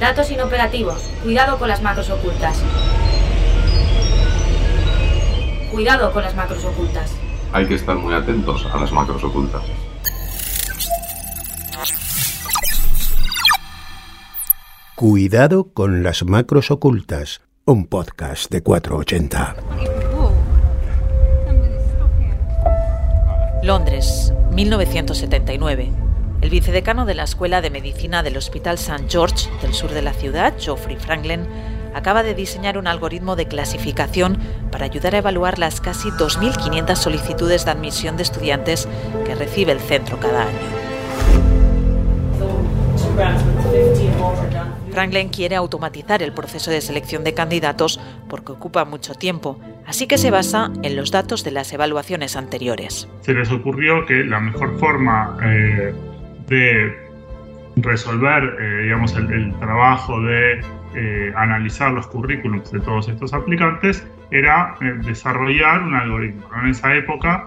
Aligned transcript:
Datos 0.00 0.30
inoperativos. 0.30 1.02
Cuidado 1.22 1.58
con 1.58 1.68
las 1.68 1.80
macros 1.82 2.10
ocultas. 2.10 2.62
Cuidado 5.70 6.12
con 6.12 6.22
las 6.22 6.34
macros 6.34 6.64
ocultas. 6.64 7.12
Hay 7.52 7.66
que 7.66 7.74
estar 7.74 7.96
muy 7.96 8.12
atentos 8.14 8.66
a 8.72 8.78
las 8.78 8.90
macros 8.92 9.22
ocultas. 9.22 9.62
Cuidado 14.96 15.72
con 15.72 16.02
las 16.02 16.24
macros 16.24 16.70
ocultas. 16.70 17.40
Un 17.64 17.86
podcast 17.86 18.50
de 18.50 18.62
480. 18.62 19.56
Londres, 23.62 24.32
1979. 24.52 26.03
El 26.44 26.50
vicedecano 26.50 27.06
de 27.06 27.14
la 27.14 27.24
Escuela 27.24 27.62
de 27.62 27.70
Medicina 27.70 28.22
del 28.22 28.36
Hospital 28.36 28.74
St. 28.74 29.06
George 29.08 29.48
del 29.62 29.72
sur 29.72 29.92
de 29.92 30.02
la 30.02 30.12
ciudad, 30.12 30.52
Geoffrey 30.58 30.96
Franklin, 30.96 31.46
acaba 31.94 32.22
de 32.22 32.34
diseñar 32.34 32.76
un 32.76 32.86
algoritmo 32.86 33.34
de 33.34 33.48
clasificación 33.48 34.36
para 34.70 34.84
ayudar 34.84 35.14
a 35.14 35.18
evaluar 35.18 35.58
las 35.58 35.80
casi 35.80 36.10
2.500 36.10 36.96
solicitudes 36.96 37.64
de 37.64 37.70
admisión 37.70 38.18
de 38.18 38.24
estudiantes 38.24 38.86
que 39.24 39.34
recibe 39.34 39.72
el 39.72 39.80
centro 39.80 40.20
cada 40.20 40.42
año. 40.42 40.58
Franklin 44.92 45.30
quiere 45.30 45.56
automatizar 45.56 46.22
el 46.22 46.34
proceso 46.34 46.70
de 46.70 46.82
selección 46.82 47.24
de 47.24 47.32
candidatos 47.32 47.98
porque 48.28 48.52
ocupa 48.52 48.84
mucho 48.84 49.14
tiempo, 49.14 49.58
así 49.86 50.06
que 50.06 50.18
se 50.18 50.30
basa 50.30 50.70
en 50.82 50.94
los 50.94 51.10
datos 51.10 51.42
de 51.42 51.52
las 51.52 51.72
evaluaciones 51.72 52.36
anteriores. 52.36 53.08
Se 53.22 53.32
les 53.32 53.50
ocurrió 53.50 54.04
que 54.04 54.24
la 54.24 54.40
mejor 54.40 54.78
forma 54.78 55.38
eh, 55.42 55.94
de 56.48 57.04
resolver 57.76 58.56
eh, 58.60 58.82
digamos, 58.84 59.16
el, 59.16 59.52
trabajo 59.58 60.20
de 60.22 60.60
eh, 60.94 61.32
analizar 61.36 61.92
los 61.92 62.06
currículums 62.06 62.70
de 62.70 62.80
todos 62.80 63.08
estos 63.08 63.34
aplicantes 63.34 64.06
era 64.30 64.74
eh, 64.80 64.94
desarrollar 65.04 65.82
un 65.82 65.94
algoritmo. 65.94 66.44
En 66.62 66.68
esa 66.68 66.94
época 66.94 67.46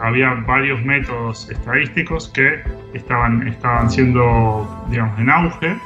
había 0.00 0.32
varios 0.46 0.82
métodos 0.84 1.50
estadísticos 1.50 2.28
que 2.28 2.62
estaban, 2.92 3.48
estaban 3.48 3.90
siendo 3.90 4.86
digamos, 4.88 5.18
en 5.18 5.30
auge 5.30 5.76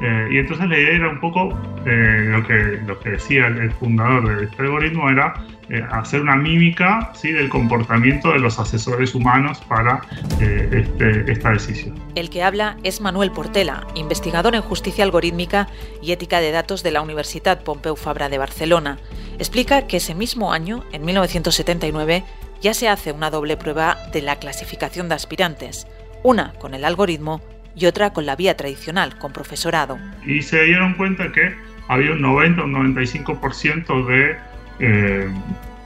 y 0.00 0.38
entonces 0.38 0.68
la 0.68 0.78
idea 0.78 0.96
era 0.96 1.08
un 1.08 1.20
poco 1.20 1.48
lo, 1.84 2.46
que, 2.46 2.80
lo 2.86 2.98
que 3.00 3.10
decía 3.10 3.48
el 3.48 3.72
fundador 3.72 4.38
de 4.38 4.44
este 4.44 4.62
algoritmo 4.62 5.10
era 5.10 5.34
eh, 5.70 5.84
hacer 5.90 6.22
una 6.22 6.34
mímica 6.34 7.12
¿sí? 7.14 7.30
del 7.30 7.50
comportamiento 7.50 8.32
de 8.32 8.38
los 8.38 8.58
asesores 8.58 9.14
humanos 9.14 9.58
para 9.68 10.00
eh, 10.40 10.66
este, 10.72 11.30
esta 11.30 11.50
decisión. 11.50 11.94
El 12.14 12.30
que 12.30 12.42
habla 12.42 12.78
es 12.84 13.02
Manuel 13.02 13.32
Portela, 13.32 13.86
investigador 13.94 14.54
en 14.54 14.62
justicia 14.62 15.04
algorítmica 15.04 15.68
y 16.00 16.12
ética 16.12 16.40
de 16.40 16.52
datos 16.52 16.82
de 16.82 16.92
la 16.92 17.02
Universidad 17.02 17.64
Pompeu 17.64 17.96
Fabra 17.96 18.30
de 18.30 18.38
Barcelona. 18.38 18.96
Explica 19.38 19.86
que 19.86 19.98
ese 19.98 20.14
mismo 20.14 20.54
año, 20.54 20.84
en 20.92 21.04
1979, 21.04 22.24
ya 22.62 22.72
se 22.72 22.88
hace 22.88 23.12
una 23.12 23.28
doble 23.28 23.58
prueba 23.58 23.98
de 24.10 24.22
la 24.22 24.36
clasificación 24.36 25.10
de 25.10 25.16
aspirantes, 25.16 25.86
una 26.22 26.54
con 26.54 26.72
el 26.72 26.86
algoritmo 26.86 27.42
y 27.78 27.86
otra 27.86 28.10
con 28.10 28.26
la 28.26 28.36
vía 28.36 28.56
tradicional, 28.56 29.16
con 29.18 29.32
profesorado. 29.32 29.98
Y 30.26 30.42
se 30.42 30.62
dieron 30.64 30.94
cuenta 30.94 31.30
que 31.32 31.54
había 31.88 32.12
un 32.12 32.20
90 32.20 32.62
o 32.62 32.64
un 32.64 32.94
95% 32.94 34.06
de 34.06 34.36
eh, 34.80 35.28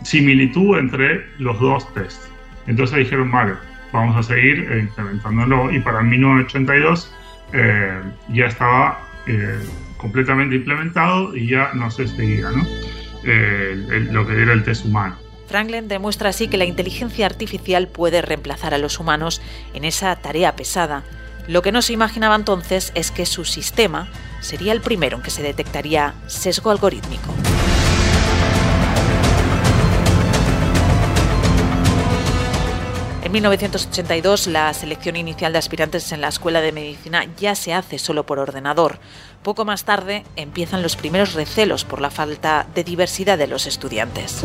similitud 0.02 0.78
entre 0.78 1.24
los 1.38 1.58
dos 1.60 1.92
tests. 1.94 2.28
Entonces 2.66 2.98
dijeron, 2.98 3.30
vale, 3.30 3.54
vamos 3.92 4.16
a 4.16 4.22
seguir 4.22 4.68
eh, 4.70 4.80
implementándolo 4.80 5.70
y 5.70 5.80
para 5.80 6.02
1982 6.02 7.12
eh, 7.52 8.00
ya 8.30 8.46
estaba 8.46 8.98
completamente 9.98 10.56
implementado 10.56 11.36
y 11.36 11.46
ya 11.46 11.70
no 11.74 11.88
se 11.92 12.08
seguía 12.08 12.50
¿no? 12.50 12.66
lo 14.10 14.26
que 14.26 14.42
era 14.42 14.52
el 14.52 14.64
test 14.64 14.84
humano. 14.84 15.16
Franklin 15.46 15.86
demuestra 15.86 16.30
así 16.30 16.48
que 16.48 16.56
la 16.56 16.64
inteligencia 16.64 17.26
artificial 17.26 17.86
puede 17.86 18.20
reemplazar 18.22 18.74
a 18.74 18.78
los 18.78 18.98
humanos 18.98 19.40
en 19.74 19.84
esa 19.84 20.16
tarea 20.16 20.56
pesada. 20.56 21.04
Lo 21.48 21.60
que 21.62 21.72
no 21.72 21.82
se 21.82 21.92
imaginaba 21.92 22.36
entonces 22.36 22.92
es 22.94 23.10
que 23.10 23.26
su 23.26 23.44
sistema 23.44 24.08
sería 24.40 24.72
el 24.72 24.80
primero 24.80 25.16
en 25.16 25.22
que 25.22 25.30
se 25.30 25.42
detectaría 25.42 26.14
sesgo 26.26 26.70
algorítmico. 26.70 27.34
En 33.24 33.32
1982 33.32 34.46
la 34.48 34.72
selección 34.74 35.16
inicial 35.16 35.52
de 35.52 35.58
aspirantes 35.58 36.12
en 36.12 36.20
la 36.20 36.28
Escuela 36.28 36.60
de 36.60 36.70
Medicina 36.70 37.24
ya 37.38 37.54
se 37.54 37.72
hace 37.72 37.98
solo 37.98 38.26
por 38.26 38.38
ordenador. 38.38 38.98
Poco 39.42 39.64
más 39.64 39.84
tarde 39.84 40.24
empiezan 40.36 40.82
los 40.82 40.96
primeros 40.96 41.34
recelos 41.34 41.84
por 41.84 42.00
la 42.00 42.10
falta 42.10 42.66
de 42.74 42.84
diversidad 42.84 43.38
de 43.38 43.46
los 43.46 43.66
estudiantes. 43.66 44.44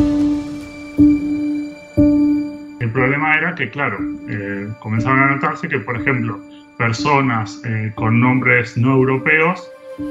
El 2.79 2.91
problema 2.93 3.35
era 3.35 3.53
que, 3.55 3.69
claro, 3.69 3.97
eh, 4.29 4.69
a 4.81 5.25
notarse 5.33 5.67
que, 5.67 5.79
por 5.79 5.99
ejemplo, 5.99 6.39
personas 6.77 7.61
eh, 7.65 7.91
con 7.95 8.19
nombres 8.19 8.77
no 8.77 8.93
europeos 8.93 9.67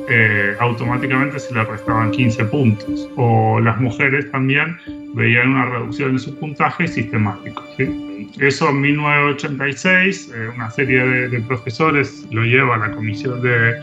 eh, 0.09 0.57
automáticamente 0.59 1.39
se 1.39 1.55
les 1.55 1.67
restaban 1.67 2.11
15 2.11 2.45
puntos. 2.47 3.09
O 3.17 3.61
las 3.61 3.81
mujeres 3.81 4.31
también 4.33 4.77
veían 5.15 5.51
una 5.51 5.67
reducción 5.67 6.13
en 6.13 6.19
su 6.19 6.37
puntaje 6.39 6.89
sistemático. 6.89 7.63
¿sí? 7.77 8.31
Eso 8.41 8.69
en 8.71 8.81
1986, 8.81 10.33
eh, 10.35 10.49
una 10.55 10.71
serie 10.71 11.29
de, 11.29 11.41
profesores 11.41 12.27
lo 12.31 12.43
lleva 12.43 12.75
a 12.75 12.79
la 12.79 12.91
Comisión 12.93 13.41
de 13.43 13.75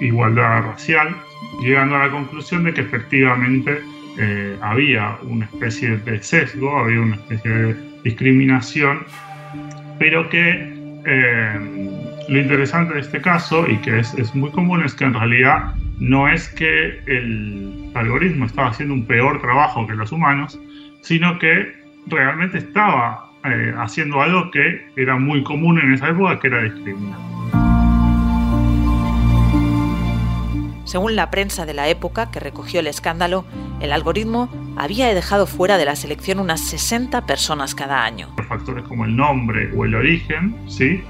Igualdad 0.00 0.62
Racial, 0.62 1.14
llegando 1.62 1.96
a 1.96 2.06
la 2.06 2.10
conclusión 2.10 2.64
de 2.64 2.74
que 2.74 2.80
efectivamente 2.80 3.80
eh, 4.18 4.56
había 4.60 5.16
una 5.22 5.44
especie 5.46 5.96
de 5.98 6.22
sesgo, 6.22 6.78
había 6.78 7.00
una 7.00 7.16
especie 7.16 7.50
de 7.50 7.76
discriminación, 8.02 9.04
pero 9.98 10.28
que 10.28 10.74
eh, 11.04 12.01
lo 12.28 12.38
interesante 12.38 12.94
de 12.94 13.00
este 13.00 13.20
caso, 13.20 13.68
y 13.68 13.76
que 13.78 13.98
es, 13.98 14.14
es 14.14 14.34
muy 14.34 14.50
común, 14.50 14.82
es 14.84 14.94
que 14.94 15.04
en 15.04 15.14
realidad 15.14 15.74
no 15.98 16.28
es 16.28 16.48
que 16.48 17.00
el 17.06 17.90
algoritmo 17.94 18.46
estaba 18.46 18.68
haciendo 18.68 18.94
un 18.94 19.06
peor 19.06 19.40
trabajo 19.40 19.86
que 19.86 19.94
los 19.94 20.12
humanos, 20.12 20.58
sino 21.02 21.38
que 21.38 21.72
realmente 22.06 22.58
estaba 22.58 23.30
eh, 23.44 23.74
haciendo 23.76 24.22
algo 24.22 24.50
que 24.50 24.86
era 24.96 25.16
muy 25.16 25.42
común 25.42 25.78
en 25.80 25.92
esa 25.92 26.08
época, 26.08 26.38
que 26.40 26.46
era 26.48 26.62
discriminar. 26.62 27.18
Según 30.84 31.16
la 31.16 31.30
prensa 31.30 31.64
de 31.64 31.74
la 31.74 31.88
época 31.88 32.30
que 32.30 32.38
recogió 32.38 32.80
el 32.80 32.86
escándalo, 32.86 33.44
el 33.80 33.92
algoritmo 33.92 34.48
había 34.76 35.12
dejado 35.14 35.46
fuera 35.46 35.78
de 35.78 35.84
la 35.84 35.96
selección 35.96 36.38
unas 36.38 36.60
60 36.60 37.24
personas 37.26 37.74
cada 37.74 38.04
año. 38.04 38.28
Factores 38.48 38.84
como 38.84 39.04
el 39.04 39.16
nombre 39.16 39.70
o 39.74 39.84
el 39.84 39.94
origen, 39.94 40.54
¿sí? 40.68 41.02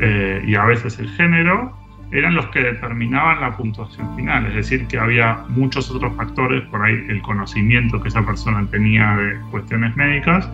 Eh, 0.00 0.42
y 0.46 0.54
a 0.54 0.64
veces 0.64 0.98
el 0.98 1.08
género, 1.10 1.74
eran 2.10 2.34
los 2.34 2.46
que 2.46 2.60
determinaban 2.60 3.40
la 3.40 3.56
puntuación 3.56 4.14
final. 4.16 4.46
Es 4.46 4.54
decir, 4.54 4.86
que 4.86 4.98
había 4.98 5.44
muchos 5.48 5.90
otros 5.90 6.16
factores, 6.16 6.62
por 6.70 6.82
ahí 6.82 7.04
el 7.08 7.20
conocimiento 7.22 8.00
que 8.00 8.08
esa 8.08 8.24
persona 8.24 8.66
tenía 8.70 9.16
de 9.16 9.38
cuestiones 9.50 9.94
médicas, 9.96 10.48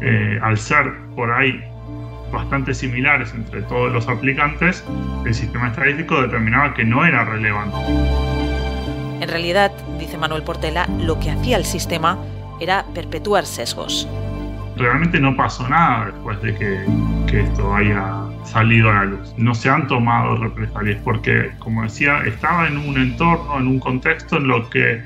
eh, 0.00 0.38
al 0.42 0.56
ser 0.56 0.94
por 1.14 1.30
ahí 1.30 1.62
bastante 2.32 2.74
similares 2.74 3.32
entre 3.34 3.62
todos 3.62 3.92
los 3.92 4.08
aplicantes, 4.08 4.84
el 5.24 5.34
sistema 5.34 5.68
estadístico 5.68 6.20
determinaba 6.22 6.74
que 6.74 6.84
no 6.84 7.04
era 7.04 7.24
relevante. 7.24 7.76
En 9.20 9.28
realidad, 9.28 9.72
dice 9.98 10.18
Manuel 10.18 10.42
Portela, 10.42 10.86
lo 11.00 11.18
que 11.20 11.30
hacía 11.30 11.56
el 11.56 11.64
sistema 11.64 12.18
era 12.60 12.84
perpetuar 12.94 13.46
sesgos. 13.46 14.08
Realmente 14.76 15.20
no 15.20 15.34
pasó 15.36 15.66
nada 15.68 16.06
después 16.06 16.40
de 16.42 16.54
que, 16.54 16.84
que 17.26 17.40
esto 17.40 17.74
haya 17.74 18.25
salido 18.46 18.90
a 18.90 18.94
la 18.94 19.04
luz. 19.04 19.34
No 19.36 19.54
se 19.54 19.68
han 19.68 19.86
tomado 19.86 20.36
represalias 20.36 21.00
porque, 21.04 21.50
como 21.58 21.82
decía, 21.82 22.22
estaba 22.24 22.66
en 22.68 22.78
un 22.78 22.96
entorno, 22.96 23.58
en 23.58 23.66
un 23.66 23.80
contexto 23.80 24.36
en 24.36 24.48
lo 24.48 24.70
que 24.70 25.02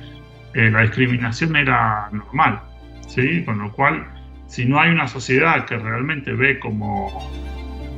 eh, 0.54 0.70
la 0.70 0.82
discriminación 0.82 1.56
era 1.56 2.08
normal, 2.12 2.60
¿sí? 3.06 3.42
Con 3.44 3.58
lo 3.58 3.72
cual 3.72 4.06
si 4.46 4.66
no 4.66 4.80
hay 4.80 4.90
una 4.90 5.06
sociedad 5.06 5.64
que 5.64 5.76
realmente 5.76 6.32
ve 6.32 6.58
como 6.58 7.30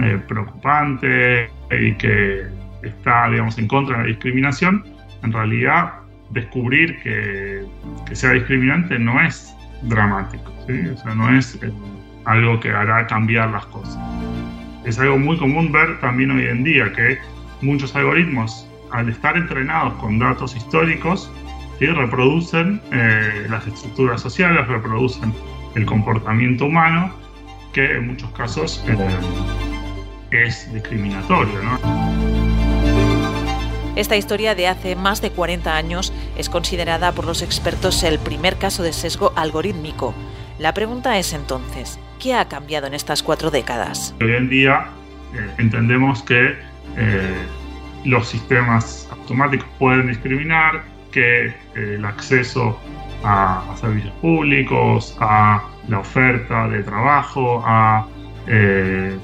eh, 0.01 0.21
preocupante 0.29 1.51
y 1.71 1.95
que 1.95 2.47
está, 2.83 3.29
digamos, 3.31 3.59
en 3.59 3.69
contra 3.69 3.97
de 3.97 4.03
la 4.03 4.09
discriminación, 4.09 4.85
en 5.23 5.33
realidad 5.33 5.95
descubrir 6.31 7.01
que, 7.03 7.65
sea 8.13 8.33
discriminante 8.33 8.99
no 8.99 9.21
es 9.21 9.55
dramático, 9.83 10.53
o 10.53 10.97
sea, 10.97 11.15
no 11.15 11.35
es 11.37 11.59
eh, 11.63 11.73
algo 12.27 12.61
que 12.61 12.71
hará 12.71 13.07
cambiar 13.07 13.51
las 13.51 13.67
cosas. 13.67 13.99
Es 14.85 14.99
algo 14.99 15.19
muy 15.19 15.37
común 15.39 15.71
ver 15.73 16.01
también 16.01 16.31
hoy 16.31 16.47
en 16.47 16.65
día 16.65 16.93
que 16.93 17.19
muchos 17.61 17.95
algoritmos, 17.95 18.67
al 18.91 19.09
estar 19.09 19.37
entrenados 19.37 19.95
con 19.95 20.19
datos 20.19 20.57
históricos, 20.57 21.31
reproducen 21.91 22.81
eh, 22.93 23.47
las 23.51 23.67
estructuras 23.67 24.21
sociales, 24.21 24.67
reproducen 24.69 25.35
el 25.75 25.85
comportamiento 25.87 26.67
humano, 26.67 27.13
que 27.73 27.97
en 27.97 28.09
muchos 28.09 28.31
casos 28.33 28.85
eh, 28.87 30.45
es 30.45 30.73
discriminatorio. 30.73 31.59
Esta 33.97 34.17
historia 34.17 34.55
de 34.55 34.69
hace 34.69 34.97
más 34.97 35.21
de 35.21 35.31
40 35.31 35.75
años 35.75 36.13
es 36.37 36.49
considerada 36.49 37.13
por 37.13 37.27
los 37.27 37.43
expertos 37.43 38.03
el 38.03 38.19
primer 38.19 38.57
caso 38.57 38.83
de 38.83 38.93
sesgo 38.93 39.33
algorítmico. 39.37 40.15
La 40.63 40.73
pregunta 40.75 41.19
es 41.19 41.33
entonces, 41.33 41.99
¿qué 42.21 42.35
ha 42.35 42.45
cambiado 42.45 42.87
en 42.87 42.95
estas 42.95 43.25
cuatro 43.25 43.51
décadas? 43.51 44.15
Hoy 44.21 44.31
en 44.31 44.49
día 44.49 44.87
eh, 45.35 45.51
entendemos 45.59 46.23
que 46.23 46.55
eh, 46.97 47.35
los 48.05 48.29
sistemas 48.29 49.09
automáticos 49.11 49.67
pueden 49.81 50.07
discriminar, 50.07 50.85
que 51.11 51.47
eh, 51.47 51.55
el 51.75 52.05
acceso 52.05 52.79
a, 53.25 53.75
servicios 53.81 54.15
públicos, 54.21 55.17
a 55.19 55.65
la 55.89 55.99
oferta 55.99 56.69
de 56.69 56.85
trabajo, 56.85 57.61
a 57.67 58.07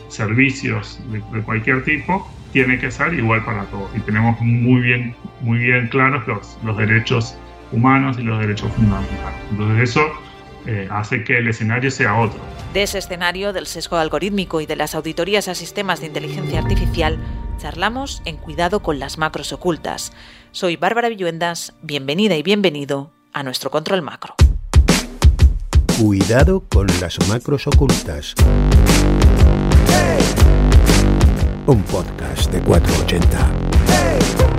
servicios 0.08 0.98
de, 1.12 1.20
cualquier 1.42 1.84
tipo, 1.84 2.28
tiene 2.52 2.80
que 2.80 2.90
ser 2.90 3.14
igual 3.14 3.44
para 3.44 3.62
todos. 3.66 3.88
Y 3.94 4.00
tenemos 4.00 4.40
muy 4.40 4.80
bien, 4.80 5.14
muy 5.42 5.58
bien 5.58 5.86
claros 5.86 6.26
los, 6.26 6.58
los 6.64 6.76
derechos 6.76 7.38
humanos 7.70 8.18
y 8.18 8.22
los 8.22 8.40
derechos 8.40 8.72
fundamentales. 8.72 9.38
Entonces 9.52 9.90
eso 9.90 10.27
hace 10.90 11.24
que 11.24 11.38
el 11.38 11.48
escenario 11.48 11.90
sea 11.90 12.18
otro. 12.18 12.38
De 12.72 12.82
ese 12.82 12.98
escenario 12.98 13.52
del 13.52 13.66
sesgo 13.66 13.96
algorítmico 13.96 14.60
y 14.60 14.66
de 14.66 14.76
las 14.76 14.94
auditorías 14.94 15.48
a 15.48 15.54
sistemas 15.54 16.00
de 16.00 16.06
inteligencia 16.06 16.60
artificial, 16.60 17.18
charlamos 17.58 18.22
en 18.24 18.36
Cuidado 18.36 18.80
con 18.80 18.98
las 18.98 19.18
macros 19.18 19.52
ocultas. 19.52 20.12
Soy 20.52 20.76
Bárbara 20.76 21.08
Villuendas, 21.08 21.74
bienvenida 21.82 22.36
y 22.36 22.42
bienvenido 22.42 23.12
a 23.32 23.42
nuestro 23.42 23.70
control 23.70 24.02
macro. 24.02 24.34
Cuidado 25.98 26.62
con 26.68 26.86
las 27.00 27.18
macros 27.28 27.66
ocultas. 27.66 28.34
Un 31.66 31.82
podcast 31.82 32.52
de 32.52 32.60
480. 32.60 34.57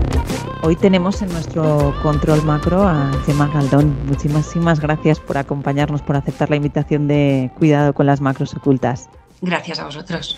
Hoy 0.61 0.75
tenemos 0.75 1.21
en 1.21 1.29
nuestro 1.29 1.95
control 2.03 2.43
macro 2.43 2.83
a 2.83 3.11
Gemma 3.25 3.47
Galdón. 3.47 3.95
Muchísimas 4.07 4.81
gracias 4.81 5.17
por 5.17 5.37
acompañarnos, 5.37 6.01
por 6.01 6.17
aceptar 6.17 6.49
la 6.49 6.57
invitación 6.57 7.07
de 7.07 7.49
Cuidado 7.57 7.93
con 7.93 8.05
las 8.05 8.19
macros 8.19 8.53
ocultas. 8.53 9.09
Gracias 9.41 9.79
a 9.79 9.85
vosotros. 9.85 10.37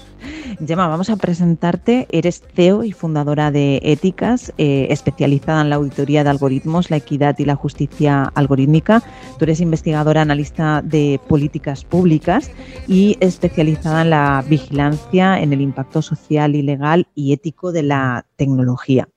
Gemma, 0.64 0.88
vamos 0.88 1.10
a 1.10 1.16
presentarte. 1.16 2.08
Eres 2.12 2.44
CEO 2.54 2.84
y 2.84 2.92
fundadora 2.92 3.50
de 3.50 3.80
Éticas, 3.82 4.54
eh, 4.60 4.88
especializada 4.92 5.62
en 5.62 5.72
la 5.72 5.78
auditoría 5.78 6.24
de 6.24 6.30
algoritmos, 6.30 6.92
la 6.92 6.98
equidad 6.98 7.40
y 7.40 7.46
la 7.46 7.56
justicia 7.56 8.32
algorítmica. 8.36 9.02
Tú 9.40 9.46
eres 9.46 9.60
investigadora 9.60 10.22
analista 10.22 10.84
de 10.84 11.20
políticas 11.28 11.84
públicas 11.84 12.52
y 12.88 13.18
especializada 13.22 14.04
en 14.04 14.12
la 14.12 14.46
vigilancia 14.48 15.40
en 15.40 15.52
el 15.52 15.62
impacto 15.62 16.04
social 16.04 16.56
y 16.56 16.62
legal 16.62 17.08
y 17.16 17.34
ético 17.34 17.72
de 17.72 17.82
la 17.82 18.28
tecnología. 18.36 19.10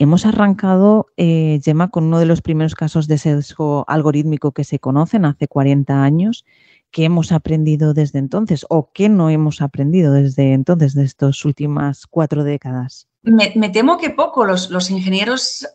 Hemos 0.00 0.24
arrancado, 0.24 1.08
eh, 1.18 1.60
Gemma, 1.62 1.90
con 1.90 2.04
uno 2.04 2.18
de 2.18 2.24
los 2.24 2.40
primeros 2.40 2.74
casos 2.74 3.06
de 3.06 3.18
sesgo 3.18 3.84
algorítmico 3.86 4.52
que 4.52 4.64
se 4.64 4.78
conocen 4.78 5.26
hace 5.26 5.46
40 5.46 6.02
años. 6.02 6.46
¿Qué 6.90 7.04
hemos 7.04 7.32
aprendido 7.32 7.92
desde 7.92 8.18
entonces 8.18 8.64
o 8.70 8.92
qué 8.94 9.10
no 9.10 9.28
hemos 9.28 9.60
aprendido 9.60 10.14
desde 10.14 10.54
entonces, 10.54 10.94
de 10.94 11.04
estas 11.04 11.44
últimas 11.44 12.06
cuatro 12.06 12.44
décadas? 12.44 13.08
Me, 13.22 13.68
temo 13.68 13.98
que 13.98 14.08
poco. 14.08 14.46
Los, 14.46 14.90
ingenieros 14.90 15.68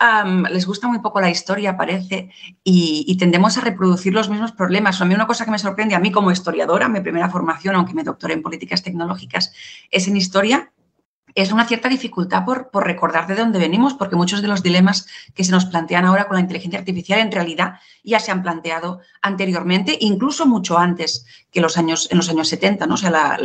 les 0.49 0.65
gusta 0.65 0.87
muy 0.87 1.01
poco 1.01 1.21
la 1.21 1.29
historia, 1.29 1.77
parece, 1.77 2.31
y, 2.63 3.15
tendemos 3.19 3.59
a 3.59 3.61
reproducir 3.61 4.11
los 4.11 4.31
mismos 4.31 4.53
problemas. 4.53 4.99
A 5.01 5.05
mí 5.05 5.13
una 5.13 5.27
cosa 5.27 5.45
que 5.45 5.51
me 5.51 5.59
sorprende, 5.59 5.93
a 5.93 5.99
mí 5.99 6.11
como 6.11 6.31
historiadora, 6.31 6.89
mi 6.89 7.01
primera 7.01 7.29
formación, 7.29 7.75
aunque 7.75 7.93
me 7.93 8.03
doctoré 8.03 8.33
en 8.33 8.41
políticas 8.41 8.81
tecnológicas, 8.81 9.53
es 9.91 10.07
en 10.07 10.17
historia, 10.17 10.71
es 11.35 11.51
una 11.51 11.67
cierta 11.67 11.89
dificultad 11.89 12.45
por, 12.45 12.69
recordar 12.85 13.27
de 13.27 13.35
dónde 13.35 13.59
venimos, 13.59 13.93
porque 13.93 14.15
muchos 14.15 14.41
de 14.41 14.47
los 14.47 14.63
dilemas 14.63 15.05
que 15.33 15.43
se 15.43 15.51
nos 15.51 15.65
plantean 15.65 16.05
ahora 16.05 16.27
con 16.27 16.35
la 16.35 16.41
inteligencia 16.41 16.79
artificial 16.79 17.19
en 17.19 17.31
realidad 17.31 17.75
ya 18.03 18.19
se 18.21 18.31
han 18.31 18.41
planteado 18.41 19.01
anteriormente, 19.21 19.97
incluso 19.99 20.45
mucho 20.45 20.77
antes 20.77 21.25
que 21.51 21.59
los 21.59 21.77
años, 21.77 22.07
en 22.09 22.17
los 22.17 22.29
años 22.29 22.47
70, 22.47 22.87
¿no? 22.87 22.93
O 22.93 22.97
sea, 22.97 23.37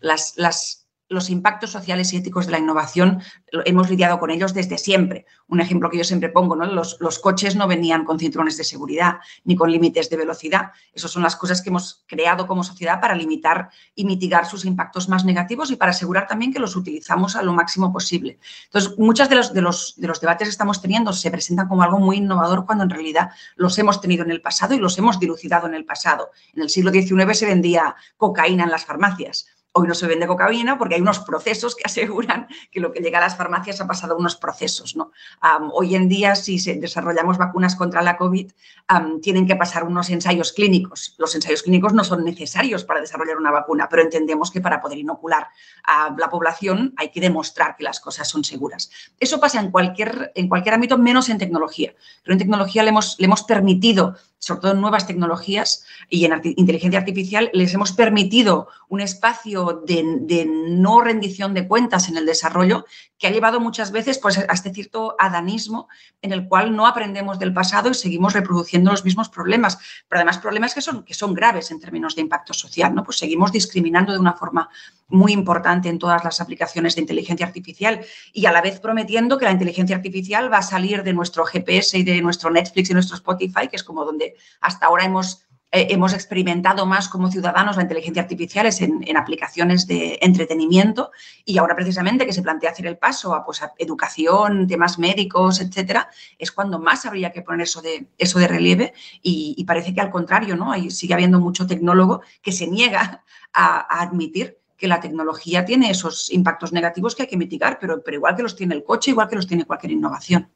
las, 0.00 0.32
las 0.36 0.85
los 1.08 1.30
impactos 1.30 1.70
sociales 1.70 2.12
y 2.12 2.16
éticos 2.16 2.46
de 2.46 2.52
la 2.52 2.58
innovación 2.58 3.22
hemos 3.64 3.88
lidiado 3.88 4.18
con 4.18 4.30
ellos 4.30 4.54
desde 4.54 4.78
siempre. 4.78 5.26
Un 5.46 5.60
ejemplo 5.60 5.88
que 5.88 5.98
yo 5.98 6.04
siempre 6.04 6.28
pongo, 6.28 6.56
¿no? 6.56 6.66
los, 6.66 7.18
coches 7.20 7.56
no 7.56 7.66
venían 7.66 8.04
con 8.04 8.18
cinturones 8.18 8.56
de 8.56 8.64
seguridad 8.64 9.18
ni 9.44 9.56
con 9.56 9.70
límites 9.70 10.10
de 10.10 10.16
velocidad. 10.16 10.72
Esas 10.92 11.10
son 11.10 11.22
las 11.22 11.36
cosas 11.36 11.62
que 11.62 11.70
hemos 11.70 12.04
creado 12.06 12.46
como 12.46 12.64
sociedad 12.64 13.00
para 13.00 13.14
limitar 13.14 13.70
y 13.94 14.04
mitigar 14.04 14.46
sus 14.46 14.64
impactos 14.64 15.08
más 15.08 15.24
negativos 15.24 15.70
y 15.70 15.76
para 15.76 15.92
asegurar 15.92 16.26
también 16.26 16.52
que 16.52 16.58
los 16.58 16.76
utilizamos 16.76 17.36
a 17.36 17.42
lo 17.42 17.52
máximo 17.52 17.92
posible. 17.92 18.38
Entonces, 18.64 18.98
muchos 18.98 19.28
de 19.28 19.36
los, 19.36 19.54
de 19.96 20.06
los 20.06 20.20
debates 20.20 20.48
que 20.48 20.50
estamos 20.50 20.82
teniendo 20.82 21.12
se 21.12 21.30
presentan 21.30 21.68
como 21.68 21.82
algo 21.82 21.98
muy 21.98 22.16
innovador 22.16 22.66
cuando 22.66 22.84
en 22.84 22.90
realidad 22.90 23.30
los 23.56 23.78
hemos 23.78 24.00
tenido 24.00 24.24
en 24.24 24.30
el 24.30 24.42
pasado 24.42 24.74
y 24.74 24.78
los 24.78 24.98
hemos 24.98 25.18
dilucidado 25.20 25.66
en 25.66 25.74
el 25.74 25.84
pasado. 25.84 26.30
En 26.54 26.62
el 26.62 26.70
siglo 26.70 26.90
XIX 26.90 27.38
se 27.38 27.46
vendía 27.46 27.94
cocaína 28.16 28.64
en 28.64 28.70
las 28.70 28.84
farmacias 28.84 29.46
Hoy 29.78 29.86
no 29.86 29.94
se 29.94 30.06
vende 30.06 30.26
cocaína 30.26 30.78
porque 30.78 30.94
hay 30.94 31.02
unos 31.02 31.18
procesos 31.18 31.76
que 31.76 31.82
aseguran 31.84 32.48
que 32.70 32.80
lo 32.80 32.92
que 32.92 33.00
llega 33.00 33.18
a 33.18 33.20
las 33.20 33.36
farmacias 33.36 33.78
ha 33.82 33.86
pasado 33.86 34.16
unos 34.16 34.36
procesos. 34.36 34.96
¿no? 34.96 35.12
hoy 35.72 35.94
en 35.94 36.08
día, 36.08 36.34
si 36.34 36.58
desarrollamos 36.74 37.36
vacunas 37.36 37.76
contra 37.76 38.00
la 38.00 38.16
COVID, 38.16 38.50
tienen 39.20 39.46
que 39.46 39.54
pasar 39.54 39.84
unos 39.84 40.08
ensayos 40.08 40.52
clínicos. 40.52 41.14
Los 41.18 41.34
ensayos 41.34 41.62
clínicos 41.62 41.92
no 41.92 42.04
son 42.04 42.24
necesarios 42.24 42.84
para 42.84 43.00
desarrollar 43.00 43.36
una 43.36 43.50
vacuna, 43.50 43.86
pero 43.90 44.00
entendemos 44.00 44.50
que 44.50 44.62
para 44.62 44.80
poder 44.80 44.96
inocular 44.96 45.48
a 45.84 46.14
la 46.16 46.30
población 46.30 46.94
hay 46.96 47.10
que 47.10 47.20
demostrar 47.20 47.76
que 47.76 47.84
las 47.84 48.00
cosas 48.00 48.26
son 48.26 48.44
seguras. 48.44 48.90
Eso 49.20 49.38
pasa 49.40 49.60
en 49.60 49.70
cualquier, 49.70 50.32
en 50.34 50.48
cualquier 50.48 50.74
ámbito, 50.74 50.96
menos 50.96 51.28
en 51.28 51.36
tecnología. 51.36 51.94
Pero 52.22 52.32
en 52.32 52.38
tecnología 52.38 52.82
le 52.82 52.90
hemos, 52.90 53.16
le 53.18 53.26
hemos 53.26 53.42
permitido 53.42 54.16
sobre 54.38 54.60
todo 54.60 54.72
en 54.72 54.80
nuevas 54.80 55.06
tecnologías 55.06 55.84
y 56.08 56.24
en 56.24 56.40
inteligencia 56.56 57.00
artificial, 57.00 57.50
les 57.52 57.74
hemos 57.74 57.92
permitido 57.92 58.68
un 58.88 59.00
espacio 59.00 59.82
de, 59.86 60.46
no 60.46 61.00
rendición 61.00 61.54
de 61.54 61.66
cuentas 61.66 62.08
en 62.08 62.16
el 62.16 62.26
desarrollo 62.26 62.84
que 63.18 63.26
ha 63.26 63.30
llevado 63.30 63.60
muchas 63.60 63.92
veces 63.92 64.18
pues, 64.18 64.38
a 64.38 64.52
este 64.52 64.72
cierto 64.72 65.16
adanismo 65.18 65.88
en 66.22 66.32
el 66.32 66.46
cual 66.48 66.76
no 66.76 66.86
aprendemos 66.86 67.38
del 67.38 67.52
pasado 67.52 67.90
y 67.90 67.94
seguimos 67.94 68.34
reproduciendo 68.34 68.90
los 68.90 69.04
mismos 69.04 69.28
problemas, 69.28 69.78
pero 70.08 70.20
además 70.20 70.38
problemas 70.38 70.74
que 70.74 70.82
son, 70.82 71.02
que 71.02 71.14
son 71.14 71.34
graves 71.34 71.70
en 71.70 71.80
términos 71.80 72.14
de 72.14 72.20
impacto 72.22 72.52
social. 72.52 72.94
¿no? 72.94 73.04
Pues 73.04 73.18
seguimos 73.18 73.52
discriminando 73.52 74.12
de 74.12 74.18
una 74.18 74.34
forma 74.34 74.68
muy 75.08 75.32
importante 75.32 75.88
en 75.88 75.98
todas 75.98 76.24
las 76.24 76.40
aplicaciones 76.40 76.94
de 76.94 77.00
inteligencia 77.00 77.46
artificial 77.46 78.04
y 78.32 78.46
a 78.46 78.52
la 78.52 78.60
vez 78.60 78.80
prometiendo 78.80 79.38
que 79.38 79.44
la 79.44 79.52
inteligencia 79.52 79.96
artificial 79.96 80.52
va 80.52 80.58
a 80.58 80.62
salir 80.62 81.02
de 81.02 81.12
nuestro 81.12 81.44
GPS 81.44 81.98
y 81.98 82.02
de 82.02 82.20
nuestro 82.20 82.50
Netflix 82.50 82.90
y 82.90 82.94
nuestro 82.94 83.16
Spotify, 83.16 83.68
que 83.68 83.76
es 83.76 83.84
como 83.84 84.04
donde 84.04 84.35
hasta 84.60 84.86
ahora 84.86 85.04
hemos, 85.04 85.46
eh, 85.72 85.88
hemos 85.90 86.14
experimentado 86.14 86.86
más 86.86 87.08
como 87.08 87.30
ciudadanos 87.30 87.76
la 87.76 87.82
inteligencia 87.82 88.22
artificial 88.22 88.66
es 88.66 88.80
en, 88.80 89.16
aplicaciones 89.16 89.86
de 89.86 90.18
entretenimiento 90.22 91.10
y 91.44 91.58
ahora 91.58 91.74
precisamente 91.74 92.26
que 92.26 92.32
se 92.32 92.42
plantea 92.42 92.70
hacer 92.70 92.86
el 92.86 92.98
paso 92.98 93.34
a, 93.34 93.44
pues, 93.44 93.60
educación, 93.78 94.66
temas 94.66 94.98
médicos, 94.98 95.60
etcétera, 95.60 96.08
es 96.38 96.52
cuando 96.52 96.78
más 96.78 97.06
habría 97.06 97.32
que 97.32 97.42
poner 97.42 97.62
eso 97.62 97.82
de, 97.82 98.08
eso 98.18 98.38
de 98.38 98.48
relieve 98.48 98.94
y, 99.22 99.64
parece 99.64 99.94
que 99.94 100.00
al 100.00 100.10
contrario, 100.10 100.56
¿no? 100.56 100.72
sigue 100.90 101.14
habiendo 101.14 101.40
mucho 101.40 101.66
tecnólogo 101.66 102.22
que 102.42 102.52
se 102.52 102.68
niega 102.68 103.24
a 103.52 104.02
admitir 104.02 104.58
que 104.76 104.88
la 104.88 105.00
tecnología 105.00 105.64
tiene 105.64 105.90
esos 105.90 106.30
impactos 106.30 106.72
negativos 106.72 107.14
que 107.14 107.22
hay 107.22 107.28
que 107.28 107.36
mitigar, 107.36 107.78
pero, 107.80 108.02
pero 108.02 108.16
igual 108.16 108.36
que 108.36 108.42
los 108.42 108.56
tiene 108.56 108.74
el 108.74 108.84
coche, 108.84 109.10
igual 109.10 109.28
que 109.28 109.36
los 109.36 109.46
tiene 109.46 109.64
cualquier 109.64 109.92
innovación. 109.92 110.50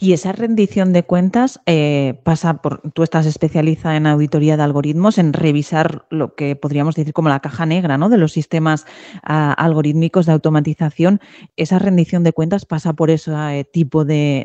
Y 0.00 0.12
esa 0.12 0.32
rendición 0.32 0.92
de 0.92 1.02
cuentas 1.04 1.60
eh, 1.66 2.20
pasa 2.24 2.62
por, 2.62 2.80
tú 2.92 3.02
estás 3.02 3.26
especializada 3.26 3.96
en 3.96 4.06
auditoría 4.06 4.56
de 4.56 4.62
algoritmos, 4.62 5.18
en 5.18 5.32
revisar 5.32 6.06
lo 6.10 6.34
que 6.34 6.56
podríamos 6.56 6.94
decir 6.94 7.12
como 7.12 7.28
la 7.28 7.40
caja 7.40 7.66
negra 7.66 7.98
¿no? 7.98 8.08
de 8.08 8.18
los 8.18 8.32
sistemas 8.32 8.86
ah, 9.22 9.52
algorítmicos 9.52 10.26
de 10.26 10.32
automatización. 10.32 11.20
Esa 11.56 11.78
rendición 11.78 12.24
de 12.24 12.32
cuentas 12.32 12.64
pasa 12.64 12.94
por 12.94 13.10
ese 13.10 13.32
eh, 13.32 13.64
tipo 13.64 14.04
de, 14.04 14.44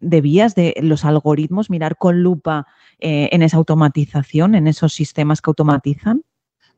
vías, 0.00 0.54
de 0.54 0.74
los 0.82 1.04
algoritmos, 1.04 1.70
mirar 1.70 1.96
con 1.96 2.22
lupa 2.22 2.66
eh, 2.98 3.28
en 3.32 3.42
esa 3.42 3.56
automatización, 3.56 4.54
en 4.54 4.66
esos 4.66 4.92
sistemas 4.92 5.40
que 5.40 5.50
automatizan 5.50 6.22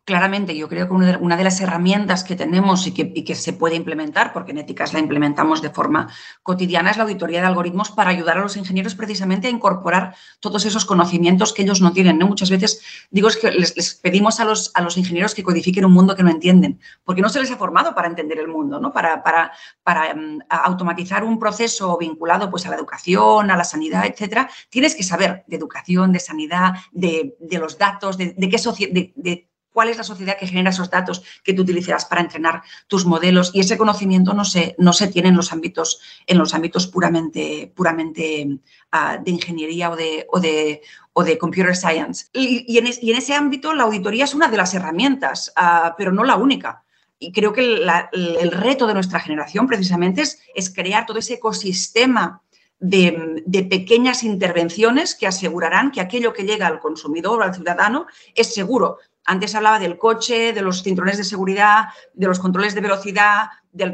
claramente 0.04 0.54
yo 0.54 0.68
creo 0.68 0.86
que 0.86 0.94
una 0.94 1.36
de, 1.36 1.44
las 1.44 1.60
herramientas 1.60 2.24
que 2.24 2.36
tenemos 2.36 2.86
y 2.86 2.92
que, 2.92 3.34
se 3.34 3.52
puede 3.54 3.74
implementar, 3.74 4.32
porque 4.32 4.52
en 4.52 4.58
éticas 4.58 4.92
la 4.92 4.98
implementamos 4.98 5.62
de 5.62 5.70
forma 5.70 6.08
cotidiana, 6.42 6.90
es 6.90 6.98
la 6.98 7.04
auditoría 7.04 7.40
de 7.40 7.46
algoritmos 7.46 7.90
para 7.90 8.10
ayudar 8.10 8.38
a 8.38 8.42
los 8.42 8.56
ingenieros 8.56 8.94
precisamente 8.94 9.46
a 9.46 9.50
incorporar 9.50 10.14
todos 10.40 10.66
esos 10.66 10.84
conocimientos 10.84 11.52
que 11.52 11.62
ellos 11.62 11.80
no 11.80 11.92
tienen. 11.92 12.18
¿no? 12.18 12.26
Muchas 12.26 12.50
veces 12.50 12.82
digo 13.10 13.28
es 13.28 13.36
que 13.38 13.50
les, 13.50 13.94
pedimos 13.94 14.40
a 14.40 14.44
los, 14.44 14.70
a 14.74 14.82
los, 14.82 14.98
ingenieros 14.98 15.34
que 15.34 15.42
codifiquen 15.42 15.86
un 15.86 15.92
mundo 15.92 16.14
que 16.14 16.22
no 16.22 16.30
entienden, 16.30 16.80
porque 17.02 17.22
no 17.22 17.30
se 17.30 17.40
les 17.40 17.50
ha 17.50 17.56
formado 17.56 17.94
para 17.94 18.08
entender 18.08 18.38
el 18.38 18.48
mundo, 18.48 18.78
¿no? 18.78 18.92
para, 18.92 19.22
para, 19.22 19.52
para 19.82 20.10
em, 20.10 20.38
automatizar 20.48 21.24
un 21.24 21.38
proceso 21.38 21.96
vinculado 21.96 22.50
pues, 22.50 22.66
a 22.66 22.70
la 22.70 22.76
educación, 22.76 23.50
a 23.50 23.56
la 23.56 23.64
sanidad, 23.64 24.04
etcétera. 24.04 24.50
Tienes 24.68 24.94
que 24.94 25.02
saber 25.02 25.44
de 25.46 25.56
educación, 25.56 26.12
de 26.12 26.20
sanidad, 26.20 26.74
de, 26.92 27.34
los 27.52 27.78
datos, 27.78 28.18
de, 28.18 28.34
qué 28.50 28.58
sociedad 28.58 28.92
cuál 29.74 29.88
es 29.88 29.98
la 29.98 30.04
sociedad 30.04 30.38
que 30.38 30.46
genera 30.46 30.70
esos 30.70 30.88
datos 30.88 31.24
que 31.42 31.52
tú 31.52 31.62
utilizarás 31.62 32.04
para 32.04 32.20
entrenar 32.20 32.62
tus 32.86 33.04
modelos 33.04 33.50
y 33.52 33.60
ese 33.60 33.76
conocimiento 33.76 34.32
no 34.32 34.44
se, 34.44 34.76
no 34.78 34.92
se 34.92 35.08
tiene 35.08 35.28
en 35.30 35.36
los 35.36 35.52
ámbitos, 35.52 36.00
en 36.26 36.38
los 36.38 36.54
ámbitos 36.54 36.86
puramente, 36.86 37.72
puramente 37.74 38.60
ah, 38.92 39.18
de 39.18 39.30
ingeniería 39.32 39.90
o 39.90 39.96
de, 39.96 40.26
o 40.30 40.38
de, 40.38 40.80
o 41.12 41.24
de 41.24 41.36
computer 41.36 41.74
science. 41.74 42.26
Y, 42.32 42.78
en 42.78 42.86
y, 42.86 43.10
en 43.10 43.18
ese 43.18 43.34
ámbito 43.34 43.74
la 43.74 43.82
auditoría 43.82 44.24
es 44.24 44.34
una 44.34 44.46
de 44.46 44.56
las 44.56 44.74
herramientas, 44.74 45.52
uh, 45.56 45.90
pero 45.98 46.12
no 46.12 46.22
la 46.22 46.36
única. 46.36 46.84
Y 47.18 47.32
creo 47.32 47.52
que 47.52 47.60
el 47.62 48.52
reto 48.52 48.86
de 48.86 48.94
nuestra 48.94 49.18
generación 49.18 49.66
precisamente 49.66 50.22
es, 50.22 50.40
es 50.54 50.72
crear 50.72 51.04
todo 51.04 51.18
ese 51.18 51.34
ecosistema 51.34 52.42
de, 52.78 53.42
de, 53.46 53.64
pequeñas 53.64 54.22
intervenciones 54.24 55.14
que 55.14 55.26
asegurarán 55.26 55.90
que 55.90 56.00
aquello 56.00 56.32
que 56.32 56.42
llega 56.44 56.66
al 56.66 56.80
consumidor 56.80 57.40
o 57.40 57.44
al 57.44 57.54
ciudadano 57.54 58.06
es 58.34 58.52
seguro. 58.52 58.98
Antes 59.24 59.54
hablaba 59.54 59.78
del 59.78 59.98
coche, 59.98 60.52
de 60.52 60.62
los 60.62 60.82
cinturones 60.82 61.18
de 61.18 61.24
seguridad, 61.24 61.86
de 62.12 62.26
los 62.26 62.38
controles 62.38 62.74
de 62.74 62.80
velocidad, 62.80 63.46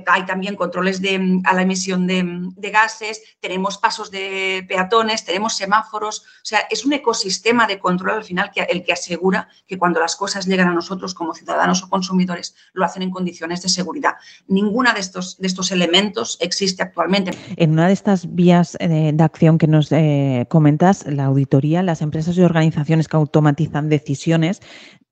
hay 0.07 0.27
también 0.27 0.57
controles 0.57 1.01
de, 1.01 1.19
mm, 1.19 1.43
a 1.45 1.55
la 1.55 1.63
emisión 1.63 2.07
de, 2.07 2.23
mm, 2.23 2.55
de, 2.57 2.71
gases, 2.71 3.23
tenemos 3.41 3.79
pasos 3.79 4.11
de 4.11 4.65
peatones, 4.69 5.25
tenemos 5.25 5.57
semáforos. 5.57 6.21
O 6.21 6.45
sea, 6.45 6.61
es 6.71 6.85
un 6.85 6.93
ecosistema 6.93 7.67
de 7.67 7.79
control 7.79 8.17
al 8.17 8.25
final 8.25 8.51
que, 8.55 8.63
el 8.63 8.85
que 8.85 8.93
asegura 8.93 9.49
que 9.67 9.79
cuando 9.79 10.01
las 10.01 10.17
cosas 10.17 10.47
llegan 10.47 10.69
a 10.69 10.75
nosotros 10.75 11.15
como 11.15 11.35
ciudadanos 11.35 11.83
o 11.83 11.89
consumidores, 11.89 12.55
lo 12.73 12.85
hacen 12.85 13.03
en 13.03 13.11
condiciones 13.11 13.63
de 13.63 13.69
seguridad. 13.69 14.15
Ninguna 14.47 14.93
de 14.93 15.01
estos, 15.01 15.39
de 15.39 15.47
estos 15.47 15.71
elementos 15.73 16.37
existe 16.41 16.83
actualmente. 16.83 17.33
En 17.57 17.73
una 17.73 17.87
de 17.87 17.93
estas 17.93 18.35
vías 18.35 18.77
eh, 18.81 19.13
de 19.15 19.25
acción 19.25 19.59
que 19.59 19.67
nos 19.67 19.91
eh, 19.93 20.47
comentas, 20.49 21.07
la 21.07 21.25
auditoría, 21.25 21.83
las 21.83 22.03
empresas 22.03 22.37
y 22.37 22.43
organizaciones 22.43 23.09
que 23.09 23.17
automatizan 23.17 23.89
decisiones 23.89 24.61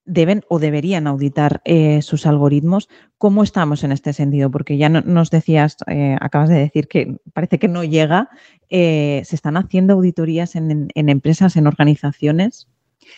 deben 0.09 0.45
o 0.49 0.59
deberían 0.59 1.07
auditar 1.07 1.61
eh, 1.65 2.03
sus 2.03 2.27
algoritmos. 2.27 2.89
¿Cómo 3.19 3.43
estamos 3.43 3.85
en 3.85 3.93
este 3.93 4.13
sentido? 4.13 4.51
Porque 4.51 4.77
ya 4.77 4.89
no, 4.89 5.03
nos 5.03 5.31
decías, 5.31 5.77
eh, 5.87 6.17
acabas 6.21 6.49
de 6.49 6.59
decir 6.59 6.89
que 6.89 7.17
parece 7.33 7.59
que 7.59 7.69
no 7.69 7.85
llega. 7.85 8.31
Eh, 8.71 9.23
¿Se 9.25 9.37
están 9.37 9.57
haciendo 9.57 9.95
auditorías 9.95 10.57
en, 10.57 10.89
en, 10.93 11.09
empresas, 11.09 11.57
en 11.57 11.67
organizaciones? 11.67 12.69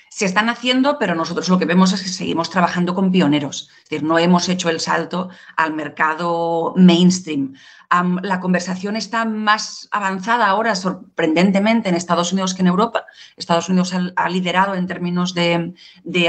Se 0.08 0.24
están 0.24 0.48
haciendo, 0.48 0.98
pero 0.98 1.14
nosotros 1.14 1.48
lo 1.48 1.58
que 1.58 1.64
vemos 1.64 1.92
es 1.92 2.02
que 2.02 2.08
seguimos 2.08 2.50
trabajando 2.50 2.94
con 2.94 3.10
pioneros. 3.10 3.70
Es 3.82 3.90
decir, 3.90 4.02
no 4.02 4.18
hemos 4.18 4.48
hecho 4.48 4.68
el 4.68 4.80
salto 4.80 5.30
al 5.56 5.74
mercado 5.74 6.74
mainstream. 6.76 7.54
La 8.22 8.38
conversación 8.38 8.94
está 8.94 9.24
más 9.24 9.88
avanzada 9.90 10.46
ahora, 10.46 10.76
sorprendentemente, 10.76 11.88
en 11.88 11.96
Estados 11.96 12.32
Unidos 12.32 12.54
que 12.54 12.62
en 12.62 12.68
Europa. 12.68 13.04
Estados 13.36 13.68
Unidos 13.68 13.92
ha, 14.14 14.28
liderado 14.28 14.76
en 14.76 14.86
términos 14.86 15.34
de, 15.34 15.74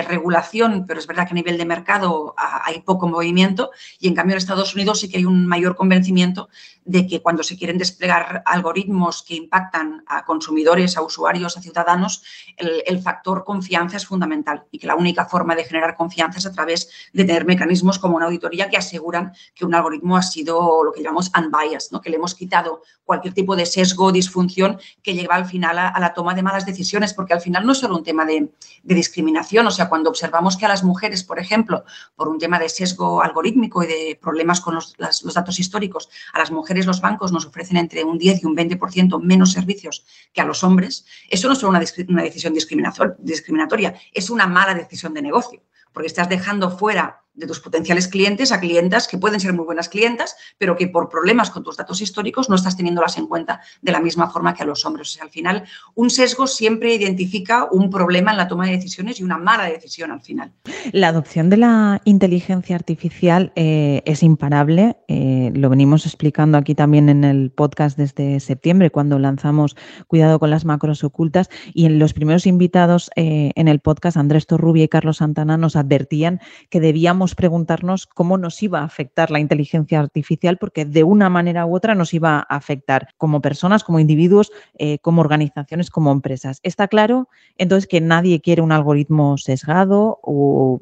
regulación, 0.07 0.85
pero 0.87 0.99
es 0.99 1.05
verdad 1.05 1.27
que 1.27 1.33
a 1.33 1.35
nivel 1.35 1.59
de 1.59 1.65
mercado 1.65 2.33
ha, 2.35 2.65
hay 2.65 2.81
poco 2.81 3.07
movimiento 3.07 3.69
y 3.99 4.07
en 4.07 4.15
cambio 4.15 4.33
en 4.33 4.39
Estados 4.39 4.73
Unidos 4.73 5.01
sí 5.01 5.09
que 5.09 5.17
hay 5.17 5.25
un 5.25 5.45
mayor 5.45 5.75
convencimiento 5.75 6.49
de 6.85 7.05
que 7.07 7.21
cuando 7.21 7.43
se 7.43 7.57
quieren 7.57 7.77
desplegar 7.77 8.41
algoritmos 8.45 9.23
que 9.23 9.35
impactan 9.35 10.03
a 10.07 10.25
consumidores, 10.25 10.97
a 10.97 11.01
usuarios, 11.01 11.57
a 11.57 11.61
ciudadanos, 11.61 12.23
el, 12.57 13.01
factor 13.01 13.43
confianza 13.43 13.97
es 13.97 14.05
fundamental 14.05 14.65
y 14.71 14.77
que 14.77 14.85
la 14.85 14.95
única 14.95 15.25
forma 15.25 15.55
de 15.55 15.63
generar 15.63 15.95
confianza 15.95 16.37
es 16.37 16.45
a 16.45 16.51
través 16.51 16.89
de 17.13 17.23
tener 17.25 17.45
mecanismos 17.45 17.97
como 17.97 18.15
una 18.15 18.27
auditoría 18.27 18.69
que 18.69 18.77
aseguran 18.77 19.33
que 19.55 19.65
un 19.65 19.73
algoritmo 19.73 20.17
ha 20.17 20.21
sido 20.21 20.83
lo 20.83 20.91
que 20.91 21.01
llamamos 21.01 21.31
bias, 21.31 21.91
¿no? 21.91 21.99
que 21.99 22.09
le 22.09 22.17
hemos 22.17 22.35
quitado 22.35 22.83
cualquier 23.03 23.33
tipo 23.33 23.55
de 23.55 23.65
sesgo 23.65 24.11
disfunción 24.11 24.79
que 25.01 25.13
lleva 25.13 25.35
al 25.35 25.45
final 25.45 25.79
a, 25.79 25.99
la 25.99 26.13
toma 26.13 26.35
de 26.35 26.43
malas 26.43 26.65
decisiones, 26.65 27.13
porque 27.13 27.33
al 27.33 27.41
final 27.41 27.65
no 27.65 27.71
es 27.71 27.79
solo 27.79 27.97
un 27.97 28.03
tema 28.03 28.25
de, 28.25 28.51
discriminación, 28.83 29.65
o 29.67 29.71
sea, 29.71 29.89
cuando 29.89 30.09
observamos 30.09 30.57
que 30.57 30.65
a 30.65 30.69
las 30.69 30.83
mujeres, 30.83 31.23
por 31.23 31.39
ejemplo, 31.39 31.83
por 32.15 32.27
un 32.27 32.39
tema 32.39 32.59
de 32.59 32.69
sesgo 32.69 33.21
algorítmico 33.21 33.83
y 33.83 33.87
de 33.87 34.19
problemas 34.21 34.61
con 34.61 34.75
los, 34.75 34.95
los 34.97 35.33
datos 35.33 35.59
históricos, 35.59 36.09
a 36.33 36.39
las 36.39 36.51
mujeres 36.51 36.70
los 36.85 37.01
bancos 37.01 37.31
nos 37.31 37.45
ofrecen 37.45 37.77
entre 37.77 38.03
un 38.03 38.17
10 38.17 38.43
y 38.43 38.45
un 38.45 38.55
20% 38.55 39.21
menos 39.21 39.51
servicios 39.51 40.05
que 40.33 40.41
a 40.41 40.45
los 40.45 40.63
hombres, 40.63 41.05
eso 41.29 41.47
no 41.47 41.53
es 41.53 41.59
solo 41.59 41.71
una, 41.71 41.83
una 42.09 42.23
decisión 42.23 42.53
discriminatoria, 42.53 43.95
es 44.13 44.29
una 44.29 44.47
mala 44.47 44.73
decisión 44.73 45.13
de 45.13 45.21
negocio, 45.21 45.63
porque 45.93 46.07
estás 46.07 46.29
dejando 46.29 46.77
fuera 46.77 47.20
de 47.33 47.47
tus 47.47 47.59
potenciales 47.59 48.07
clientes 48.07 48.51
a 48.51 48.59
clientas 48.59 49.07
que 49.07 49.17
pueden 49.17 49.39
ser 49.39 49.53
muy 49.53 49.65
buenas 49.65 49.89
clientas, 49.89 50.35
pero 50.57 50.75
que 50.75 50.87
por 50.87 51.09
problemas 51.09 51.49
con 51.49 51.63
tus 51.63 51.77
datos 51.77 52.01
históricos 52.01 52.49
no 52.49 52.55
estás 52.55 52.75
teniéndolas 52.75 53.17
en 53.17 53.27
cuenta 53.27 53.61
de 53.81 53.91
la 53.91 53.99
misma 53.99 54.29
forma 54.29 54.53
que 54.53 54.63
a 54.63 54.65
los 54.65 54.85
hombres. 54.85 55.17
O 55.17 55.23
al 55.23 55.29
final, 55.29 55.63
un 55.95 56.09
sesgo 56.09 56.47
siempre 56.47 56.93
identifica 56.93 57.67
un 57.71 57.89
problema 57.89 58.31
en 58.31 58.37
la 58.37 58.47
toma 58.47 58.65
de 58.65 58.73
decisiones 58.73 59.19
y 59.19 59.23
una 59.23 59.37
mala 59.37 59.65
decisión 59.65 60.11
al 60.11 60.21
final. 60.21 60.51
La 60.91 61.07
adopción 61.09 61.49
de 61.49 61.57
la 61.57 62.01
inteligencia 62.05 62.75
artificial 62.75 63.53
eh, 63.55 64.01
es 64.05 64.23
imparable. 64.23 64.97
Eh, 65.07 65.51
lo 65.55 65.69
venimos 65.69 66.05
explicando 66.05 66.57
aquí 66.57 66.75
también 66.75 67.09
en 67.09 67.23
el 67.23 67.51
podcast 67.51 67.97
desde 67.97 68.39
septiembre, 68.39 68.89
cuando 68.91 69.19
lanzamos 69.19 69.75
Cuidado 70.07 70.39
con 70.39 70.49
las 70.49 70.65
macros 70.65 71.03
ocultas. 71.03 71.49
Y 71.73 71.85
en 71.85 71.99
los 71.99 72.13
primeros 72.13 72.45
invitados 72.45 73.09
eh, 73.15 73.51
en 73.55 73.67
el 73.67 73.79
podcast, 73.79 74.17
Andrés 74.17 74.47
Torrubia 74.47 74.83
y 74.83 74.87
Carlos 74.89 75.17
Santana, 75.17 75.57
nos 75.57 75.75
advertían 75.75 76.39
que 76.69 76.79
debíamos 76.79 77.20
preguntarnos 77.35 78.07
cómo 78.07 78.37
nos 78.37 78.61
iba 78.63 78.79
a 78.79 78.83
afectar 78.83 79.31
la 79.31 79.39
inteligencia 79.39 79.99
artificial, 79.99 80.57
porque 80.57 80.85
de 80.85 81.03
una 81.03 81.29
manera 81.29 81.65
u 81.65 81.75
otra 81.75 81.95
nos 81.95 82.13
iba 82.13 82.37
a 82.37 82.55
afectar 82.55 83.09
como 83.17 83.41
personas, 83.41 83.83
como 83.83 83.99
individuos, 83.99 84.51
eh, 84.77 84.97
como 84.99 85.21
organizaciones, 85.21 85.89
como 85.89 86.11
empresas. 86.11 86.59
Está 86.63 86.87
claro, 86.87 87.29
entonces, 87.57 87.87
que 87.87 88.01
nadie 88.01 88.41
quiere 88.41 88.61
un 88.61 88.71
algoritmo 88.71 89.37
sesgado 89.37 90.19
o, 90.23 90.79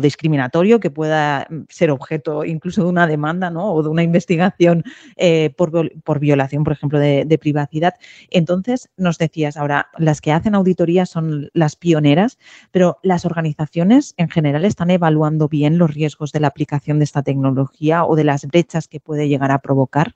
discriminatorio 0.00 0.80
que 0.80 0.90
pueda 0.90 1.46
ser 1.68 1.90
objeto 1.90 2.44
incluso 2.44 2.82
de 2.84 2.88
una 2.88 3.06
demanda 3.06 3.50
¿no? 3.50 3.72
o 3.72 3.82
de 3.82 3.88
una 3.88 4.02
investigación 4.02 4.82
eh, 5.16 5.50
por, 5.56 5.70
por, 6.02 6.20
violación, 6.20 6.64
por 6.64 6.72
ejemplo, 6.72 6.98
de, 6.98 7.24
de 7.26 7.38
privacidad. 7.38 7.94
Entonces, 8.30 8.88
nos 8.96 9.18
decías 9.18 9.56
ahora, 9.56 9.88
las 9.98 10.20
que 10.20 10.32
hacen 10.32 10.54
auditoría 10.54 11.04
son 11.04 11.50
las 11.52 11.76
pioneras, 11.76 12.38
pero 12.70 12.98
las 13.02 13.24
organizaciones 13.24 14.14
en 14.16 14.28
general 14.28 14.64
están 14.64 14.90
evaluando 14.90 15.48
bien 15.48 15.78
los 15.80 15.92
riesgos 15.92 16.30
de 16.30 16.38
la 16.38 16.46
aplicación 16.46 16.98
de 17.00 17.04
esta 17.04 17.22
tecnología 17.24 18.04
o 18.04 18.14
de 18.14 18.22
las 18.24 18.46
brechas 18.46 18.86
que 18.86 19.00
puede 19.00 19.28
llegar 19.28 19.50
a 19.50 19.58
provocar? 19.58 20.14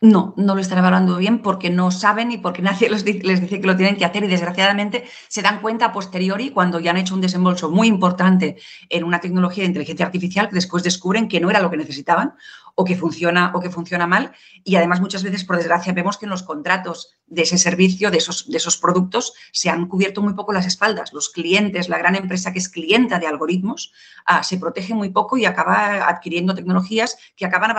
No, 0.00 0.32
no 0.36 0.54
lo 0.54 0.60
están 0.60 0.78
evaluando 0.78 1.16
bien 1.16 1.40
porque 1.40 1.70
no 1.70 1.90
saben 1.90 2.30
y 2.30 2.38
porque 2.38 2.62
nadie 2.68 2.88
les 2.88 3.04
dice, 3.04 3.60
que 3.60 3.66
lo 3.66 3.76
tienen 3.76 3.96
que 3.96 4.04
hacer 4.04 4.22
y 4.22 4.28
desgraciadamente 4.28 5.04
se 5.28 5.42
dan 5.42 5.60
cuenta 5.60 5.86
a 5.86 5.92
posteriori 5.92 6.50
cuando 6.50 6.78
ya 6.78 6.92
han 6.92 6.98
hecho 6.98 7.14
un 7.14 7.20
desembolso 7.20 7.68
muy 7.70 7.88
importante 7.88 8.56
en 8.88 9.04
una 9.04 9.20
tecnología 9.20 9.64
de 9.64 9.68
inteligencia 9.68 10.06
artificial 10.06 10.48
que 10.48 10.54
después 10.54 10.82
descubren 10.84 11.28
que 11.28 11.40
no 11.40 11.50
era 11.50 11.60
lo 11.60 11.70
que 11.70 11.76
necesitaban 11.76 12.34
o 12.76 12.84
que 12.84 12.96
funciona 12.96 13.50
o 13.56 13.60
que 13.60 13.70
funciona 13.70 14.06
mal 14.06 14.30
y 14.62 14.76
además 14.76 15.00
muchas 15.00 15.24
veces 15.24 15.44
por 15.44 15.56
desgracia 15.56 15.92
vemos 15.92 16.16
que 16.16 16.26
en 16.26 16.30
los 16.30 16.44
contratos 16.44 17.16
de 17.26 17.42
ese 17.42 17.58
servicio, 17.58 18.12
de 18.12 18.18
esos, 18.18 18.48
de 18.48 18.56
esos 18.56 18.78
productos, 18.78 19.34
se 19.52 19.68
han 19.68 19.88
cubierto 19.88 20.22
muy 20.22 20.34
poco 20.34 20.52
las 20.52 20.66
espaldas. 20.66 21.12
Los 21.12 21.28
clientes, 21.28 21.88
la 21.88 21.98
gran 21.98 22.14
empresa 22.14 22.52
que 22.52 22.60
es 22.60 22.68
clienta 22.68 23.18
de 23.18 23.26
algoritmos, 23.26 23.92
ah, 24.24 24.44
se 24.44 24.58
protege 24.58 24.94
muy 24.94 25.10
poco 25.10 25.36
y 25.36 25.44
acaba 25.44 26.08
adquiriendo 26.08 26.54
tecnologías 26.54 27.18
que 27.36 27.44
acaban 27.46 27.72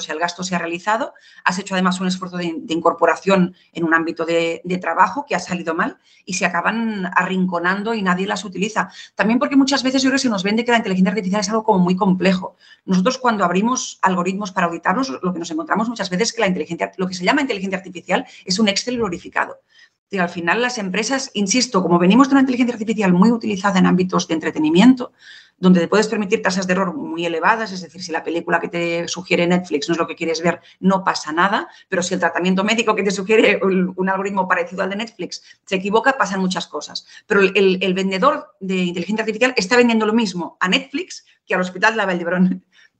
sea, 0.00 0.14
el 0.14 0.20
gasto 0.20 0.42
se 0.42 0.54
ha 0.54 0.58
realizado, 0.58 1.12
has 1.44 1.58
hecho 1.58 1.65
además 1.74 2.00
un 2.00 2.06
esfuerzo 2.06 2.36
de, 2.36 2.44
incorporación 2.68 3.54
en 3.72 3.84
un 3.84 3.94
ámbito 3.94 4.24
de, 4.24 4.60
de, 4.64 4.78
trabajo 4.78 5.24
que 5.26 5.34
ha 5.34 5.40
salido 5.40 5.74
mal 5.74 5.98
y 6.24 6.34
se 6.34 6.46
acaban 6.46 7.06
arrinconando 7.14 7.94
y 7.94 8.02
nadie 8.02 8.26
las 8.26 8.44
utiliza. 8.44 8.90
También 9.14 9.38
porque 9.38 9.56
muchas 9.56 9.82
veces 9.82 10.02
yo 10.02 10.08
creo 10.10 10.16
que 10.16 10.22
se 10.22 10.28
nos 10.28 10.42
vende 10.42 10.64
que 10.64 10.72
la 10.72 10.78
inteligencia 10.78 11.10
artificial 11.10 11.40
es 11.40 11.48
algo 11.48 11.64
como 11.64 11.78
muy 11.78 11.96
complejo. 11.96 12.56
Nosotros 12.84 13.18
cuando 13.18 13.44
abrimos 13.44 13.98
algoritmos 14.02 14.52
para 14.52 14.66
auditarlos, 14.66 15.10
lo 15.22 15.32
que 15.32 15.38
nos 15.38 15.50
encontramos 15.50 15.88
muchas 15.88 16.10
veces 16.10 16.28
es 16.28 16.34
que 16.34 16.40
la 16.40 16.48
inteligencia, 16.48 16.92
lo 16.96 17.06
que 17.06 17.14
se 17.14 17.24
llama 17.24 17.42
inteligencia 17.42 17.78
artificial 17.78 18.26
es 18.44 18.58
un 18.58 18.68
Excel 18.68 18.96
glorificado. 18.96 19.60
Y 20.10 20.18
al 20.18 20.28
final 20.28 20.62
las 20.62 20.78
empresas, 20.78 21.30
insisto, 21.34 21.82
como 21.82 21.98
venimos 21.98 22.28
de 22.28 22.34
una 22.34 22.40
inteligencia 22.42 22.74
artificial 22.74 23.12
muy 23.12 23.30
utilizada 23.32 23.78
en 23.78 23.86
ámbitos 23.86 24.28
de 24.28 24.34
entretenimiento, 24.34 25.12
donde 25.58 25.80
te 25.80 25.88
puedes 25.88 26.06
permitir 26.06 26.42
tasas 26.42 26.66
de 26.66 26.74
error 26.74 26.94
muy 26.94 27.24
elevadas, 27.24 27.72
es 27.72 27.80
decir, 27.80 28.02
si 28.02 28.12
la 28.12 28.22
película 28.22 28.60
que 28.60 28.68
te 28.68 29.08
sugiere 29.08 29.46
Netflix 29.46 29.88
no 29.88 29.94
es 29.94 29.98
lo 29.98 30.06
que 30.06 30.14
quieres 30.14 30.42
ver, 30.42 30.60
no 30.80 31.02
pasa 31.02 31.32
nada, 31.32 31.68
pero 31.88 32.02
si 32.02 32.14
el 32.14 32.20
tratamiento 32.20 32.62
médico 32.62 32.94
que 32.94 33.02
te 33.02 33.10
sugiere 33.10 33.60
un, 33.62 34.08
algoritmo 34.08 34.46
parecido 34.46 34.82
al 34.82 34.90
de 34.90 34.96
Netflix 34.96 35.42
se 35.64 35.76
equivoca, 35.76 36.16
pasan 36.18 36.40
muchas 36.40 36.66
cosas. 36.66 37.06
Pero 37.26 37.40
el, 37.40 37.78
el, 37.82 37.94
vendedor 37.94 38.54
de 38.60 38.76
inteligencia 38.76 39.22
artificial 39.22 39.54
está 39.56 39.76
vendiendo 39.76 40.06
lo 40.06 40.12
mismo 40.12 40.56
a 40.60 40.68
Netflix 40.68 41.24
que 41.46 41.54
al 41.54 41.60
Hospital 41.60 41.92
de 41.92 41.96
la. 41.96 42.06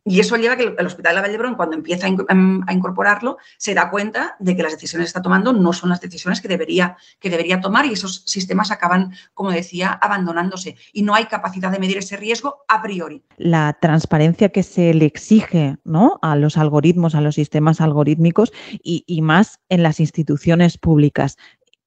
Y 0.06 0.20
eso 0.20 0.36
lleva 0.36 0.54
a 0.54 0.56
que 0.56 0.74
el 0.78 0.86
Hospital 0.86 1.10
de 1.10 1.14
la 1.16 1.22
Vallebrón, 1.22 1.56
cuando 1.56 1.76
empieza 1.76 2.06
a 2.06 2.72
incorporarlo, 2.72 3.38
se 3.58 3.74
da 3.74 3.90
cuenta 3.90 4.36
de 4.38 4.56
que 4.56 4.62
las 4.62 4.72
decisiones 4.72 5.06
que 5.06 5.08
está 5.08 5.22
tomando 5.22 5.52
no 5.52 5.72
son 5.72 5.90
las 5.90 6.00
decisiones 6.00 6.40
que 6.40 6.48
debería, 6.48 6.96
que 7.18 7.28
debería 7.28 7.60
tomar 7.60 7.86
y 7.86 7.92
esos 7.92 8.22
sistemas 8.24 8.70
acaban, 8.70 9.12
como 9.34 9.50
decía, 9.50 9.90
abandonándose. 9.90 10.76
Y 10.92 11.02
no 11.02 11.14
hay 11.14 11.26
capacidad 11.26 11.72
de 11.72 11.80
medir 11.80 11.98
ese 11.98 12.16
riesgo 12.16 12.64
a 12.68 12.80
priori. 12.82 13.24
La 13.36 13.76
transparencia 13.80 14.50
que 14.50 14.62
se 14.62 14.94
le 14.94 15.06
exige 15.06 15.76
¿no? 15.84 16.18
a 16.22 16.36
los 16.36 16.56
algoritmos, 16.56 17.14
a 17.14 17.20
los 17.20 17.34
sistemas 17.34 17.80
algorítmicos 17.80 18.52
y, 18.82 19.02
y 19.06 19.22
más 19.22 19.58
en 19.68 19.82
las 19.82 19.98
instituciones 19.98 20.78
públicas 20.78 21.36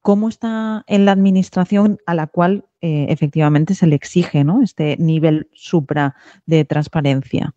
¿Cómo 0.02 0.30
está 0.30 0.82
en 0.86 1.04
la 1.04 1.12
administración 1.12 1.98
a 2.06 2.14
la 2.14 2.26
cual 2.26 2.64
eh, 2.80 3.06
efectivamente 3.10 3.74
se 3.74 3.86
le 3.86 3.96
exige 3.96 4.44
¿no? 4.44 4.62
este 4.62 4.96
nivel 4.98 5.50
supra 5.52 6.16
de 6.46 6.64
transparencia? 6.64 7.54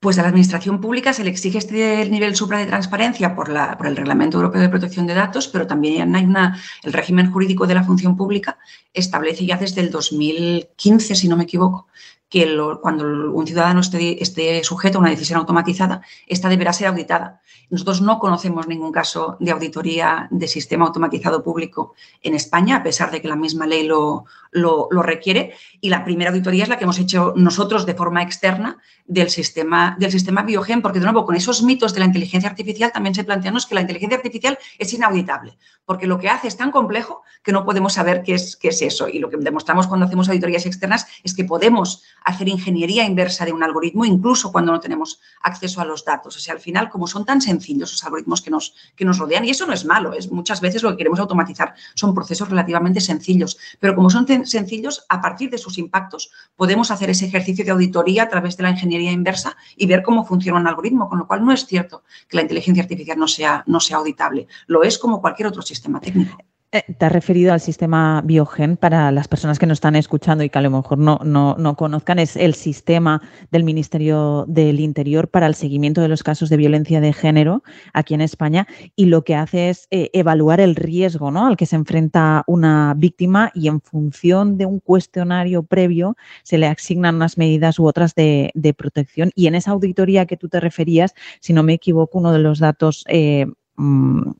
Pues 0.00 0.18
a 0.18 0.22
la 0.22 0.28
Administración 0.28 0.80
Pública 0.80 1.12
se 1.12 1.24
le 1.24 1.30
exige 1.30 1.58
este 1.58 2.08
nivel 2.08 2.34
supra 2.34 2.58
de 2.58 2.64
transparencia 2.64 3.34
por, 3.34 3.50
la, 3.50 3.76
por 3.76 3.86
el 3.86 3.96
Reglamento 3.96 4.38
Europeo 4.38 4.62
de 4.62 4.70
Protección 4.70 5.06
de 5.06 5.12
Datos, 5.12 5.46
pero 5.46 5.66
también 5.66 6.16
hay 6.16 6.24
una, 6.24 6.58
el 6.82 6.94
régimen 6.94 7.30
jurídico 7.30 7.66
de 7.66 7.74
la 7.74 7.84
función 7.84 8.16
pública 8.16 8.58
establece 8.94 9.44
ya 9.44 9.58
desde 9.58 9.82
el 9.82 9.90
2015, 9.90 11.14
si 11.14 11.28
no 11.28 11.36
me 11.36 11.44
equivoco, 11.44 11.86
que 12.30 12.56
cuando 12.80 13.32
un 13.32 13.46
ciudadano 13.46 13.80
esté, 13.80 14.22
esté, 14.22 14.62
sujeto 14.62 14.98
a 14.98 15.00
una 15.00 15.10
decisión 15.10 15.40
automatizada, 15.40 16.00
esta 16.28 16.48
deberá 16.48 16.72
ser 16.72 16.86
auditada. 16.86 17.40
Nosotros 17.70 18.00
no 18.00 18.18
conocemos 18.18 18.68
ningún 18.68 18.92
caso 18.92 19.36
de 19.40 19.50
auditoría 19.50 20.28
de 20.30 20.48
sistema 20.48 20.86
automatizado 20.86 21.42
público 21.42 21.94
en 22.22 22.34
España, 22.34 22.76
a 22.76 22.82
pesar 22.82 23.10
de 23.10 23.20
que 23.20 23.28
la 23.28 23.36
misma 23.36 23.66
ley 23.66 23.84
lo, 23.84 24.26
lo, 24.52 25.02
requiere. 25.02 25.54
Y 25.80 25.88
la 25.88 26.04
primera 26.04 26.30
auditoría 26.30 26.64
es 26.64 26.68
la 26.68 26.78
que 26.78 26.84
hemos 26.84 26.98
hecho 26.98 27.32
nosotros 27.36 27.86
de 27.86 27.94
forma 27.94 28.22
externa 28.22 28.78
del 29.06 29.30
sistema, 29.30 29.96
del 29.98 30.12
sistema 30.12 30.42
Biogen, 30.42 30.82
porque 30.82 31.00
de 31.00 31.04
nuevo, 31.04 31.24
con 31.24 31.36
esos 31.36 31.62
mitos 31.62 31.94
de 31.94 32.00
la 32.00 32.06
inteligencia 32.06 32.48
artificial 32.48 32.92
también 32.92 33.14
se 33.14 33.24
planteamos 33.24 33.66
que 33.66 33.74
la 33.74 33.80
inteligencia 33.80 34.16
artificial 34.16 34.58
es 34.78 34.92
inauditable, 34.92 35.58
porque 35.84 36.06
lo 36.06 36.18
que 36.18 36.28
hace 36.28 36.48
es 36.48 36.56
tan 36.56 36.70
complejo 36.70 37.22
que 37.42 37.52
no 37.52 37.64
podemos 37.64 37.94
saber 37.94 38.22
qué 38.22 38.34
es, 38.34 38.56
qué 38.56 38.68
es 38.68 38.82
eso. 38.82 39.08
Y 39.08 39.18
lo 39.18 39.30
que 39.30 39.36
demostramos 39.36 39.86
cuando 39.86 40.06
hacemos 40.06 40.28
auditorías 40.28 40.66
externas 40.66 41.06
es 41.24 41.34
que 41.34 41.44
podemos 41.44 42.02
hacer 42.24 42.48
ingeniería 42.48 43.04
inversa 43.04 43.44
de 43.44 43.52
un 43.52 43.62
algoritmo 43.62 44.04
incluso 44.04 44.52
cuando 44.52 44.72
no 44.72 44.80
tenemos 44.80 45.20
acceso 45.42 45.80
a 45.80 45.84
los 45.84 46.04
datos. 46.04 46.36
O 46.36 46.40
sea, 46.40 46.54
al 46.54 46.60
final, 46.60 46.90
como 46.90 47.06
son 47.06 47.24
tan 47.24 47.40
sencillos 47.40 47.92
los 47.92 48.04
algoritmos 48.04 48.42
que 48.42 48.50
nos, 48.50 48.74
que 48.96 49.04
nos 49.04 49.18
rodean, 49.18 49.44
y 49.44 49.50
eso 49.50 49.66
no 49.66 49.72
es 49.72 49.84
malo, 49.84 50.12
es 50.12 50.30
muchas 50.30 50.60
veces 50.60 50.82
lo 50.82 50.90
que 50.90 50.98
queremos 50.98 51.20
automatizar 51.20 51.74
son 51.94 52.14
procesos 52.14 52.48
relativamente 52.48 53.00
sencillos, 53.00 53.58
pero 53.78 53.94
como 53.94 54.10
son 54.10 54.26
sencillos, 54.46 55.04
a 55.08 55.20
partir 55.20 55.50
de 55.50 55.58
sus 55.58 55.78
impactos 55.78 56.30
podemos 56.56 56.90
hacer 56.90 57.10
ese 57.10 57.26
ejercicio 57.26 57.64
de 57.64 57.70
auditoría 57.70 58.24
a 58.24 58.28
través 58.28 58.56
de 58.56 58.62
la 58.62 58.70
ingeniería 58.70 59.12
inversa 59.12 59.56
y 59.76 59.86
ver 59.86 60.02
cómo 60.02 60.24
funciona 60.24 60.60
un 60.60 60.66
algoritmo, 60.66 61.08
con 61.08 61.18
lo 61.18 61.26
cual 61.26 61.44
no 61.44 61.52
es 61.52 61.66
cierto 61.66 62.02
que 62.28 62.36
la 62.36 62.42
inteligencia 62.42 62.82
artificial 62.82 63.18
no 63.18 63.28
sea, 63.28 63.64
no 63.66 63.80
sea 63.80 63.98
auditable, 63.98 64.46
lo 64.66 64.82
es 64.82 64.98
como 64.98 65.20
cualquier 65.20 65.48
otro 65.48 65.62
sistema 65.62 66.00
técnico. 66.00 66.36
Eh, 66.72 66.84
te 66.98 67.04
has 67.04 67.10
referido 67.10 67.52
al 67.52 67.60
sistema 67.60 68.22
Biogen 68.24 68.76
para 68.76 69.10
las 69.10 69.26
personas 69.26 69.58
que 69.58 69.66
nos 69.66 69.78
están 69.78 69.96
escuchando 69.96 70.44
y 70.44 70.50
que 70.50 70.58
a 70.60 70.62
lo 70.62 70.70
mejor 70.70 70.98
no, 70.98 71.18
no, 71.24 71.76
conozcan. 71.76 72.20
Es 72.20 72.36
el 72.36 72.54
sistema 72.54 73.20
del 73.50 73.64
Ministerio 73.64 74.44
del 74.46 74.78
Interior 74.78 75.26
para 75.26 75.48
el 75.48 75.56
seguimiento 75.56 76.00
de 76.00 76.06
los 76.06 76.22
casos 76.22 76.48
de 76.48 76.56
violencia 76.56 77.00
de 77.00 77.12
género 77.12 77.64
aquí 77.92 78.14
en 78.14 78.20
España 78.20 78.68
y 78.94 79.06
lo 79.06 79.24
que 79.24 79.34
hace 79.34 79.70
es 79.70 79.88
eh, 79.90 80.10
evaluar 80.12 80.60
el 80.60 80.76
riesgo 80.76 81.32
¿no? 81.32 81.48
al 81.48 81.56
que 81.56 81.66
se 81.66 81.74
enfrenta 81.74 82.44
una 82.46 82.94
víctima 82.96 83.50
y 83.52 83.66
en 83.66 83.80
función 83.80 84.56
de 84.56 84.66
un 84.66 84.78
cuestionario 84.78 85.64
previo 85.64 86.16
se 86.44 86.56
le 86.56 86.68
asignan 86.68 87.16
unas 87.16 87.36
medidas 87.36 87.80
u 87.80 87.86
otras 87.86 88.14
de, 88.14 88.52
protección. 88.78 89.32
Y 89.34 89.48
en 89.48 89.56
esa 89.56 89.72
auditoría 89.72 90.24
que 90.26 90.36
tú 90.36 90.48
te 90.48 90.60
referías, 90.60 91.14
si 91.40 91.52
no 91.52 91.64
me 91.64 91.72
equivoco, 91.72 92.18
uno 92.18 92.32
de 92.32 92.38
los 92.38 92.60
datos 92.60 93.04
eh, 93.08 93.46
mm, 93.76 94.30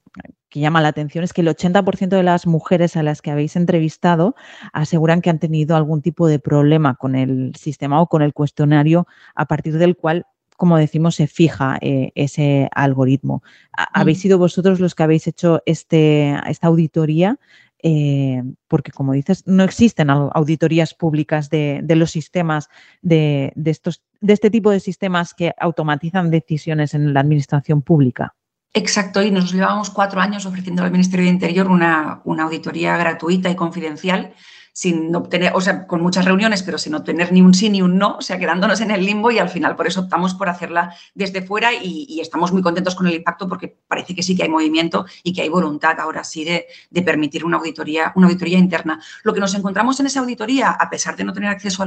que 0.49 0.61
llama 0.61 0.83
la 0.83 0.89
atención 0.89 1.25
es 1.25 1.33
que 1.33 1.43
el 1.43 1.49
80% 1.49 2.09
de 2.09 2.23
las 2.23 2.47
mujeres 2.47 2.97
a 2.97 3.03
las 3.03 3.23
que 3.23 3.31
habéis 3.31 3.57
entrevistado 3.57 4.35
aseguran 4.73 5.23
que 5.23 5.31
han 5.31 5.39
tenido 5.39 5.77
algún 5.77 6.03
tipo 6.03 6.27
de 6.27 6.39
problema 6.39 6.97
con 6.97 7.15
el 7.15 7.55
sistema 7.57 8.01
o 8.01 8.09
con 8.09 8.23
el 8.23 8.35
cuestionario 8.35 9.07
a 9.35 9.47
partir 9.47 9.79
del 9.79 9.97
cual 9.97 10.27
como 10.61 10.77
decimos, 10.77 11.15
se 11.15 11.27
fija 11.27 11.79
eh, 11.81 12.13
ese 12.15 12.69
algoritmo. 12.75 13.43
¿Habéis 13.73 14.19
mm. 14.19 14.21
sido 14.21 14.39
vosotros 14.39 14.79
los 14.79 14.95
que 14.95 15.03
habéis 15.03 15.27
hecho 15.27 15.63
este, 15.65 16.39
esta 16.47 16.67
auditoría? 16.67 17.39
Eh, 17.83 18.43
porque, 18.69 18.93
como 18.93 19.15
dices, 19.15 19.43
no 19.47 19.65
existen 19.65 20.11
auditorías 20.11 20.93
públicas 20.93 21.49
de, 21.49 21.83
los 21.97 22.11
sistemas, 22.11 22.69
de, 23.01 23.55
estos, 23.65 24.03
de 24.21 24.35
este 24.35 24.51
tipo 24.51 24.71
de 24.71 24.81
sistemas 24.81 25.33
que 25.33 25.55
automatizan 25.59 26.31
decisiones 26.31 26.93
en 26.93 27.15
la 27.15 27.21
administración 27.21 27.81
pública. 27.81 28.35
Exacto, 28.73 29.21
y 29.23 29.33
nos 29.33 29.53
llevamos 29.53 29.91
cuatro 29.91 30.21
años 30.21 30.47
ofreciendo 30.47 30.85
al 30.85 30.93
Ministerio 30.93 31.27
de 31.27 31.33
Interior 31.33 31.67
una, 31.69 32.21
una 32.25 32.45
auditoría 32.45 32.97
gratuita 32.97 33.51
y 33.51 33.57
confidencial 33.57 34.33
sin 34.73 35.15
obtener, 35.15 35.53
o 35.55 35.61
sea, 35.61 35.87
con 35.87 36.01
muchas 36.01 36.25
reuniones, 36.25 36.63
pero 36.63 36.79
sin 36.79 36.95
obtener 36.95 37.33
ni 37.33 37.43
un 37.43 37.55
sí 37.55 37.69
ni 37.69 37.83
un 37.83 37.99
no, 37.99 38.17
o 38.17 38.23
sea, 38.23 38.39
quedándonos 38.39 38.81
en 38.81 38.91
el 38.91 39.05
limbo 39.05 39.31
y 39.31 39.39
al 39.39 39.49
final 39.49 39.77
por 39.77 39.87
eso 39.87 40.01
optamos 40.01 40.35
por 40.35 40.49
hacerla 40.49 40.95
desde 41.15 41.43
fuera 41.43 41.73
y, 41.73 42.21
estamos 42.21 42.53
muy 42.53 42.61
contentos 42.61 42.95
con 42.95 43.07
el 43.07 43.15
impacto 43.15 43.49
porque 43.49 43.75
parece 43.89 44.15
que 44.15 44.23
sí 44.23 44.37
que 44.37 44.43
hay 44.43 44.49
movimiento 44.49 45.07
y 45.23 45.33
que 45.33 45.43
hay 45.43 45.49
voluntad 45.49 45.99
ahora 45.99 46.23
sí 46.23 46.45
de, 46.45 46.67
permitir 47.03 47.45
una 47.45 47.57
auditoría, 47.57 48.13
una 48.15 48.27
auditoría 48.27 48.59
interna. 48.59 49.01
Lo 49.23 49.33
que 49.33 49.41
nos 49.41 49.55
encontramos 49.55 49.99
en 50.01 50.07
esa 50.07 50.21
auditoría, 50.21 50.71
a 50.71 50.91
pesar 50.91 51.17
de 51.17 51.25
no 51.25 51.33
tener 51.33 51.49
acceso 51.49 51.83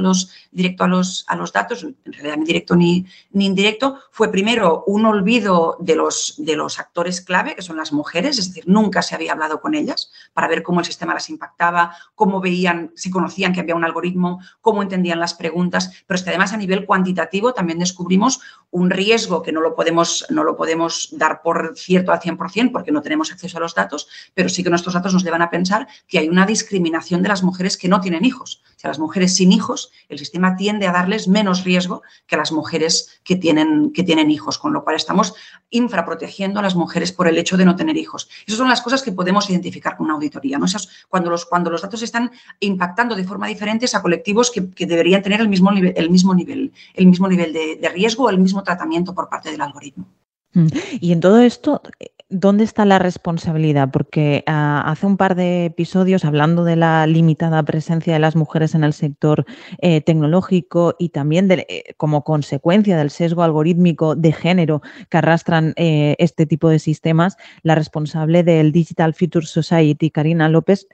directo 0.50 0.84
a 0.84 0.88
los, 0.88 1.24
a 1.28 1.36
los 1.36 1.52
datos, 1.52 1.84
en 1.84 2.12
realidad 2.12 2.36
ni 2.36 2.44
directo 2.44 2.74
ni, 2.74 3.06
ni 3.32 3.46
indirecto, 3.46 4.00
fue 4.10 4.30
primero 4.30 4.84
un 4.86 5.06
olvido 5.06 5.76
de 5.80 5.94
los, 5.94 6.34
de 6.38 6.56
los 6.56 6.78
actores 6.78 7.20
clave, 7.20 7.54
que 7.54 7.62
son 7.62 7.76
las 7.76 7.92
mujeres, 7.92 8.38
es 8.38 8.48
decir, 8.48 8.64
nunca 8.66 9.02
se 9.02 9.14
había 9.14 9.32
hablado 9.32 9.60
con 9.60 9.74
ellas 9.74 10.10
para 10.32 10.48
ver 10.48 10.62
cómo 10.62 10.80
el 10.80 10.86
sistema 10.86 11.14
las 11.14 11.30
impactaba, 11.30 11.96
cómo 12.14 12.40
veían 12.40 12.73
si 12.94 13.10
conocían 13.10 13.52
que 13.52 13.60
había 13.60 13.74
un 13.74 13.84
algoritmo, 13.84 14.40
cómo 14.60 14.82
entendían 14.82 15.20
las 15.20 15.34
preguntas, 15.34 16.04
pero 16.06 16.16
es 16.16 16.22
que 16.22 16.30
además 16.30 16.52
a 16.52 16.56
nivel 16.56 16.86
cuantitativo 16.86 17.54
también 17.54 17.78
descubrimos 17.78 18.40
un 18.70 18.90
riesgo 18.90 19.42
que 19.42 19.52
no 19.52 19.60
lo 19.60 19.74
podemos, 19.74 20.26
no 20.30 20.44
lo 20.44 20.56
podemos 20.56 21.08
dar 21.12 21.42
por 21.42 21.74
cierto 21.76 22.12
al 22.12 22.20
100% 22.20 22.72
porque 22.72 22.92
no 22.92 23.02
tenemos 23.02 23.32
acceso 23.32 23.58
a 23.58 23.60
los 23.60 23.74
datos, 23.74 24.08
pero 24.34 24.48
sí 24.48 24.62
que 24.62 24.70
nuestros 24.70 24.94
datos 24.94 25.12
nos 25.12 25.24
llevan 25.24 25.42
a 25.42 25.50
pensar 25.50 25.86
que 26.08 26.18
hay 26.18 26.28
una 26.28 26.46
discriminación 26.46 27.22
de 27.22 27.28
las 27.28 27.42
mujeres 27.42 27.76
que 27.76 27.88
no 27.88 28.00
tienen 28.00 28.24
hijos. 28.24 28.62
O 28.76 28.80
sea, 28.80 28.88
las 28.88 28.98
mujeres 28.98 29.34
sin 29.34 29.52
hijos, 29.52 29.92
el 30.08 30.18
sistema 30.18 30.56
tiende 30.56 30.86
a 30.86 30.92
darles 30.92 31.28
menos 31.28 31.64
riesgo 31.64 32.02
que 32.26 32.34
a 32.34 32.38
las 32.38 32.52
mujeres 32.52 33.20
que 33.24 33.36
tienen, 33.36 33.92
que 33.92 34.02
tienen 34.02 34.30
hijos, 34.30 34.58
con 34.58 34.72
lo 34.72 34.84
cual 34.84 34.96
estamos 34.96 35.34
infraprotegiendo 35.70 36.60
a 36.60 36.62
las 36.62 36.74
mujeres 36.74 37.12
por 37.12 37.28
el 37.28 37.38
hecho 37.38 37.56
de 37.56 37.64
no 37.64 37.76
tener 37.76 37.96
hijos. 37.96 38.28
Esas 38.46 38.58
son 38.58 38.68
las 38.68 38.82
cosas 38.82 39.02
que 39.02 39.12
podemos 39.12 39.48
identificar 39.48 39.96
con 39.96 40.06
una 40.06 40.14
auditoría. 40.14 40.58
¿no? 40.58 40.66
cuando, 41.08 41.30
los, 41.30 41.46
cuando 41.46 41.70
los 41.70 41.82
datos 41.82 42.02
están 42.02 42.30
impactando 42.64 43.14
de 43.14 43.24
forma 43.24 43.46
diferente 43.48 43.86
a 43.92 44.02
colectivos 44.02 44.50
que, 44.50 44.86
deberían 44.86 45.22
tener 45.22 45.40
el 45.40 45.48
mismo 45.48 45.70
nivel, 45.70 45.92
el 45.96 46.10
mismo 46.10 46.34
nivel, 46.34 46.72
el 46.94 47.06
mismo 47.06 47.28
nivel 47.28 47.52
de, 47.52 47.76
de 47.76 47.88
riesgo 47.88 48.24
o 48.24 48.30
el 48.30 48.38
mismo 48.38 48.62
tratamiento 48.62 49.14
por 49.14 49.28
parte 49.28 49.50
del 49.50 49.60
algoritmo. 49.60 50.06
Mm. 50.54 50.66
Y 51.00 51.12
en 51.12 51.20
todo 51.20 51.40
esto, 51.40 51.82
¿Dónde 52.30 52.64
está 52.64 52.84
la 52.84 52.98
responsabilidad? 52.98 53.90
Porque 53.92 54.42
ah, 54.46 54.82
hace 54.86 55.06
un 55.06 55.18
par 55.18 55.36
de 55.36 55.66
episodios, 55.66 56.24
hablando 56.24 56.64
de 56.64 56.74
la 56.74 57.06
limitada 57.06 57.62
presencia 57.62 58.14
de 58.14 58.18
las 58.18 58.34
mujeres 58.34 58.74
en 58.74 58.82
el 58.82 58.92
sector 58.92 59.44
eh, 59.78 60.00
tecnológico 60.00 60.96
y 60.98 61.10
también 61.10 61.48
de, 61.48 61.66
eh, 61.68 61.94
como 61.98 62.24
consecuencia 62.24 62.96
del 62.96 63.10
sesgo 63.10 63.42
algorítmico 63.42 64.16
de 64.16 64.32
género 64.32 64.82
que 65.10 65.18
arrastran 65.18 65.74
eh, 65.76 66.16
este 66.18 66.44
tipo 66.44 66.70
de 66.70 66.80
sistemas, 66.80 67.36
la 67.62 67.74
responsable 67.76 68.42
del 68.42 68.72
Digital 68.72 69.14
Future 69.14 69.46
Society, 69.46 70.10
Karina 70.10 70.48
López, 70.48 70.88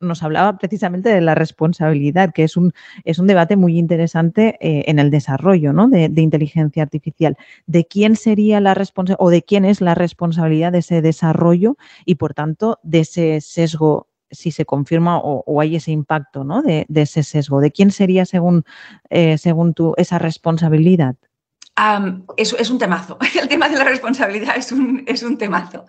nos 0.00 0.22
hablaba 0.22 0.58
precisamente 0.58 1.08
de 1.08 1.20
la 1.20 1.34
responsabilidad, 1.34 2.32
que 2.34 2.44
es 2.44 2.56
un, 2.56 2.72
es 3.04 3.18
un 3.18 3.26
debate 3.26 3.56
muy 3.56 3.78
interesante 3.78 4.58
en 4.60 4.98
el 4.98 5.10
desarrollo 5.10 5.72
de, 5.88 6.08
de 6.08 6.22
inteligencia 6.22 6.82
artificial. 6.82 7.36
¿De 7.66 7.86
quién 7.86 8.16
sería 8.16 8.60
la 8.60 8.74
responsabilidad 8.78 9.24
o 9.26 9.30
de 9.30 9.42
quién 9.42 9.64
es 9.64 9.80
la 9.80 9.94
responsabilidad? 9.94 10.72
de 10.72 10.78
ese 10.78 11.02
desarrollo 11.02 11.76
y, 12.04 12.16
por 12.16 12.34
tanto, 12.34 12.78
de 12.82 13.00
ese 13.00 13.40
sesgo 13.40 14.08
si 14.30 14.50
se 14.50 14.66
confirma 14.66 15.18
o, 15.18 15.60
hay 15.60 15.76
ese 15.76 15.90
impacto 15.90 16.44
¿no? 16.44 16.62
de, 16.62 16.86
ese 16.94 17.22
sesgo. 17.22 17.60
¿De 17.60 17.70
quién 17.70 17.90
sería, 17.90 18.26
según, 18.26 18.64
eh, 19.08 19.38
según 19.38 19.74
tú, 19.74 19.94
esa 19.96 20.18
responsabilidad? 20.18 21.16
es, 22.36 22.70
un 22.70 22.78
temazo. 22.78 23.18
El 23.40 23.48
tema 23.48 23.68
de 23.68 23.76
la 23.76 23.84
responsabilidad 23.84 24.56
es 24.56 24.72
un, 24.72 25.04
es 25.06 25.22
un 25.22 25.38
temazo. 25.38 25.86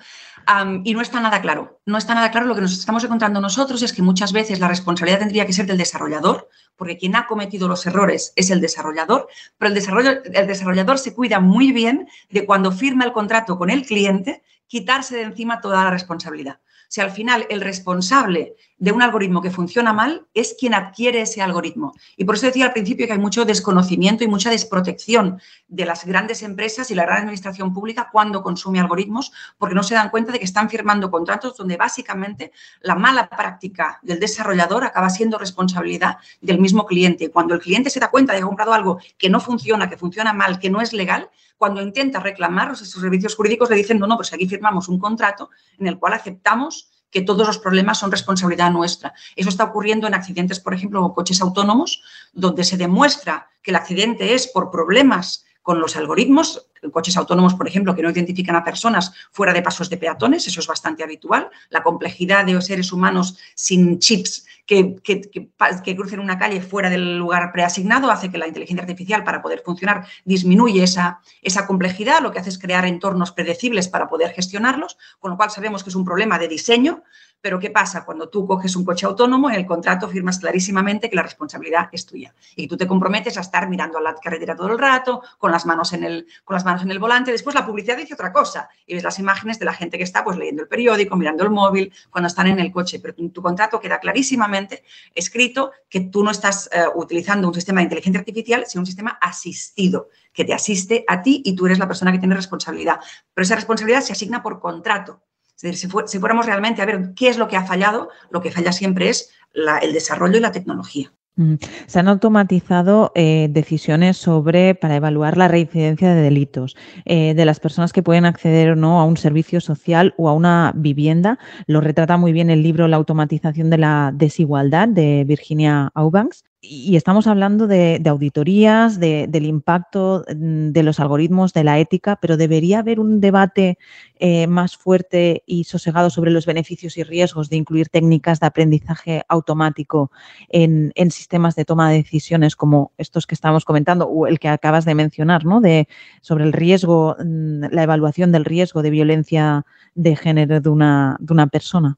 Y 0.83 0.93
no 0.93 1.01
está 1.01 1.19
nada 1.19 1.41
claro. 1.41 1.79
No 1.85 1.97
está 1.97 2.15
nada 2.15 2.31
claro. 2.31 2.47
Lo 2.47 2.55
que 2.55 2.61
nos 2.61 2.73
estamos 2.73 3.03
encontrando 3.03 3.41
nosotros 3.41 3.81
es 3.81 3.93
que 3.93 4.01
muchas 4.01 4.33
veces 4.33 4.59
la 4.59 4.67
responsabilidad 4.67 5.19
tendría 5.19 5.45
que 5.45 5.53
ser 5.53 5.65
del 5.65 5.77
desarrollador, 5.77 6.49
porque 6.75 6.97
quien 6.97 7.15
ha 7.15 7.27
cometido 7.27 7.67
los 7.67 7.85
errores 7.85 8.33
es 8.35 8.49
el 8.49 8.61
desarrollador, 8.61 9.27
pero 9.57 9.69
el, 9.69 9.75
desarrollo, 9.75 10.23
el 10.23 10.47
desarrollador 10.47 10.97
se 10.97 11.13
cuida 11.13 11.39
muy 11.39 11.71
bien 11.71 12.07
de 12.29 12.45
cuando 12.45 12.71
firma 12.71 13.05
el 13.05 13.11
contrato 13.11 13.57
con 13.57 13.69
el 13.69 13.85
cliente, 13.85 14.43
quitarse 14.67 15.15
de 15.15 15.23
encima 15.23 15.61
toda 15.61 15.83
la 15.83 15.91
responsabilidad. 15.91 16.59
Si 16.89 17.01
al 17.01 17.11
final 17.11 17.45
el 17.51 17.61
responsable 17.61 18.55
de 18.79 18.91
un 18.91 19.03
algoritmo 19.03 19.43
que 19.43 19.51
funciona 19.51 19.93
mal 19.93 20.25
es 20.33 20.55
quien 20.57 20.73
adquiere 20.73 21.21
ese 21.21 21.39
algoritmo. 21.39 21.93
Y 22.17 22.25
por 22.25 22.35
eso 22.35 22.47
decía 22.47 22.65
al 22.65 22.73
principio 22.73 23.05
que 23.05 23.13
hay 23.13 23.19
mucho 23.19 23.45
desconocimiento 23.45 24.23
y 24.23 24.27
mucha 24.27 24.49
desprotección 24.49 25.39
de 25.67 25.85
las 25.85 26.03
grandes 26.03 26.41
empresas 26.41 26.89
y 26.89 26.95
la 26.95 27.03
gran 27.03 27.19
administración 27.19 27.73
pública 27.73 28.09
cuando 28.11 28.41
consume 28.41 28.79
algoritmos, 28.79 29.31
porque 29.59 29.75
no 29.75 29.83
se 29.83 29.93
dan 29.93 30.09
cuenta 30.09 30.31
de 30.31 30.39
que 30.39 30.45
están 30.45 30.67
firmando 30.67 31.11
contratos 31.11 31.55
donde 31.57 31.77
básicamente 31.77 32.51
la 32.81 32.95
mala 32.95 33.29
práctica 33.29 33.99
del 34.01 34.19
desarrollador 34.19 34.83
acaba 34.83 35.11
siendo 35.11 35.37
responsabilidad 35.37 36.17
del 36.41 36.59
mismo 36.59 36.87
cliente. 36.87 37.29
Cuando 37.29 37.53
el 37.53 37.59
cliente 37.59 37.91
se 37.91 37.99
da 37.99 38.09
cuenta 38.09 38.33
de 38.33 38.39
que 38.39 38.43
ha 38.45 38.47
comprado 38.47 38.73
algo 38.73 38.99
que 39.19 39.29
no 39.29 39.39
funciona, 39.39 39.89
que 39.89 39.97
funciona 39.97 40.33
mal, 40.33 40.57
que 40.57 40.71
no 40.71 40.81
es 40.81 40.91
legal, 40.93 41.29
cuando 41.59 41.81
intenta 41.81 42.21
reclamar, 42.21 42.77
sus 42.77 42.89
servicios 42.89 43.35
jurídicos 43.35 43.69
le 43.69 43.75
dicen, 43.75 43.99
no, 43.99 44.07
no, 44.07 44.15
pues 44.15 44.31
aquí 44.31 44.47
firmamos 44.47 44.87
un 44.87 44.97
contrato 44.97 45.49
en 45.77 45.87
el 45.87 45.99
cual 45.99 46.13
aceptamos 46.13 46.89
que 47.11 47.21
todos 47.21 47.45
los 47.45 47.57
problemas 47.57 47.97
son 47.97 48.11
responsabilidad 48.11 48.71
nuestra. 48.71 49.13
Eso 49.35 49.49
está 49.49 49.65
ocurriendo 49.65 50.07
en 50.07 50.13
accidentes, 50.13 50.61
por 50.61 50.73
ejemplo, 50.73 51.03
o 51.03 51.13
coches 51.13 51.41
autónomos, 51.41 52.01
donde 52.31 52.63
se 52.63 52.77
demuestra 52.77 53.49
que 53.61 53.71
el 53.71 53.75
accidente 53.75 54.33
es 54.33 54.47
por 54.47 54.71
problemas 54.71 55.45
con 55.61 55.81
los 55.81 55.97
algoritmos, 55.97 56.68
coches 56.91 57.17
autónomos, 57.17 57.55
por 57.55 57.67
ejemplo, 57.67 57.95
que 57.95 58.01
no 58.01 58.09
identifican 58.09 58.55
a 58.55 58.63
personas 58.63 59.13
fuera 59.31 59.53
de 59.53 59.61
pasos 59.61 59.89
de 59.89 59.97
peatones, 59.97 60.47
eso 60.47 60.59
es 60.59 60.67
bastante 60.67 61.03
habitual. 61.03 61.49
La 61.69 61.83
complejidad 61.83 62.45
de 62.45 62.59
seres 62.61 62.91
humanos 62.91 63.37
sin 63.55 63.99
chips 63.99 64.45
que, 64.69 65.95
crucen 65.95 66.19
una 66.19 66.37
calle 66.37 66.61
fuera 66.61 66.91
del 66.91 67.17
lugar 67.17 67.51
preasignado 67.51 68.11
hace 68.11 68.29
que 68.29 68.37
la 68.37 68.47
inteligencia 68.47 68.83
artificial, 68.83 69.23
para 69.23 69.41
poder 69.41 69.63
funcionar, 69.65 70.05
disminuye 70.25 70.83
esa, 70.83 71.21
esa 71.41 71.65
complejidad, 71.65 72.21
lo 72.21 72.31
que 72.31 72.39
hace 72.39 72.49
es 72.49 72.59
crear 72.59 72.85
entornos 72.85 73.31
predecibles 73.31 73.87
para 73.87 74.07
poder 74.07 74.31
gestionarlos, 74.31 74.97
con 75.19 75.31
lo 75.31 75.37
cual 75.37 75.49
sabemos 75.49 75.83
que 75.83 75.89
es 75.89 75.95
un 75.95 76.05
problema 76.05 76.37
de 76.37 76.47
diseño, 76.47 77.03
pero 77.41 77.59
¿qué 77.59 77.69
pasa? 77.69 78.05
Cuando 78.05 78.29
tú 78.29 78.45
coges 78.45 78.75
un 78.75 78.83
coche 78.83 79.05
autónomo, 79.05 79.49
en 79.49 79.55
el 79.55 79.65
contrato 79.65 80.09
firmas 80.09 80.39
clarísimamente 80.39 81.09
que 81.09 81.15
la 81.15 81.23
responsabilidad 81.23 81.87
es 81.91 82.05
tuya 82.05 82.33
y 82.55 82.63
que 82.63 82.67
tú 82.67 82.77
te 82.77 82.85
comprometes 82.85 83.37
a 83.37 83.41
estar 83.41 83.69
mirando 83.69 83.97
a 83.97 84.01
la 84.01 84.15
carretera 84.15 84.55
todo 84.55 84.67
el 84.67 84.77
rato, 84.77 85.23
con 85.37 85.51
las 85.51 85.65
manos 85.65 85.93
en 85.93 86.03
el, 86.03 86.27
con 86.43 86.55
las 86.55 86.65
manos 86.69 86.83
en 86.83 86.91
el 86.91 86.99
volante. 86.99 87.31
Después 87.31 87.55
la 87.55 87.65
publicidad 87.65 87.97
dice 87.97 88.13
otra 88.13 88.31
cosa 88.31 88.69
y 88.85 88.93
ves 88.93 89.03
las 89.03 89.19
imágenes 89.19 89.59
de 89.59 89.65
la 89.65 89.73
gente 89.73 89.97
que 89.97 90.03
está 90.03 90.23
pues 90.23 90.37
leyendo 90.37 90.63
el 90.63 90.67
periódico, 90.67 91.15
mirando 91.15 91.43
el 91.43 91.49
móvil, 91.49 91.93
cuando 92.09 92.27
están 92.27 92.47
en 92.47 92.59
el 92.59 92.71
coche. 92.71 92.99
Pero 92.99 93.15
tu, 93.15 93.29
tu 93.29 93.41
contrato 93.41 93.79
queda 93.79 93.99
clarísimamente 93.99 94.83
escrito 95.13 95.71
que 95.89 96.01
tú 96.01 96.23
no 96.23 96.31
estás 96.31 96.69
eh, 96.71 96.83
utilizando 96.95 97.47
un 97.47 97.53
sistema 97.53 97.79
de 97.79 97.85
inteligencia 97.85 98.19
artificial, 98.19 98.65
sino 98.67 98.81
un 98.81 98.85
sistema 98.85 99.17
asistido 99.21 100.09
que 100.33 100.45
te 100.45 100.53
asiste 100.53 101.03
a 101.07 101.21
ti 101.21 101.41
y 101.43 101.55
tú 101.55 101.65
eres 101.65 101.79
la 101.79 101.87
persona 101.87 102.11
que 102.11 102.19
tiene 102.19 102.35
responsabilidad. 102.35 102.99
Pero 103.33 103.43
esa 103.43 103.55
responsabilidad 103.55 104.01
se 104.01 104.13
asigna 104.13 104.41
por 104.43 104.59
contrato. 104.59 105.23
Es 105.55 105.63
decir, 105.63 105.91
si, 106.07 106.19
fuéramos 106.19 106.45
realmente 106.45 106.81
a 106.81 106.85
ver 106.85 107.13
qué 107.15 107.27
es 107.27 107.37
lo 107.37 107.49
que 107.49 107.57
ha 107.57 107.65
fallado, 107.65 108.09
lo 108.29 108.41
que 108.41 108.51
falla 108.51 108.71
siempre 108.71 109.09
es 109.09 109.29
el 109.53 109.91
desarrollo 109.91 110.37
y 110.37 110.41
la 110.41 110.53
tecnología. 110.53 111.11
Mm. 111.39 111.53
Se 111.87 111.99
han 111.99 112.09
automatizado 112.09 113.13
eh, 113.15 113.47
decisiones 113.49 114.17
sobre 114.17 114.75
para 114.75 114.97
evaluar 114.97 115.37
la 115.37 115.47
reincidencia 115.47 116.13
de 116.13 116.21
delitos 116.21 116.75
eh, 117.05 117.33
de 117.33 117.45
las 117.45 117.61
personas 117.61 117.93
que 117.93 118.03
pueden 118.03 118.25
acceder 118.25 118.71
o 118.71 118.75
no 118.75 118.99
a 118.99 119.05
un 119.05 119.15
servicio 119.15 119.61
social 119.61 120.13
o 120.17 120.27
a 120.27 120.33
una 120.33 120.73
vivienda. 120.75 121.39
Lo 121.65 121.79
retrata 121.79 122.17
muy 122.17 122.33
bien 122.33 122.49
el 122.49 122.61
libro 122.61 122.89
La 122.89 122.97
automatización 122.97 123.69
de 123.69 123.77
la 123.77 124.11
desigualdad 124.13 124.89
de 124.89 125.23
Virginia 125.25 125.91
Aubanks 125.93 126.43
y 126.61 126.97
estamos 126.97 127.25
hablando 127.27 127.67
de, 127.67 128.01
auditorías, 128.05 128.99
del 128.99 129.45
impacto 129.45 130.25
mm, 130.27 130.71
de 130.71 130.83
los 130.83 130.99
algoritmos, 130.99 131.53
de 131.53 131.63
la 131.63 131.79
ética, 131.79 132.17
pero 132.17 132.35
debería 132.35 132.79
haber 132.79 132.99
un 132.99 133.21
debate 133.21 133.77
eh, 134.19 134.45
más 134.47 134.75
fuerte 134.75 135.43
y 135.45 135.63
sosegado 135.63 136.09
sobre 136.09 136.31
los 136.31 136.45
beneficios 136.45 136.97
y 136.97 137.03
riesgos 137.03 137.49
de 137.49 137.55
incluir 137.55 137.87
técnicas 137.87 138.41
de 138.41 138.47
aprendizaje 138.47 139.23
automático 139.29 140.11
en, 140.49 140.91
sistemas 141.11 141.55
de 141.55 141.65
toma 141.65 141.89
de 141.89 141.97
decisiones 141.97 142.55
como 142.55 142.91
estos 142.97 143.25
que 143.25 143.35
estamos 143.35 143.63
comentando 143.63 144.05
o 144.07 144.27
el 144.27 144.39
que 144.39 144.49
acabas 144.49 144.85
de 144.85 144.95
mencionar, 144.95 145.45
¿no? 145.45 145.61
De, 145.61 145.87
sobre 146.21 146.43
el 146.43 146.53
riesgo, 146.53 147.15
mm, 147.23 147.65
la 147.71 147.83
evaluación 147.83 148.31
del 148.31 148.45
riesgo 148.45 148.81
de 148.81 148.89
violencia 148.89 149.65
de 149.95 150.15
género 150.15 150.59
de 150.59 150.69
una, 150.69 151.17
de 151.19 151.33
una 151.33 151.47
persona. 151.47 151.97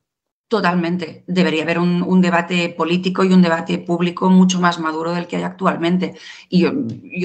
Totalmente. 0.51 1.23
Debería 1.27 1.63
haber 1.63 1.79
un, 1.79 2.21
debate 2.21 2.67
político 2.77 3.23
y 3.23 3.31
un 3.31 3.41
debate 3.41 3.77
público 3.77 4.29
mucho 4.29 4.59
más 4.59 4.79
maduro 4.79 5.13
del 5.13 5.25
que 5.25 5.37
hay 5.37 5.43
actualmente. 5.43 6.15
Y 6.49 6.59
yo, 6.63 6.73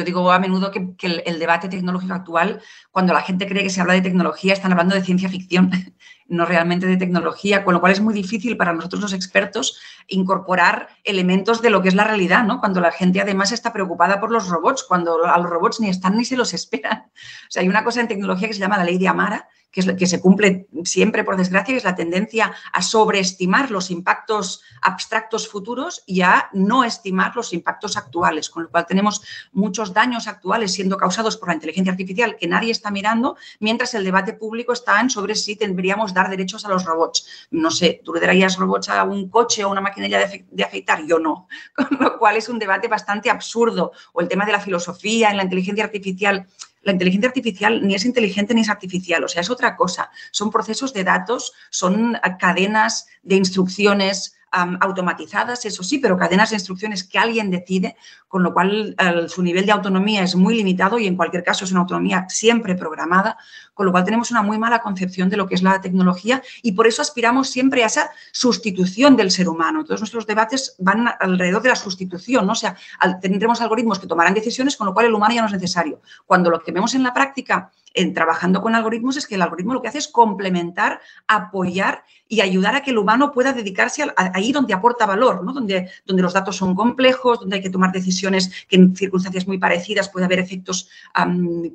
digo 0.04 0.30
a 0.30 0.38
menudo 0.38 0.70
que, 0.70 0.94
el, 1.26 1.38
debate 1.40 1.68
tecnológico 1.68 2.14
actual, 2.14 2.62
cuando 2.92 3.12
la 3.12 3.22
gente 3.22 3.48
cree 3.48 3.64
que 3.64 3.70
se 3.70 3.80
habla 3.80 3.94
de 3.94 4.02
tecnología, 4.02 4.52
están 4.52 4.70
hablando 4.70 4.94
de 4.94 5.02
ciencia 5.02 5.28
ficción, 5.28 5.72
no 6.28 6.44
realmente 6.44 6.86
de 6.86 6.96
tecnología, 6.96 7.64
con 7.64 7.74
lo 7.74 7.80
cual 7.80 7.92
es 7.92 8.00
muy 8.00 8.14
difícil 8.14 8.56
para 8.56 8.72
nosotros 8.72 9.02
los 9.02 9.12
expertos 9.12 9.78
incorporar 10.08 10.88
elementos 11.04 11.62
de 11.62 11.70
lo 11.70 11.82
que 11.82 11.88
es 11.88 11.94
la 11.94 12.04
realidad, 12.04 12.44
¿no? 12.44 12.60
Cuando 12.60 12.80
la 12.80 12.92
gente 12.92 13.20
además 13.20 13.52
está 13.52 13.72
preocupada 13.72 14.20
por 14.20 14.30
los 14.30 14.48
robots, 14.48 14.84
cuando 14.84 15.24
a 15.24 15.38
los 15.38 15.50
robots 15.50 15.80
ni 15.80 15.88
están 15.88 16.16
ni 16.16 16.24
se 16.24 16.36
los 16.36 16.54
esperan. 16.54 17.06
O 17.14 17.50
sea, 17.50 17.62
hay 17.62 17.68
una 17.68 17.84
cosa 17.84 18.00
en 18.00 18.08
tecnología 18.08 18.48
que 18.48 18.54
se 18.54 18.60
llama 18.60 18.78
la 18.78 18.84
ley 18.84 18.98
de 18.98 19.08
Amara, 19.08 19.48
que, 19.70 19.80
es, 19.80 19.92
que 19.92 20.06
se 20.06 20.20
cumple 20.20 20.68
siempre, 20.84 21.22
por 21.22 21.36
desgracia, 21.36 21.74
que 21.74 21.78
es 21.78 21.84
la 21.84 21.94
tendencia 21.94 22.54
a 22.72 22.82
sobreestimar 22.82 23.70
los 23.70 23.90
impactos 23.90 24.62
abstractos 24.80 25.48
futuros 25.48 26.02
y 26.06 26.22
a 26.22 26.48
no 26.52 26.84
estimar 26.84 27.36
los 27.36 27.52
impactos 27.52 27.96
actuales, 27.96 28.48
con 28.48 28.64
lo 28.64 28.70
cual 28.70 28.86
tenemos 28.86 29.22
muchos 29.52 29.92
daños 29.92 30.28
actuales 30.28 30.72
siendo 30.72 30.96
causados 30.96 31.36
por 31.36 31.48
la 31.48 31.54
inteligencia 31.54 31.92
artificial 31.92 32.36
que 32.36 32.46
nadie 32.46 32.72
está 32.72 32.90
mirando, 32.90 33.36
mientras 33.60 33.92
el 33.94 34.04
debate 34.04 34.32
público 34.32 34.72
está 34.72 35.00
en 35.00 35.10
sobre 35.10 35.34
si 35.34 35.54
deberíamos 35.56 36.14
dar 36.16 36.30
derechos 36.30 36.64
a 36.64 36.68
los 36.68 36.84
robots. 36.84 37.26
No 37.50 37.70
sé, 37.70 38.00
¿tú 38.04 38.12
le 38.12 38.20
darías 38.20 38.56
robots 38.56 38.88
a 38.88 39.04
un 39.04 39.28
coche 39.28 39.64
o 39.64 39.70
una 39.70 39.80
maquinaria 39.80 40.28
de 40.50 40.64
afeitar? 40.64 41.04
Yo 41.06 41.18
no, 41.18 41.46
con 41.76 41.98
lo 42.00 42.18
cual 42.18 42.36
es 42.36 42.48
un 42.48 42.58
debate 42.58 42.88
bastante 42.88 43.30
absurdo. 43.30 43.92
O 44.12 44.20
el 44.20 44.28
tema 44.28 44.44
de 44.44 44.52
la 44.52 44.60
filosofía 44.60 45.30
en 45.30 45.36
la 45.36 45.44
inteligencia 45.44 45.84
artificial 45.84 46.46
la 46.82 46.92
inteligencia 46.92 47.28
artificial 47.28 47.84
ni 47.84 47.96
es 47.96 48.04
inteligente 48.04 48.54
ni 48.54 48.60
es 48.60 48.68
artificial, 48.68 49.24
o 49.24 49.28
sea, 49.28 49.42
es 49.42 49.50
otra 49.50 49.74
cosa. 49.74 50.08
Son 50.30 50.52
procesos 50.52 50.92
de 50.92 51.02
datos, 51.02 51.52
son 51.68 52.16
cadenas 52.38 53.08
de 53.24 53.34
instrucciones 53.34 54.36
automatizadas, 54.80 55.64
eso 55.64 55.82
sí, 55.82 55.98
pero 55.98 56.16
cadenas 56.16 56.50
de 56.50 56.56
instrucciones 56.56 57.04
que 57.04 57.18
alguien 57.18 57.50
decide, 57.50 57.96
con 58.28 58.42
lo 58.42 58.52
cual 58.52 58.96
su 59.28 59.42
nivel 59.42 59.66
de 59.66 59.72
autonomía 59.72 60.22
es 60.22 60.34
muy 60.34 60.56
limitado 60.56 60.98
y 60.98 61.06
en 61.06 61.16
cualquier 61.16 61.44
caso 61.44 61.64
es 61.64 61.70
una 61.70 61.80
autonomía 61.80 62.26
siempre 62.28 62.74
programada, 62.74 63.36
con 63.74 63.86
lo 63.86 63.92
cual 63.92 64.04
tenemos 64.04 64.30
una 64.30 64.42
muy 64.42 64.58
mala 64.58 64.80
concepción 64.80 65.28
de 65.28 65.36
lo 65.36 65.46
que 65.46 65.54
es 65.54 65.62
la 65.62 65.80
tecnología 65.80 66.42
y 66.62 66.72
por 66.72 66.86
eso 66.86 67.02
aspiramos 67.02 67.50
siempre 67.50 67.82
a 67.82 67.86
esa 67.86 68.10
sustitución 68.32 69.16
del 69.16 69.30
ser 69.30 69.48
humano. 69.48 69.84
Todos 69.84 70.00
nuestros 70.00 70.26
debates 70.26 70.74
van 70.78 71.08
alrededor 71.20 71.62
de 71.62 71.68
la 71.70 71.76
sustitución, 71.76 72.46
¿no? 72.46 72.52
o 72.52 72.56
sea, 72.56 72.76
tendremos 73.20 73.60
algoritmos 73.60 73.98
que 73.98 74.06
tomarán 74.06 74.34
decisiones, 74.34 74.76
con 74.76 74.86
lo 74.86 74.94
cual 74.94 75.06
el 75.06 75.14
humano 75.14 75.34
ya 75.34 75.40
no 75.42 75.46
es 75.46 75.52
necesario. 75.52 76.00
Cuando 76.24 76.50
lo 76.50 76.60
que 76.60 76.72
vemos 76.72 76.94
en 76.94 77.02
la 77.02 77.12
práctica 77.12 77.70
en 77.94 78.14
trabajando 78.14 78.60
con 78.60 78.74
algoritmos 78.74 79.16
es 79.16 79.26
que 79.26 79.34
el 79.34 79.42
algoritmo 79.42 79.74
lo 79.74 79.82
que 79.82 79.88
hace 79.88 79.98
es 79.98 80.08
complementar, 80.08 81.00
apoyar 81.26 82.04
y 82.28 82.40
ayudar 82.40 82.74
a 82.74 82.82
que 82.82 82.90
el 82.90 82.98
humano 82.98 83.32
pueda 83.32 83.52
dedicarse 83.52 84.04
ahí 84.16 84.52
donde 84.52 84.74
aporta 84.74 85.06
valor, 85.06 85.44
¿no? 85.44 85.52
donde, 85.52 85.90
donde 86.04 86.22
los 86.22 86.32
datos 86.32 86.56
son 86.56 86.74
complejos, 86.74 87.40
donde 87.40 87.56
hay 87.56 87.62
que 87.62 87.70
tomar 87.70 87.92
decisiones 87.92 88.66
que 88.68 88.76
en 88.76 88.96
circunstancias 88.96 89.46
muy 89.46 89.58
parecidas 89.58 90.08
puede 90.08 90.26
haber 90.26 90.40
efectos 90.40 90.88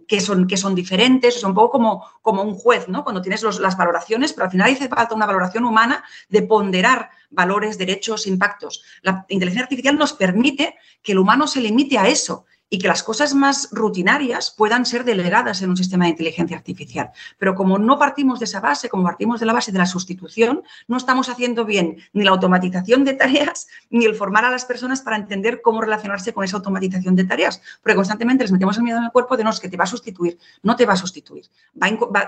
que, 0.07 0.21
son, 0.21 0.47
que 0.47 0.57
son 0.57 0.75
diferentes. 0.75 1.37
Es 1.37 1.43
un 1.43 1.53
poco 1.53 1.71
como, 1.71 2.05
como 2.21 2.43
un 2.43 2.55
juez, 2.55 2.87
¿no? 2.87 3.03
cuando 3.03 3.21
tienes 3.21 3.43
las 3.43 3.77
valoraciones, 3.77 4.33
pero 4.33 4.45
al 4.45 4.51
final 4.51 4.71
hace 4.71 4.89
falta 4.89 5.15
una 5.15 5.25
valoración 5.25 5.65
humana 5.65 6.03
de 6.29 6.43
ponderar 6.43 7.09
valores, 7.29 7.77
derechos, 7.77 8.27
impactos. 8.27 8.83
La 9.01 9.25
inteligencia 9.29 9.63
artificial 9.63 9.97
nos 9.97 10.13
permite 10.13 10.75
que 11.01 11.13
el 11.13 11.19
humano 11.19 11.47
se 11.47 11.61
limite 11.61 11.97
a 11.97 12.07
eso 12.07 12.45
y 12.73 12.79
que 12.79 12.87
las 12.87 13.03
cosas 13.03 13.35
más 13.35 13.67
rutinarias 13.71 14.49
puedan 14.49 14.85
ser 14.85 15.03
delegadas 15.03 15.61
en 15.61 15.69
un 15.69 15.77
sistema 15.77 16.05
de 16.05 16.11
inteligencia 16.11 16.55
artificial. 16.55 17.11
Pero 17.37 17.53
como 17.53 17.77
no 17.77 17.99
partimos 17.99 18.39
de 18.39 18.45
esa 18.45 18.61
base, 18.61 18.87
como 18.87 19.03
partimos 19.03 19.41
de 19.41 19.45
la 19.45 19.51
base 19.51 19.73
de 19.73 19.77
la 19.77 19.85
sustitución, 19.85 20.63
no 20.87 20.95
estamos 20.95 21.27
haciendo 21.27 21.65
bien 21.65 21.97
ni 22.13 22.23
la 22.23 22.31
automatización 22.31 23.03
de 23.03 23.13
tareas 23.13 23.67
ni 23.89 24.05
el 24.05 24.15
formar 24.15 24.45
a 24.45 24.51
las 24.51 24.63
personas 24.63 25.01
para 25.01 25.17
entender 25.17 25.61
cómo 25.61 25.81
relacionarse 25.81 26.33
con 26.33 26.45
esa 26.45 26.57
automatización 26.57 27.13
de 27.17 27.25
tareas. 27.25 27.61
Porque 27.83 27.95
constantemente 27.95 28.45
les 28.45 28.53
metemos 28.53 28.77
el 28.77 28.83
miedo 28.83 28.99
en 28.99 29.03
el 29.03 29.11
cuerpo 29.11 29.35
de 29.35 29.43
no, 29.43 29.51
que 29.51 29.67
te 29.67 29.75
va 29.75 29.83
a 29.83 29.87
sustituir. 29.87 30.39
No 30.63 30.77
te 30.77 30.85
va 30.85 30.93
a 30.93 30.95
sustituir. 30.95 31.47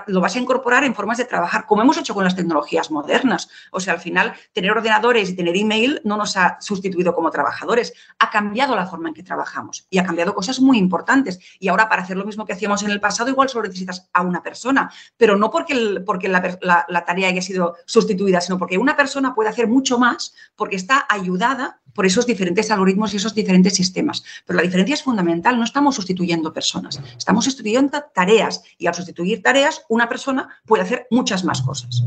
lo 0.08 0.20
vas 0.20 0.36
a 0.36 0.38
incorporar 0.38 0.84
en 0.84 0.94
formas 0.94 1.16
de 1.16 1.24
trabajar, 1.24 1.64
como 1.64 1.80
hemos 1.80 1.96
hecho 1.96 2.12
con 2.12 2.22
las 2.22 2.36
tecnologías 2.36 2.90
modernas. 2.90 3.48
O 3.70 3.80
sea, 3.80 3.94
al 3.94 4.00
final, 4.00 4.34
tener 4.52 4.70
ordenadores 4.72 5.30
y 5.30 5.36
tener 5.36 5.56
email 5.56 6.02
no 6.04 6.18
nos 6.18 6.36
ha 6.36 6.58
sustituido 6.60 7.14
como 7.14 7.30
trabajadores. 7.30 7.94
Ha 8.18 8.28
cambiado 8.28 8.76
la 8.76 8.86
forma 8.86 9.08
en 9.08 9.14
que 9.14 9.22
trabajamos 9.22 9.86
y 9.88 9.96
ha 9.96 10.04
cambiado 10.04 10.33
cosas 10.34 10.60
muy 10.60 10.78
importantes. 10.78 11.38
Y 11.58 11.68
ahora 11.68 11.88
para 11.88 12.02
hacer 12.02 12.16
lo 12.16 12.24
mismo 12.24 12.44
que 12.44 12.52
hacíamos 12.52 12.82
en 12.82 12.90
el 12.90 13.00
pasado, 13.00 13.30
igual 13.30 13.48
solo 13.48 13.66
necesitas 13.68 14.08
a 14.12 14.22
una 14.22 14.42
persona, 14.42 14.90
pero 15.16 15.36
no 15.36 15.50
porque, 15.50 16.02
porque 16.04 16.28
la, 16.28 16.56
la 16.60 17.04
tarea 17.04 17.28
haya 17.28 17.42
sido 17.42 17.76
sustituida, 17.86 18.40
sino 18.40 18.58
porque 18.58 18.78
una 18.78 18.96
persona 18.96 19.34
puede 19.34 19.50
hacer 19.50 19.68
mucho 19.68 19.98
más 19.98 20.34
porque 20.56 20.76
está 20.76 21.06
ayudada 21.08 21.80
por 21.94 22.06
esos 22.06 22.26
diferentes 22.26 22.70
algoritmos 22.70 23.14
y 23.14 23.16
esos 23.16 23.34
diferentes 23.34 23.74
sistemas. 23.74 24.24
Pero 24.44 24.58
la 24.58 24.62
diferencia 24.62 24.94
es 24.94 25.02
fundamental, 25.02 25.56
no 25.56 25.64
estamos 25.64 25.94
sustituyendo 25.94 26.52
personas, 26.52 27.00
estamos 27.16 27.44
sustituyendo 27.44 28.02
tareas 28.14 28.62
y 28.78 28.86
al 28.86 28.94
sustituir 28.94 29.42
tareas, 29.42 29.82
una 29.88 30.08
persona 30.08 30.48
puede 30.66 30.82
hacer 30.82 31.06
muchas 31.10 31.44
más 31.44 31.62
cosas. 31.62 32.04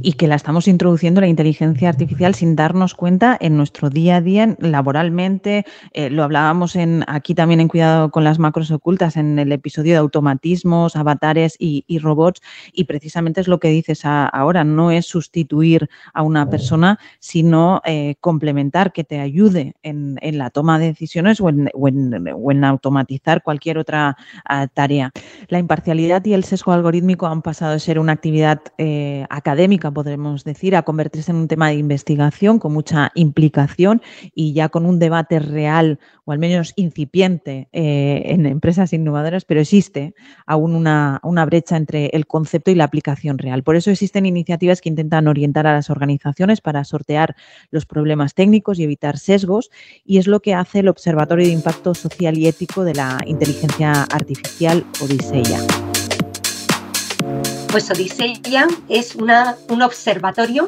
Y 0.00 0.14
que 0.14 0.26
la 0.26 0.34
estamos 0.34 0.68
introduciendo 0.68 1.20
la 1.20 1.28
inteligencia 1.28 1.88
artificial 1.88 2.34
sin 2.34 2.56
darnos 2.56 2.94
cuenta 2.94 3.36
en 3.40 3.56
nuestro 3.56 3.90
día 3.90 4.16
a 4.16 4.20
día, 4.20 4.56
laboralmente, 4.58 5.64
eh, 5.92 6.10
lo 6.10 6.24
hablábamos 6.24 6.76
en, 6.76 7.04
aquí 7.06 7.34
también 7.34 7.60
en 7.60 7.67
Cuidado 7.68 8.10
con 8.10 8.24
las 8.24 8.38
macros 8.38 8.70
ocultas 8.70 9.16
en 9.16 9.38
el 9.38 9.52
episodio 9.52 9.92
de 9.92 9.98
automatismos, 9.98 10.96
avatares 10.96 11.56
y, 11.58 11.84
robots 11.98 12.40
y 12.72 12.84
precisamente 12.84 13.40
es 13.40 13.48
lo 13.48 13.58
que 13.58 13.68
dices 13.68 14.02
ahora, 14.04 14.64
no 14.64 14.90
es 14.90 15.06
sustituir 15.06 15.88
a 16.14 16.22
una 16.22 16.48
persona, 16.48 16.98
sino 17.18 17.80
eh, 17.84 18.16
complementar, 18.20 18.92
que 18.92 19.04
te 19.04 19.20
ayude 19.20 19.74
en, 19.82 20.18
la 20.20 20.50
toma 20.50 20.78
de 20.78 20.86
decisiones 20.86 21.40
o 21.40 21.48
en, 21.48 22.64
automatizar 22.64 23.42
cualquier 23.42 23.78
otra 23.78 24.16
ah, 24.44 24.66
tarea. 24.68 25.12
La 25.48 25.58
imparcialidad 25.58 26.24
y 26.24 26.34
el 26.34 26.44
sesgo 26.44 26.72
algorítmico 26.72 27.26
han 27.26 27.42
pasado 27.42 27.72
de 27.72 27.80
ser 27.80 27.98
una 27.98 28.12
actividad 28.12 28.60
eh, 28.78 29.26
académica, 29.30 29.90
podremos 29.90 30.44
decir, 30.44 30.76
a 30.76 30.82
convertirse 30.82 31.30
en 31.30 31.38
un 31.38 31.48
tema 31.48 31.68
de 31.68 31.74
investigación 31.74 32.58
con 32.58 32.72
mucha 32.72 33.10
implicación 33.14 34.02
y 34.34 34.52
ya 34.52 34.68
con 34.68 34.86
un 34.86 34.98
debate 34.98 35.38
real 35.38 35.98
o 36.24 36.32
al 36.32 36.38
menos 36.38 36.72
incipiente 36.76 37.57
eh, 37.72 38.22
en 38.26 38.46
empresas 38.46 38.92
innovadoras, 38.92 39.44
pero 39.44 39.60
existe 39.60 40.14
aún 40.46 40.74
una, 40.74 41.20
brecha 41.46 41.76
entre 41.76 42.06
el 42.12 42.26
concepto 42.26 42.70
y 42.70 42.74
la 42.74 42.84
aplicación 42.84 43.38
real. 43.38 43.62
Por 43.62 43.76
eso 43.76 43.90
existen 43.90 44.26
iniciativas 44.26 44.80
que 44.80 44.88
intentan 44.88 45.26
orientar 45.26 45.66
a 45.66 45.72
las 45.72 45.90
organizaciones 45.90 46.60
para 46.60 46.84
sortear 46.84 47.34
los 47.70 47.86
problemas 47.86 48.34
técnicos 48.34 48.78
y 48.78 48.84
evitar 48.84 49.18
sesgos, 49.18 49.70
y 50.04 50.18
es 50.18 50.26
lo 50.26 50.40
que 50.40 50.54
hace 50.54 50.80
el 50.80 50.88
Observatorio 50.88 51.46
de 51.46 51.52
Impacto 51.52 51.94
Social 51.94 52.38
y 52.38 52.46
Ético 52.46 52.84
de 52.84 52.94
la 52.94 53.18
Inteligencia 53.26 54.04
Artificial, 54.04 54.84
Odiseya. 55.00 55.58
Pues 57.70 57.90
Odiseya 57.90 58.66
es 58.88 59.14
una, 59.14 59.56
un 59.68 59.82
observatorio 59.82 60.66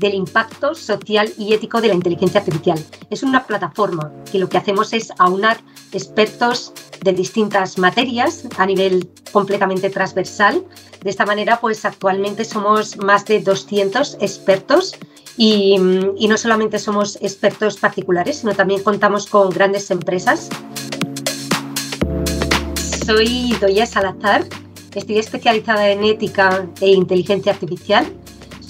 del 0.00 0.14
impacto 0.14 0.74
social 0.74 1.30
y 1.38 1.52
ético 1.52 1.80
de 1.80 1.88
la 1.88 1.94
inteligencia 1.94 2.40
artificial. 2.40 2.82
Es 3.10 3.22
una 3.22 3.46
plataforma 3.46 4.10
que 4.32 4.38
lo 4.38 4.48
que 4.48 4.56
hacemos 4.56 4.92
es 4.94 5.12
aunar 5.18 5.60
expertos 5.92 6.72
de 7.02 7.12
distintas 7.12 7.78
materias 7.78 8.46
a 8.56 8.64
nivel 8.64 9.10
completamente 9.30 9.90
transversal. 9.90 10.64
De 11.02 11.10
esta 11.10 11.26
manera, 11.26 11.60
pues 11.60 11.84
actualmente 11.84 12.44
somos 12.44 12.96
más 12.96 13.26
de 13.26 13.40
200 13.40 14.16
expertos 14.20 14.96
y, 15.36 15.76
no 15.78 16.36
solamente 16.36 16.78
somos 16.78 17.16
expertos 17.20 17.76
particulares, 17.76 18.38
sino 18.38 18.54
también 18.54 18.82
contamos 18.82 19.26
con 19.26 19.50
grandes 19.50 19.90
empresas. 19.90 20.48
Soy 23.06 23.54
Doya 23.60 23.84
Salazar, 23.84 24.46
estoy 24.94 25.18
especializada 25.18 25.90
en 25.90 26.04
ética 26.04 26.66
e 26.80 26.90
inteligencia 26.90 27.52
artificial 27.52 28.19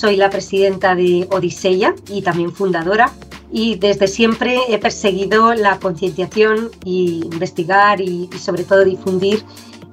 soy 0.00 0.16
la 0.16 0.30
presidenta 0.30 0.94
de 0.94 1.28
Odiseya 1.30 1.94
y 2.08 2.22
también 2.22 2.52
fundadora 2.52 3.12
y 3.52 3.74
desde 3.74 4.08
siempre 4.08 4.58
he 4.70 4.78
perseguido 4.78 5.52
la 5.52 5.78
concienciación 5.78 6.70
y 6.86 7.20
investigar 7.30 8.00
y, 8.00 8.30
sobre 8.38 8.64
todo 8.64 8.82
difundir 8.82 9.44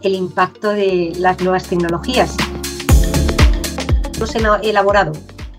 el 0.04 0.16
impacto 0.16 0.70
de 0.70 1.12
las 1.18 1.42
nuevas 1.42 1.66
tecnologías. 1.66 2.38
Hemos 4.16 4.34
elaborado 4.64 5.12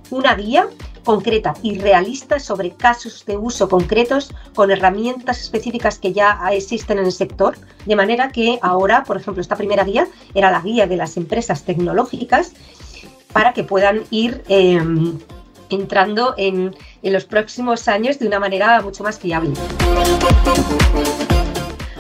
una 0.09 0.35
guía 0.35 0.67
concreta 1.05 1.53
y 1.63 1.79
realista 1.79 2.39
sobre 2.39 2.71
casos 2.71 3.27
de 3.27 3.37
uso 3.37 3.69
concretos 3.69 4.33
con 4.55 4.71
herramientas 4.71 5.43
específicas 5.43 5.99
que 5.99 6.15
ya 6.15 6.39
existen 6.53 6.99
en 6.99 7.05
el 7.05 7.13
sector, 7.13 7.59
de 7.85 7.97
manera 7.97 8.31
que 8.31 8.59
ahora, 8.63 9.05
por 9.05 9.19
ejemplo, 9.19 9.43
esta 9.43 9.57
primera 9.57 9.85
guía 9.85 10.09
era 10.35 10.51
la 10.51 10.63
guía 10.63 10.87
de 10.87 10.97
las 10.97 11.19
empresas 11.19 11.65
tecnológicas 11.65 12.53
para 13.33 13.53
que 13.53 13.65
puedan 13.65 14.03
ir 14.11 14.43
em, 14.49 15.19
entrando 15.71 16.35
en, 16.37 16.75
los 17.03 17.25
próximos 17.25 17.89
años 17.89 18.19
de 18.19 18.27
una 18.27 18.41
manera 18.41 18.83
mucho 18.83 19.03
más 19.03 19.19
fiable. 19.19 19.53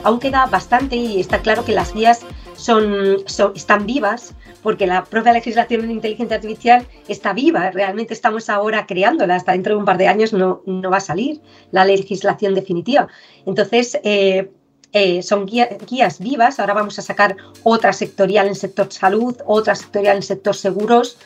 Aún 0.04 0.20
queda 0.20 0.46
bastante 0.46 0.96
y 0.96 1.20
está 1.20 1.40
claro 1.40 1.64
que 1.64 1.72
las 1.72 1.92
guías 1.92 2.20
son, 2.56 3.18
están 3.54 3.86
vivas 3.86 4.34
porque 4.62 4.86
la 4.86 5.04
propia 5.04 5.32
legislación 5.32 5.84
en 5.84 5.90
inteligencia 5.92 6.36
artificial 6.36 6.86
está 7.08 7.32
viva. 7.32 7.70
Realmente 7.70 8.14
estamos 8.14 8.48
ahora 8.48 8.86
creándola. 8.86 9.36
Hasta 9.36 9.52
dentro 9.52 9.74
de 9.74 9.78
un 9.78 9.84
par 9.84 9.98
de 9.98 10.08
años 10.08 10.32
no, 10.32 10.62
va 10.66 10.96
a 10.96 11.00
salir 11.00 11.40
la 11.70 11.84
legislación 11.84 12.54
definitiva. 12.54 13.08
Entonces, 13.46 13.98
eh, 14.02 14.50
eh, 14.92 15.22
son 15.22 15.46
guías 15.46 16.18
vivas. 16.18 16.58
Ahora 16.58 16.74
vamos 16.74 16.98
a 16.98 17.02
sacar 17.02 17.36
otra 17.62 17.92
sectorial 17.92 18.48
en 18.48 18.54
sector 18.54 18.92
salud, 18.92 19.36
otra 19.46 19.74
sectorial 19.74 20.16
en 20.16 20.22
sector 20.22 20.54
seguros 20.54 21.18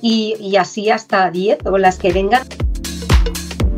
y, 0.00 0.56
así 0.56 0.90
hasta 0.90 1.30
10 1.30 1.66
o 1.66 1.78
las 1.78 1.98
que 1.98 2.12
vengan. 2.12 2.46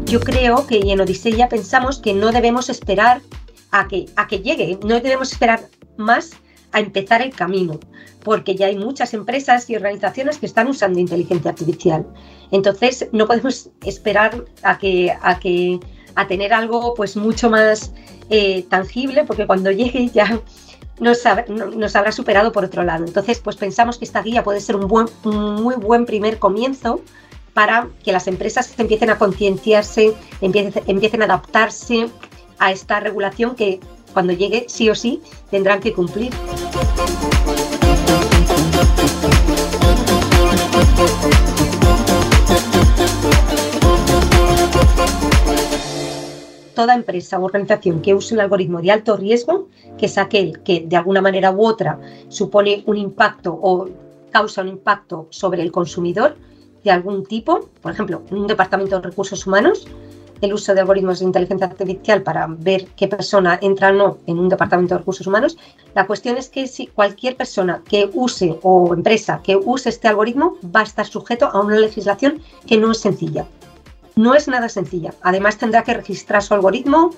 Yo 0.04 0.20
creo 0.20 0.66
que 0.66 0.78
en 0.78 1.00
Odiseya 1.00 1.48
pensamos 1.48 1.98
que 1.98 2.12
no 2.12 2.32
debemos 2.32 2.68
esperar 2.68 3.22
a 3.70 3.86
que, 3.88 4.06
a 4.16 4.26
que 4.26 4.40
llegue, 4.40 4.78
no 4.82 5.00
debemos 5.00 5.32
esperar 5.32 5.68
más 5.96 6.32
a 6.72 6.80
empezar 6.80 7.22
el 7.22 7.30
camino, 7.30 7.78
porque 8.22 8.54
ya 8.54 8.66
hay 8.66 8.76
muchas 8.76 9.14
empresas 9.14 9.70
y 9.70 9.76
organizaciones 9.76 10.38
que 10.38 10.46
están 10.46 10.68
usando 10.68 10.98
inteligencia 10.98 11.50
artificial. 11.50 12.06
Entonces, 12.50 13.08
no 13.12 13.26
podemos 13.26 13.70
esperar 13.84 14.44
a 14.62 14.78
que, 14.78 15.12
a 15.22 15.38
que 15.38 15.80
a 16.14 16.26
tener 16.26 16.52
algo 16.52 16.94
pues 16.94 17.16
mucho 17.16 17.50
más 17.50 17.92
eh, 18.28 18.64
tangible, 18.68 19.24
porque 19.24 19.46
cuando 19.46 19.70
llegue 19.70 20.08
ya 20.08 20.40
nos, 21.00 21.24
habrá 21.26 22.12
superado 22.12 22.52
por 22.52 22.64
otro 22.64 22.82
lado. 22.82 23.04
Entonces, 23.04 23.40
pues 23.40 23.56
pensamos 23.56 23.98
que 23.98 24.04
esta 24.04 24.22
guía 24.22 24.44
puede 24.44 24.60
ser 24.60 24.76
un, 24.76 24.86
buen, 24.86 25.06
muy 25.24 25.74
buen 25.76 26.06
primer 26.06 26.38
comienzo 26.38 27.00
para 27.54 27.88
que 28.04 28.12
las 28.12 28.28
empresas 28.28 28.72
empiecen 28.78 29.10
a 29.10 29.18
concienciarse, 29.18 30.14
empiecen, 30.40 30.82
empiecen 30.86 31.22
a 31.22 31.24
adaptarse 31.24 32.08
a 32.58 32.70
esta 32.70 33.00
regulación 33.00 33.56
que 33.56 33.80
cuando 34.12 34.32
llegue 34.32 34.66
sí 34.68 34.90
o 34.90 34.94
sí 34.94 35.22
tendrán 35.50 35.80
que 35.80 35.92
cumplir. 35.92 36.32
Toda 46.80 46.94
empresa 46.94 47.38
o 47.38 47.44
organización 47.44 48.00
que 48.00 48.14
use 48.14 48.32
un 48.32 48.40
algoritmo 48.40 48.80
de 48.80 48.90
alto 48.90 49.14
riesgo, 49.14 49.68
que 49.98 50.06
es 50.06 50.16
aquel 50.16 50.62
que 50.62 50.80
de 50.88 50.96
alguna 50.96 51.20
manera 51.20 51.52
u 51.52 51.66
otra 51.66 52.00
supone 52.28 52.82
un 52.86 52.96
impacto 52.96 53.52
o 53.52 53.86
causa 54.30 54.62
un 54.62 54.68
impacto 54.68 55.26
sobre 55.28 55.60
el 55.60 55.70
consumidor 55.70 56.38
de 56.82 56.90
algún 56.90 57.26
tipo, 57.26 57.68
por 57.82 57.92
ejemplo, 57.92 58.22
en 58.30 58.38
un 58.38 58.46
departamento 58.46 58.96
de 58.98 59.08
recursos 59.10 59.46
humanos, 59.46 59.86
el 60.40 60.54
uso 60.54 60.72
de 60.72 60.80
algoritmos 60.80 61.18
de 61.18 61.26
inteligencia 61.26 61.66
artificial 61.66 62.22
para 62.22 62.46
ver 62.48 62.86
qué 62.96 63.06
persona 63.08 63.58
entra 63.60 63.90
o 63.90 63.92
no 63.92 64.18
en 64.26 64.38
un 64.38 64.48
departamento 64.48 64.94
de 64.94 65.00
recursos 65.00 65.26
humanos. 65.26 65.58
La 65.94 66.06
cuestión 66.06 66.38
es 66.38 66.48
que 66.48 66.66
si 66.66 66.86
cualquier 66.86 67.36
persona 67.36 67.82
que 67.86 68.08
use 68.14 68.58
o 68.62 68.94
empresa 68.94 69.42
que 69.44 69.54
use 69.54 69.90
este 69.90 70.08
algoritmo 70.08 70.56
va 70.74 70.80
a 70.80 70.84
estar 70.84 71.04
sujeto 71.04 71.44
a 71.52 71.60
una 71.60 71.78
legislación 71.78 72.40
que 72.66 72.78
no 72.78 72.92
es 72.92 73.00
sencilla. 73.00 73.44
No 74.16 74.34
es 74.34 74.48
nada 74.48 74.68
sencilla. 74.68 75.14
Además 75.22 75.58
tendrá 75.58 75.82
que 75.82 75.94
registrar 75.94 76.42
su 76.42 76.54
algoritmo 76.54 77.10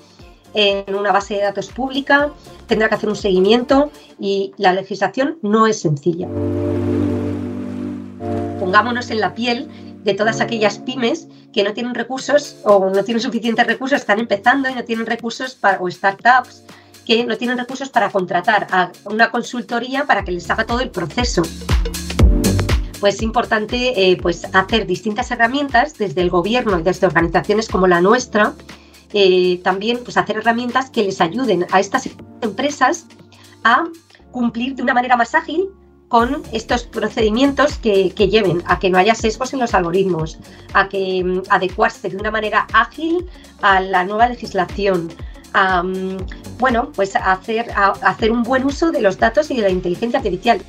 en 0.53 0.95
una 0.95 1.11
base 1.11 1.35
de 1.35 1.41
datos 1.41 1.69
pública, 1.69 2.31
tendrá 2.67 2.89
que 2.89 2.95
hacer 2.95 3.09
un 3.09 3.15
seguimiento 3.15 3.91
y 4.19 4.53
la 4.57 4.73
legislación 4.73 5.37
no 5.41 5.67
es 5.67 5.81
sencilla. 5.81 6.27
Pongámonos 8.59 9.09
en 9.09 9.19
la 9.19 9.33
piel 9.33 9.67
de 10.03 10.13
todas 10.13 10.41
aquellas 10.41 10.79
pymes 10.79 11.27
que 11.53 11.63
no 11.63 11.73
tienen 11.73 11.95
recursos 11.95 12.57
o 12.63 12.89
no 12.89 13.03
tienen 13.03 13.21
suficientes 13.21 13.65
recursos, 13.65 14.01
están 14.01 14.19
empezando 14.19 14.69
y 14.69 14.75
no 14.75 14.83
tienen 14.83 15.05
recursos 15.05 15.55
para, 15.55 15.81
o 15.81 15.89
startups 15.89 16.63
que 17.05 17.25
no 17.25 17.37
tienen 17.37 17.57
recursos 17.57 17.89
para 17.89 18.09
contratar 18.09 18.67
a 18.71 18.91
una 19.05 19.29
consultoría 19.29 20.05
para 20.05 20.23
que 20.23 20.31
les 20.31 20.49
haga 20.49 20.65
todo 20.65 20.79
el 20.79 20.89
proceso 20.89 21.41
pues 23.03 23.15
es 23.15 23.21
importante 23.21 24.11
eh, 24.11 24.15
pues 24.15 24.45
hacer 24.55 24.87
distintas 24.87 25.29
herramientas 25.29 25.97
desde 25.97 26.21
el 26.21 26.29
gobierno 26.29 26.79
y 26.79 26.83
desde 26.83 27.05
organizaciones 27.05 27.67
como 27.67 27.85
la 27.85 27.99
nuestra, 27.99 28.53
eh, 29.11 29.59
también 29.61 29.99
pues 30.05 30.15
hacer 30.15 30.37
herramientas 30.37 30.89
que 30.89 31.03
les 31.03 31.19
ayuden 31.19 31.65
a 31.73 31.81
estas 31.81 32.09
empresas 32.39 33.05
a 33.65 33.83
cumplir 34.31 34.75
de 34.75 34.83
una 34.83 34.93
manera 34.93 35.17
más 35.17 35.35
ágil 35.35 35.67
con 36.07 36.43
estos 36.53 36.83
procedimientos 36.83 37.77
que, 37.77 38.13
lleven 38.15 38.63
a 38.67 38.79
que 38.79 38.89
no 38.89 38.97
haya 38.97 39.15
sesgos 39.15 39.51
en 39.51 39.59
los 39.59 39.73
algoritmos, 39.73 40.39
a 40.73 40.87
que 40.87 41.25
mm, 41.25 41.41
adecuarse 41.49 42.07
de 42.07 42.15
una 42.15 42.31
manera 42.31 42.67
ágil 42.71 43.25
a 43.61 43.81
la 43.81 44.05
nueva 44.05 44.29
legislación, 44.29 45.09
a, 45.51 45.83
mm, 45.83 46.19
bueno, 46.57 46.89
pues 46.95 47.17
hacer, 47.17 47.69
a 47.71 47.89
hacer 47.89 48.31
un 48.31 48.43
buen 48.43 48.63
uso 48.63 48.93
de 48.93 49.01
los 49.01 49.17
datos 49.17 49.51
y 49.51 49.57
de 49.57 49.63
la 49.63 49.71
inteligencia 49.71 50.19
artificial. 50.19 50.61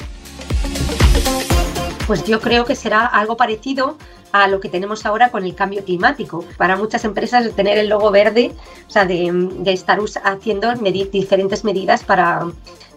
Pues 2.07 2.23
yo 2.25 2.39
creo 2.39 2.67
que 2.67 2.75
será 2.75 3.07
algo 3.07 3.37
parecido 3.39 3.97
a 4.31 4.47
lo 4.47 4.61
que 4.61 4.69
tenemos 4.69 5.07
ahora 5.07 5.31
con 5.31 5.45
el 5.45 5.55
cambio 5.55 5.83
climático. 5.85 6.45
Para 6.59 6.77
muchas 6.77 7.05
empresas 7.07 7.51
tener 7.57 7.79
el 7.79 7.89
logo 7.89 8.11
verde, 8.11 8.53
o 8.87 8.91
sea, 8.91 9.07
de, 9.07 9.33
estar 9.67 9.99
haciendo 10.25 10.75
diferentes 10.75 11.65
medidas 11.65 12.05
para 12.05 12.47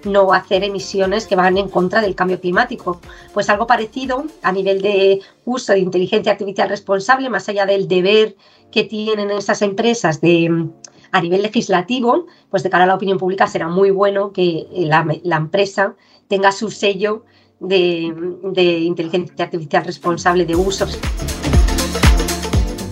no 0.03 0.33
hacer 0.33 0.65
emisiones 0.65 1.25
que 1.25 1.37
van 1.37 1.57
en 1.57 1.69
contra 1.69 2.01
del 2.01 2.15
cambio 2.15 2.41
climático. 2.41 2.99
Pues 3.33 3.49
algo 3.49 3.65
parecido 3.65 4.25
a 4.41 4.51
nivel 4.51 4.81
de 4.81 5.21
uso 5.45 5.71
de 5.71 5.79
inteligencia 5.79 6.33
artificial 6.33 6.67
responsable, 6.67 7.29
más 7.29 7.47
allá 7.47 7.65
del 7.65 7.87
deber 7.87 8.35
que 8.71 8.83
tienen 8.83 9.31
esas 9.31 9.61
empresas 9.61 10.19
de 10.19 10.67
a 11.13 11.21
nivel 11.21 11.43
legislativo, 11.43 12.25
pues 12.49 12.63
de 12.63 12.69
cara 12.69 12.83
a 12.83 12.87
la 12.87 12.95
opinión 12.95 13.17
pública 13.17 13.47
será 13.47 13.69
muy 13.69 13.91
bueno 13.91 14.33
que 14.33 14.67
la 14.71 15.37
empresa 15.37 15.95
tenga 16.27 16.51
su 16.51 16.69
sello 16.69 17.23
de, 17.59 18.79
inteligencia 18.81 19.45
artificial 19.45 19.85
responsable 19.85 20.45
de 20.45 20.55
uso. 20.55 20.87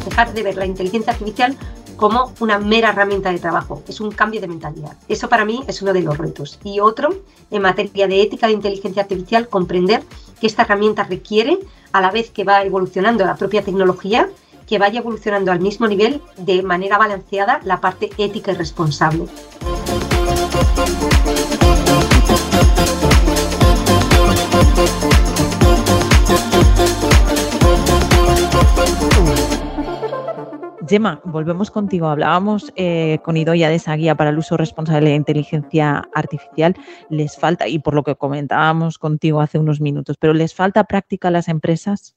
Dejar 0.05 0.33
de 0.33 0.43
ver 0.43 0.55
la 0.55 0.65
inteligencia 0.65 1.13
artificial 1.13 1.57
como 1.95 2.33
una 2.39 2.59
mera 2.59 2.89
herramienta 2.89 3.31
de 3.31 3.39
trabajo, 3.39 3.81
es 3.87 4.01
un 4.01 4.11
cambio 4.11 4.41
de 4.41 4.47
mentalidad. 4.47 4.97
Eso 5.07 5.29
para 5.29 5.45
mí 5.45 5.63
es 5.67 5.81
uno 5.81 5.93
de 5.93 6.01
los 6.01 6.17
retos. 6.17 6.59
Y 6.63 6.79
otro, 6.79 7.15
en 7.51 7.61
materia 7.61 8.07
de 8.07 8.21
ética 8.21 8.47
de 8.47 8.53
inteligencia 8.53 9.03
artificial, 9.03 9.47
comprender 9.47 10.03
que 10.39 10.47
esta 10.47 10.63
herramienta 10.63 11.03
requiere, 11.03 11.57
a 11.93 12.01
la 12.01 12.11
vez 12.11 12.31
que 12.31 12.43
va 12.43 12.63
evolucionando 12.63 13.23
la 13.23 13.35
propia 13.35 13.63
tecnología, 13.63 14.29
que 14.67 14.79
vaya 14.79 14.99
evolucionando 14.99 15.51
al 15.51 15.61
mismo 15.61 15.87
nivel 15.87 16.21
de 16.37 16.61
manera 16.63 16.97
balanceada 16.97 17.61
la 17.63 17.79
parte 17.79 18.09
ética 18.17 18.51
y 18.51 18.55
responsable. 18.55 19.27
Gemma, 30.87 31.21
volvemos 31.25 31.71
contigo. 31.71 32.07
Hablábamos 32.07 32.71
eh, 32.75 33.19
con 33.23 33.37
Idoya 33.37 33.69
de 33.69 33.75
esa 33.75 33.95
guía 33.95 34.15
para 34.15 34.29
el 34.29 34.37
uso 34.37 34.57
responsable 34.57 35.09
de 35.09 35.15
inteligencia 35.15 36.07
artificial. 36.13 36.75
Les 37.09 37.37
falta, 37.37 37.67
y 37.67 37.79
por 37.79 37.93
lo 37.93 38.03
que 38.03 38.15
comentábamos 38.15 38.97
contigo 38.97 39.41
hace 39.41 39.57
unos 39.57 39.81
minutos, 39.81 40.17
pero 40.19 40.33
¿les 40.33 40.53
falta 40.53 40.83
práctica 40.83 41.29
a 41.29 41.31
las 41.31 41.47
empresas? 41.47 42.15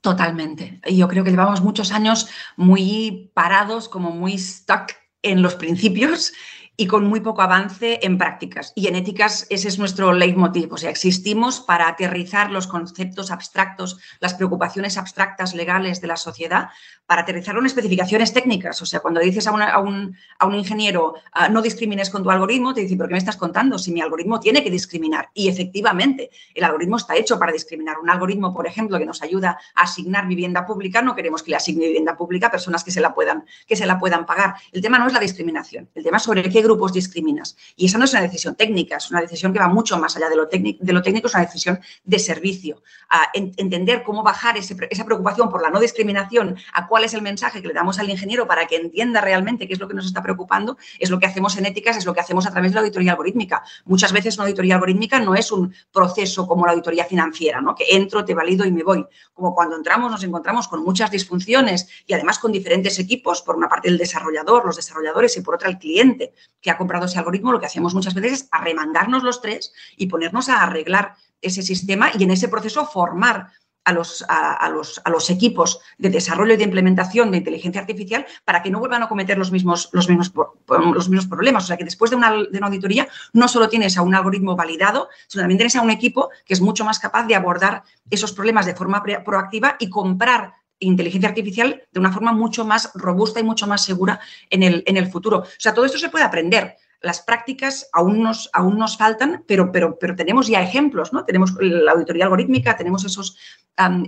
Totalmente. 0.00 0.80
Yo 0.88 1.08
creo 1.08 1.24
que 1.24 1.30
llevamos 1.30 1.60
muchos 1.60 1.92
años 1.92 2.28
muy 2.56 3.30
parados, 3.34 3.88
como 3.88 4.10
muy 4.10 4.38
stuck 4.38 4.92
en 5.22 5.42
los 5.42 5.56
principios 5.56 6.32
y 6.80 6.86
con 6.86 7.06
muy 7.08 7.18
poco 7.18 7.42
avance 7.42 7.98
en 8.02 8.18
prácticas. 8.18 8.72
Y 8.76 8.86
en 8.86 8.94
éticas 8.94 9.48
ese 9.50 9.66
es 9.66 9.80
nuestro 9.80 10.12
leitmotiv. 10.12 10.72
O 10.72 10.76
sea, 10.76 10.90
existimos 10.90 11.58
para 11.58 11.88
aterrizar 11.88 12.52
los 12.52 12.68
conceptos 12.68 13.32
abstractos, 13.32 13.98
las 14.20 14.34
preocupaciones 14.34 14.96
abstractas 14.96 15.54
legales 15.54 16.00
de 16.00 16.06
la 16.06 16.16
sociedad, 16.16 16.68
para 17.04 17.22
aterrizarlo 17.22 17.60
en 17.60 17.66
especificaciones 17.66 18.32
técnicas. 18.32 18.80
O 18.80 18.86
sea, 18.86 19.00
cuando 19.00 19.18
dices 19.18 19.46
a, 19.48 19.50
a, 19.50 19.78
un, 19.80 20.14
a 20.38 20.46
un, 20.46 20.54
ingeniero 20.54 21.14
uh, 21.34 21.50
no 21.50 21.62
discrimines 21.62 22.10
con 22.10 22.22
tu 22.22 22.30
algoritmo, 22.30 22.74
te 22.74 22.82
dice, 22.82 22.96
¿pero 22.96 23.08
qué 23.08 23.14
me 23.14 23.18
estás 23.18 23.38
contando? 23.38 23.76
Si 23.78 23.90
mi 23.90 24.00
algoritmo 24.00 24.38
tiene 24.38 24.62
que 24.62 24.70
discriminar. 24.70 25.30
Y 25.34 25.48
efectivamente, 25.48 26.30
el 26.54 26.62
algoritmo 26.62 26.98
está 26.98 27.16
hecho 27.16 27.38
para 27.38 27.50
discriminar. 27.50 27.98
Un 27.98 28.10
algoritmo, 28.10 28.54
por 28.54 28.68
ejemplo, 28.68 28.98
que 28.98 29.06
nos 29.06 29.22
ayuda 29.22 29.58
a 29.74 29.82
asignar 29.82 30.28
vivienda 30.28 30.64
pública, 30.64 31.02
no 31.02 31.16
queremos 31.16 31.42
que 31.42 31.50
le 31.50 31.56
asigne 31.56 31.86
vivienda 31.86 32.16
pública 32.16 32.48
a 32.48 32.50
personas 32.52 32.84
que 32.84 32.92
se 32.92 33.00
la 33.00 33.14
puedan, 33.14 33.46
que 33.66 33.74
se 33.74 33.86
la 33.86 33.98
puedan 33.98 34.26
pagar. 34.26 34.54
El 34.70 34.80
tema 34.80 34.98
no 34.98 35.08
es 35.08 35.12
la 35.12 35.20
discriminación. 35.20 35.88
El 35.94 36.04
tema 36.04 36.18
es 36.18 36.22
sobre 36.22 36.42
qué 36.42 36.50
grupos 36.68 36.92
discriminas. 36.92 37.56
Y 37.76 37.86
esa 37.86 37.98
no 37.98 38.04
es 38.04 38.12
una 38.12 38.22
decisión 38.22 38.54
técnica, 38.54 38.96
es 38.96 39.10
una 39.10 39.20
decisión 39.22 39.52
que 39.52 39.58
va 39.58 39.68
mucho 39.68 39.98
más 39.98 40.16
allá 40.16 40.28
de 40.28 40.36
lo, 40.36 40.46
de 40.46 40.92
lo 40.92 41.02
técnico, 41.02 41.26
es 41.26 41.34
una 41.34 41.44
decisión 41.44 41.80
de 42.04 42.18
servicio. 42.18 42.82
A 43.08 43.30
en 43.32 43.52
entender 43.56 44.02
cómo 44.02 44.22
bajar 44.22 44.56
esa 44.58 45.04
preocupación 45.04 45.48
por 45.48 45.62
la 45.62 45.70
no 45.70 45.80
discriminación, 45.80 46.56
a 46.74 46.86
cuál 46.86 47.04
es 47.04 47.14
el 47.14 47.22
mensaje 47.22 47.62
que 47.62 47.68
le 47.68 47.74
damos 47.74 47.98
al 47.98 48.10
ingeniero 48.10 48.46
para 48.46 48.66
que 48.66 48.76
entienda 48.76 49.20
realmente 49.22 49.66
qué 49.66 49.72
es 49.72 49.80
lo 49.80 49.88
que 49.88 49.94
nos 49.94 50.04
está 50.04 50.22
preocupando, 50.22 50.76
es 50.98 51.08
lo 51.08 51.18
que 51.18 51.26
hacemos 51.26 51.56
en 51.56 51.64
éticas, 51.64 51.96
es 51.96 52.04
lo 52.04 52.12
que 52.12 52.20
hacemos 52.20 52.46
a 52.46 52.50
través 52.50 52.72
de 52.72 52.74
la 52.74 52.80
auditoría 52.82 53.12
algorítmica. 53.12 53.62
Muchas 53.86 54.12
veces 54.12 54.36
una 54.36 54.44
auditoría 54.44 54.74
algorítmica 54.74 55.18
no 55.20 55.34
es 55.34 55.50
un 55.50 55.74
proceso 55.90 56.46
como 56.46 56.66
la 56.66 56.72
auditoría 56.72 57.04
financiera, 57.06 57.60
¿no? 57.62 57.74
que 57.74 57.84
entro, 57.88 58.24
te 58.24 58.34
valido 58.34 58.66
y 58.66 58.72
me 58.72 58.82
voy. 58.82 59.06
Como 59.32 59.54
cuando 59.54 59.76
entramos 59.76 60.10
nos 60.10 60.22
encontramos 60.22 60.68
con 60.68 60.84
muchas 60.84 61.10
disfunciones 61.10 61.88
y 62.06 62.12
además 62.12 62.38
con 62.38 62.52
diferentes 62.52 62.98
equipos, 62.98 63.40
por 63.40 63.56
una 63.56 63.68
parte 63.68 63.88
el 63.88 63.96
desarrollador, 63.96 64.66
los 64.66 64.76
desarrolladores 64.76 65.34
y 65.36 65.40
por 65.40 65.54
otra 65.54 65.70
el 65.70 65.78
cliente 65.78 66.34
que 66.60 66.70
ha 66.70 66.78
comprado 66.78 67.06
ese 67.06 67.18
algoritmo, 67.18 67.52
lo 67.52 67.60
que 67.60 67.66
hacemos 67.66 67.94
muchas 67.94 68.14
veces 68.14 68.32
es 68.32 68.48
arremangarnos 68.50 69.22
los 69.22 69.40
tres 69.40 69.72
y 69.96 70.06
ponernos 70.06 70.48
a 70.48 70.62
arreglar 70.62 71.14
ese 71.40 71.62
sistema 71.62 72.10
y 72.18 72.24
en 72.24 72.30
ese 72.30 72.48
proceso 72.48 72.86
formar 72.86 73.48
a 73.88 73.92
los, 73.92 74.22
a, 74.28 74.68
los, 74.68 75.00
a, 75.02 75.08
los, 75.08 75.30
equipos 75.30 75.80
de 75.96 76.10
desarrollo 76.10 76.52
y 76.52 76.56
de 76.58 76.64
implementación 76.64 77.30
de 77.30 77.38
inteligencia 77.38 77.80
artificial 77.80 78.26
para 78.44 78.62
que 78.62 78.70
no 78.70 78.80
vuelvan 78.80 79.02
a 79.02 79.08
cometer 79.08 79.38
los 79.38 79.50
mismos, 79.50 79.88
los 79.92 80.08
los 80.08 81.26
problemas. 81.26 81.64
O 81.64 81.66
sea, 81.66 81.78
que 81.78 81.86
después 81.86 82.10
de 82.10 82.16
una, 82.16 82.30
de 82.32 82.58
una, 82.58 82.66
auditoría 82.66 83.08
no 83.32 83.48
solo 83.48 83.70
tienes 83.70 83.96
a 83.96 84.02
un 84.02 84.14
algoritmo 84.14 84.56
validado, 84.56 85.08
sino 85.26 85.40
también 85.40 85.56
tienes 85.56 85.76
a 85.76 85.80
un 85.80 85.90
equipo 85.90 86.28
que 86.44 86.52
es 86.52 86.60
mucho 86.60 86.84
más 86.84 86.98
capaz 86.98 87.24
de 87.26 87.34
abordar 87.34 87.82
esos 88.10 88.32
problemas 88.32 88.66
de 88.66 88.74
forma 88.74 89.02
proactiva 89.24 89.76
y 89.78 89.88
comprar 89.88 90.52
inteligencia 90.80 91.28
artificial 91.28 91.82
de 91.92 92.00
una 92.00 92.12
forma 92.12 92.32
mucho 92.32 92.64
más 92.64 92.90
robusta 92.94 93.40
y 93.40 93.44
mucho 93.44 93.66
más 93.66 93.84
segura 93.84 94.20
en 94.50 94.62
el, 94.62 94.82
en 94.86 94.96
el 94.96 95.08
futuro. 95.08 95.38
O 95.38 95.46
sea, 95.58 95.74
todo 95.74 95.84
esto 95.84 95.98
se 95.98 96.08
puede 96.08 96.24
aprender 96.24 96.76
las 97.00 97.20
prácticas 97.20 97.88
aún 97.92 98.22
nos, 98.22 98.50
aún 98.52 98.78
nos 98.78 98.96
faltan, 98.96 99.44
pero, 99.46 99.70
pero, 99.70 99.98
pero 99.98 100.16
tenemos 100.16 100.48
ya 100.48 100.62
ejemplos, 100.62 101.12
¿no? 101.12 101.24
Tenemos 101.24 101.54
la 101.60 101.92
auditoría 101.92 102.24
algorítmica, 102.24 102.76
tenemos 102.76 103.04
esos, 103.04 103.36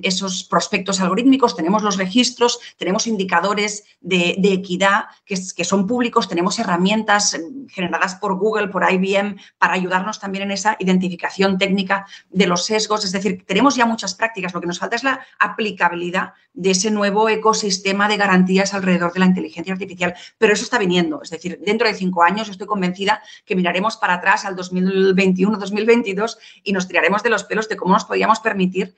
esos 0.03 0.45
prospectos 0.45 1.01
algorítmicos, 1.01 1.55
tenemos 1.55 1.83
los 1.83 1.97
registros, 1.97 2.59
tenemos 2.77 3.07
indicadores 3.07 3.85
de, 4.01 4.37
equidad 4.43 5.05
que, 5.25 5.37
son 5.65 5.87
públicos, 5.87 6.29
tenemos 6.29 6.59
herramientas 6.59 7.39
generadas 7.69 8.17
por 8.17 8.37
Google, 8.37 8.69
por 8.69 8.85
IBM, 8.91 9.37
para 9.59 9.75
ayudarnos 9.75 10.19
también 10.19 10.45
en 10.45 10.51
esa 10.51 10.77
identificación 10.81 11.59
técnica 11.59 12.07
de 12.31 12.49
los 12.49 12.65
sesgos. 12.65 13.05
Es 13.05 13.13
decir, 13.13 13.45
tenemos 13.47 13.77
ya 13.77 13.87
muchas 13.87 14.15
prácticas, 14.15 14.53
lo 14.53 14.61
que 14.61 14.67
nos 14.67 14.81
falta 14.81 14.97
es 14.97 15.05
la 15.05 15.25
aplicabilidad 15.39 16.33
de 16.53 16.73
ese 16.73 16.91
nuevo 16.91 17.29
ecosistema 17.29 18.09
de 18.09 18.17
garantías 18.17 18.75
alrededor 18.75 19.13
de 19.13 19.21
la 19.21 19.27
inteligencia 19.27 19.73
artificial, 19.73 20.15
pero 20.37 20.53
eso 20.53 20.65
está 20.65 20.79
viniendo. 20.79 21.23
Es 21.23 21.31
decir, 21.31 21.61
dentro 21.65 21.87
de 21.87 21.95
cinco 21.95 22.25
años 22.25 22.49
estoy 22.49 22.67
convencida 22.81 23.23
que 23.45 23.55
miraremos 23.55 23.99
para 23.99 24.15
atrás 24.15 24.47
al 24.47 24.57
2021-2022 24.57 26.39
y 26.63 26.73
nos 26.73 26.89
tiraremos 26.89 27.23
de 27.23 27.29
los 27.29 27.45
pelos 27.45 27.69
de 27.69 27.77
cómo 27.77 27.93
nos 27.93 28.07
podíamos 28.07 28.41
permitir 28.41 28.95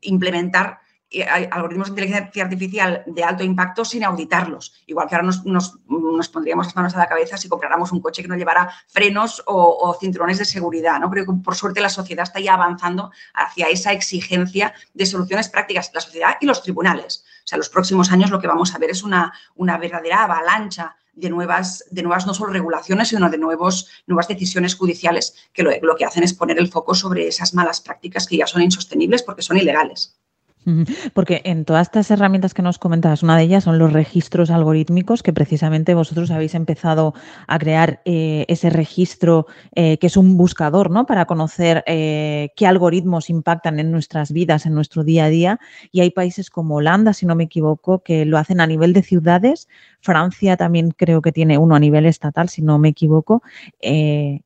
implementar 0.00 0.80
eh, 1.10 1.22
algoritmos 1.50 1.88
de 1.88 1.90
inteligencia 1.90 2.42
artificial 2.42 3.02
de 3.06 3.22
alto 3.22 3.44
impacto 3.44 3.84
sin 3.84 4.02
auditarlos. 4.02 4.72
Igual 4.86 5.08
que 5.08 5.14
ahora 5.14 5.26
nos, 5.26 5.44
nos, 5.44 6.28
pondríamos 6.28 6.66
las 6.66 6.76
manos 6.76 6.94
a 6.94 6.98
la 6.98 7.06
cabeza 7.06 7.36
si 7.36 7.50
compráramos 7.50 7.92
un 7.92 8.00
coche 8.00 8.22
que 8.22 8.28
no 8.28 8.36
llevara 8.36 8.72
frenos 8.88 9.42
o, 9.46 9.76
o, 9.78 9.94
cinturones 10.00 10.38
de 10.38 10.46
seguridad. 10.46 10.98
¿no? 10.98 11.10
Que 11.10 11.24
por 11.44 11.54
suerte 11.54 11.82
la 11.82 11.90
sociedad 11.90 12.22
está 12.22 12.40
ya 12.40 12.54
avanzando 12.54 13.10
hacia 13.34 13.66
esa 13.66 13.92
exigencia 13.92 14.72
de 14.94 15.04
soluciones 15.04 15.50
prácticas, 15.50 15.90
la 15.92 16.00
sociedad 16.00 16.36
y 16.40 16.46
los 16.46 16.62
tribunales. 16.62 17.26
O 17.44 17.46
sea, 17.46 17.58
los 17.58 17.68
próximos 17.68 18.10
años 18.10 18.30
lo 18.30 18.40
que 18.40 18.46
vamos 18.46 18.74
a 18.74 18.78
ver 18.78 18.90
es 18.90 19.02
una, 19.02 19.34
una 19.56 19.76
verdadera 19.76 20.24
avalancha 20.24 20.96
de 21.12 21.30
nuevas, 21.30 21.84
de 21.90 22.02
nuevas 22.02 22.26
no 22.26 22.34
solo 22.34 22.52
regulaciones, 22.52 23.08
sino 23.08 23.28
de 23.30 23.38
nuevos, 23.38 23.88
nuevas 24.06 24.28
decisiones 24.28 24.74
judiciales 24.74 25.34
que 25.52 25.62
lo, 25.62 25.70
lo 25.82 25.96
que 25.96 26.04
hacen 26.04 26.22
es 26.22 26.34
poner 26.34 26.58
el 26.58 26.68
foco 26.68 26.94
sobre 26.94 27.28
esas 27.28 27.54
malas 27.54 27.80
prácticas 27.80 28.26
que 28.26 28.36
ya 28.36 28.46
son 28.46 28.62
insostenibles 28.62 29.22
porque 29.22 29.42
son 29.42 29.58
ilegales. 29.58 30.18
Porque 31.14 31.42
en 31.44 31.64
todas 31.64 31.88
estas 31.88 32.10
herramientas 32.10 32.54
que 32.54 32.62
nos 32.62 32.78
comentabas, 32.78 33.22
una 33.22 33.36
de 33.36 33.44
ellas 33.44 33.64
son 33.64 33.78
los 33.78 33.92
registros 33.92 34.50
algorítmicos, 34.50 35.22
que 35.22 35.32
precisamente 35.32 35.94
vosotros 35.94 36.30
habéis 36.30 36.54
empezado 36.54 37.14
a 37.46 37.58
crear 37.58 38.00
eh, 38.04 38.44
ese 38.48 38.70
registro 38.70 39.46
eh, 39.74 39.98
que 39.98 40.06
es 40.06 40.16
un 40.16 40.36
buscador, 40.36 40.90
¿no? 40.90 41.06
Para 41.06 41.24
conocer 41.24 41.82
eh, 41.86 42.50
qué 42.56 42.66
algoritmos 42.66 43.30
impactan 43.30 43.80
en 43.80 43.90
nuestras 43.90 44.32
vidas, 44.32 44.66
en 44.66 44.74
nuestro 44.74 45.04
día 45.04 45.24
a 45.24 45.28
día. 45.28 45.60
Y 45.90 46.00
hay 46.00 46.10
países 46.10 46.50
como 46.50 46.76
Holanda, 46.76 47.12
si 47.12 47.26
no 47.26 47.34
me 47.34 47.44
equivoco, 47.44 48.02
que 48.02 48.24
lo 48.24 48.38
hacen 48.38 48.60
a 48.60 48.66
nivel 48.66 48.92
de 48.92 49.02
ciudades. 49.02 49.68
Francia 50.00 50.56
también 50.56 50.90
creo 50.90 51.22
que 51.22 51.32
tiene 51.32 51.58
uno 51.58 51.74
a 51.74 51.80
nivel 51.80 52.06
estatal, 52.06 52.48
si 52.48 52.62
no 52.62 52.78
me 52.78 52.88
equivoco. 52.88 53.42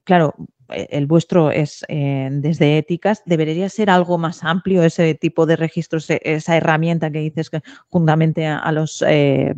claro, 0.05 0.35
el 0.68 1.07
vuestro 1.07 1.50
es 1.50 1.85
eh, 1.88 2.29
desde 2.33 2.79
éticas, 2.79 3.22
debería 3.26 3.68
ser 3.68 3.90
algo 3.90 4.18
más 4.18 4.42
amplio 4.44 4.83
ese 4.83 5.14
tipo 5.14 5.46
de 5.46 5.57
registros, 5.57 6.09
e, 6.11 6.20
esa 6.24 6.57
herramienta 6.57 7.11
que 7.11 7.20
dices 7.20 7.50
que 7.50 7.62
juntamente 7.88 8.46
a, 8.46 8.72
los, 8.72 9.02
eh, 9.07 9.55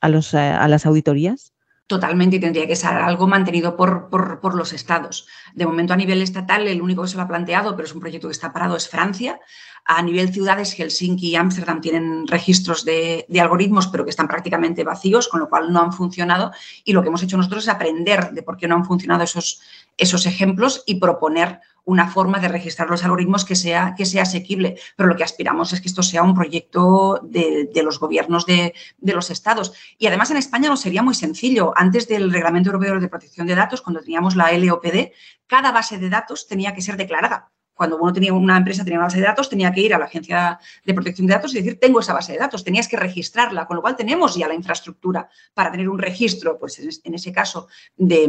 a, 0.00 0.08
los, 0.08 0.34
eh, 0.34 0.38
a 0.38 0.68
las 0.68 0.86
auditorías? 0.86 1.52
Totalmente, 1.90 2.36
y 2.36 2.38
tendría 2.38 2.68
que 2.68 2.76
ser 2.76 2.90
algo 2.90 3.26
mantenido 3.26 3.76
por, 3.76 4.10
por, 4.10 4.54
los 4.54 4.72
estados. 4.72 5.26
De 5.54 5.66
momento, 5.66 5.92
a 5.92 5.96
nivel 5.96 6.22
estatal, 6.22 6.68
el 6.68 6.80
único 6.80 7.02
que 7.02 7.08
se 7.08 7.16
lo 7.16 7.22
ha 7.24 7.26
planteado, 7.26 7.74
pero 7.74 7.88
es 7.88 7.92
un 7.92 8.00
proyecto 8.00 8.28
que 8.28 8.32
está 8.32 8.52
parado, 8.52 8.76
es 8.76 8.88
Francia. 8.88 9.40
A 9.84 10.00
nivel 10.00 10.32
ciudades, 10.32 10.72
Helsinki 10.72 11.30
y 11.30 11.34
Ámsterdam 11.34 11.80
tienen 11.80 12.28
registros 12.28 12.84
de, 12.84 13.26
de, 13.28 13.40
algoritmos, 13.40 13.88
pero 13.88 14.04
que 14.04 14.10
están 14.10 14.28
prácticamente 14.28 14.84
vacíos, 14.84 15.26
con 15.26 15.40
lo 15.40 15.48
cual 15.48 15.72
no 15.72 15.80
han 15.80 15.92
funcionado. 15.92 16.52
Y 16.84 16.92
lo 16.92 17.02
que 17.02 17.08
hemos 17.08 17.24
hecho 17.24 17.36
nosotros 17.36 17.64
es 17.64 17.68
aprender 17.68 18.30
de 18.30 18.44
por 18.44 18.56
qué 18.56 18.68
no 18.68 18.76
han 18.76 18.84
funcionado 18.84 19.24
esos, 19.24 19.60
esos 19.96 20.26
ejemplos 20.26 20.84
y 20.86 21.00
proponer 21.00 21.60
una 21.84 22.08
forma 22.08 22.38
de 22.38 22.48
registrar 22.48 22.88
los 22.88 23.04
algoritmos 23.04 23.44
que 23.44 23.56
sea, 23.56 23.94
que 23.96 24.06
sea 24.06 24.22
asequible. 24.22 24.78
Pero 24.96 25.08
lo 25.08 25.16
que 25.16 25.24
aspiramos 25.24 25.72
es 25.72 25.80
que 25.80 25.88
esto 25.88 26.02
sea 26.02 26.22
un 26.22 26.34
proyecto 26.34 27.20
de, 27.22 27.68
de 27.72 27.82
los 27.82 27.98
gobiernos 27.98 28.46
de, 28.46 28.74
de, 28.98 29.12
los 29.12 29.30
estados. 29.30 29.72
Y 29.98 30.06
además 30.06 30.30
en 30.30 30.36
España 30.36 30.68
no 30.68 30.76
sería 30.76 31.02
muy 31.02 31.14
sencillo. 31.14 31.72
Antes 31.76 32.08
del 32.08 32.32
Reglamento 32.32 32.70
Europeo 32.70 33.00
de 33.00 33.08
Protección 33.08 33.46
de 33.46 33.54
Datos, 33.54 33.82
cuando 33.82 34.00
teníamos 34.00 34.36
la 34.36 34.52
LOPD, 34.52 35.12
cada 35.46 35.72
base 35.72 35.98
de 35.98 36.08
datos 36.08 36.46
tenía 36.46 36.74
que 36.74 36.82
ser 36.82 36.96
declarada 36.96 37.50
cuando 37.80 37.96
uno 37.96 38.12
tenía 38.12 38.34
una 38.34 38.58
empresa, 38.58 38.84
tenía 38.84 38.98
una 38.98 39.06
base 39.06 39.16
de 39.16 39.24
datos, 39.24 39.48
tenía 39.48 39.72
que 39.72 39.80
ir 39.80 39.94
a 39.94 39.98
la 39.98 40.04
agencia 40.04 40.58
de 40.84 40.92
protección 40.92 41.26
de 41.26 41.32
datos 41.32 41.54
y 41.54 41.62
decir, 41.62 41.80
tengo 41.80 42.00
esa 42.00 42.12
base 42.12 42.34
de 42.34 42.38
datos, 42.38 42.62
tenías 42.62 42.86
que 42.86 42.98
registrarla, 42.98 43.66
con 43.66 43.76
lo 43.76 43.80
cual 43.80 43.96
tenemos 43.96 44.34
ya 44.36 44.46
la 44.46 44.52
infraestructura 44.52 45.30
para 45.54 45.70
tener 45.70 45.88
un 45.88 45.98
registro, 45.98 46.58
pues 46.58 46.78
en 46.78 47.14
ese 47.14 47.32
caso, 47.32 47.68
de, 47.96 48.28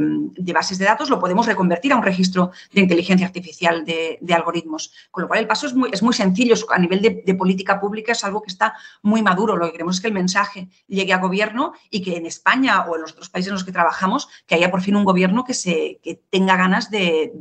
bases 0.54 0.78
de 0.78 0.86
datos, 0.86 1.10
lo 1.10 1.20
podemos 1.20 1.48
reconvertir 1.48 1.92
a 1.92 1.98
un 1.98 2.04
registro 2.04 2.52
de 2.72 2.80
inteligencia 2.80 3.28
artificial 3.28 3.84
de, 3.84 4.20
algoritmos. 4.34 4.94
Con 5.12 5.24
lo 5.24 5.28
cual 5.28 5.42
el 5.42 5.48
paso 5.48 5.68
es 5.68 5.74
muy, 5.74 5.90
es 5.92 6.02
muy 6.02 6.14
sencillo, 6.14 6.56
a 6.70 6.80
nivel 6.80 7.02
de, 7.02 7.22
de 7.26 7.36
política 7.36 7.78
pública 7.78 8.14
es 8.14 8.24
algo 8.24 8.42
que 8.42 8.52
está 8.52 8.74
muy 9.02 9.22
maduro. 9.22 9.58
Lo 9.58 9.66
que 9.66 9.74
queremos 9.74 9.96
es 9.96 10.02
que 10.02 10.08
el 10.08 10.14
mensaje 10.14 10.70
llegue 10.88 11.12
a 11.12 11.18
gobierno 11.18 11.74
y 11.90 12.02
que 12.02 12.16
en 12.16 12.26
España 12.26 12.86
o 12.88 12.96
en 12.96 13.02
los 13.02 13.12
otros 13.12 13.30
países 13.30 13.50
en 13.50 13.56
los 13.56 13.66
que 13.66 13.74
trabajamos, 13.74 14.30
que 14.48 14.56
haya 14.56 14.72
por 14.72 14.82
fin 14.82 14.96
un 14.96 15.04
gobierno 15.04 15.44
que, 15.44 15.54
se, 15.54 16.00
tenga 16.30 16.56
ganas 16.56 16.90
de, 16.90 17.34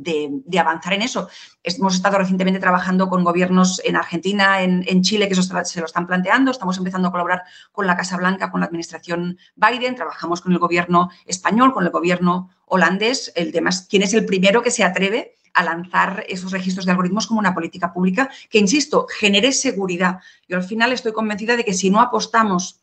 avanzar 0.59 0.91
en 0.91 1.03
eso. 1.03 1.29
Hemos 1.63 2.00
estado 2.01 2.17
recientemente 2.17 2.59
trabajando 2.59 3.09
con 3.09 3.23
gobiernos 3.23 3.79
en 3.85 3.95
Argentina, 3.95 4.63
en, 4.63 5.01
Chile, 5.03 5.29
que 5.29 5.35
se 5.35 5.79
lo 5.79 5.85
están 5.85 6.07
planteando. 6.07 6.49
Estamos 6.49 6.77
empezando 6.79 7.07
a 7.07 7.11
colaborar 7.11 7.43
con 7.71 7.85
la 7.85 7.95
Casa 7.95 8.17
Blanca, 8.17 8.49
con 8.49 8.61
la 8.61 8.65
administración 8.65 9.37
Biden. 9.55 9.95
Trabajamos 9.95 10.41
con 10.41 10.51
el 10.51 10.57
gobierno 10.57 11.11
español, 11.27 11.73
con 11.73 11.85
el 11.85 11.91
gobierno 11.91 12.49
holandés. 12.65 13.31
El 13.35 13.51
tema 13.51 13.69
es 13.69 13.85
quién 13.87 14.01
es 14.01 14.15
el 14.15 14.25
primero 14.25 14.63
que 14.63 14.71
se 14.71 14.83
atreve 14.83 15.35
a 15.53 15.63
lanzar 15.63 16.25
esos 16.27 16.51
registros 16.51 16.85
de 16.85 16.91
algoritmos 16.91 17.27
como 17.27 17.39
una 17.39 17.53
política 17.53 17.93
pública 17.93 18.31
que, 18.49 18.57
insisto, 18.57 19.05
genere 19.07 19.51
seguridad. 19.51 20.21
Yo 20.47 20.57
al 20.57 20.63
final 20.63 20.91
estoy 20.93 21.11
convencida 21.11 21.55
de 21.55 21.63
que 21.63 21.73
si 21.73 21.91
no 21.91 22.01
apostamos 22.01 22.81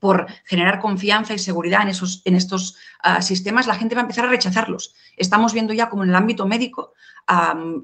por 0.00 0.26
generar 0.44 0.80
confianza 0.80 1.34
y 1.34 1.38
seguridad 1.38 1.82
en, 1.82 1.88
esos, 1.88 2.22
en 2.24 2.34
estos 2.34 2.76
ah, 3.02 3.20
sistemas, 3.20 3.66
la 3.66 3.74
gente 3.74 3.94
va 3.94 4.00
a 4.00 4.04
empezar 4.04 4.24
a 4.24 4.30
rechazarlos. 4.30 4.94
Estamos 5.16 5.52
viendo 5.52 5.72
ya 5.74 5.88
como 5.88 6.04
en 6.04 6.10
el 6.10 6.16
ámbito 6.16 6.46
médico, 6.46 6.94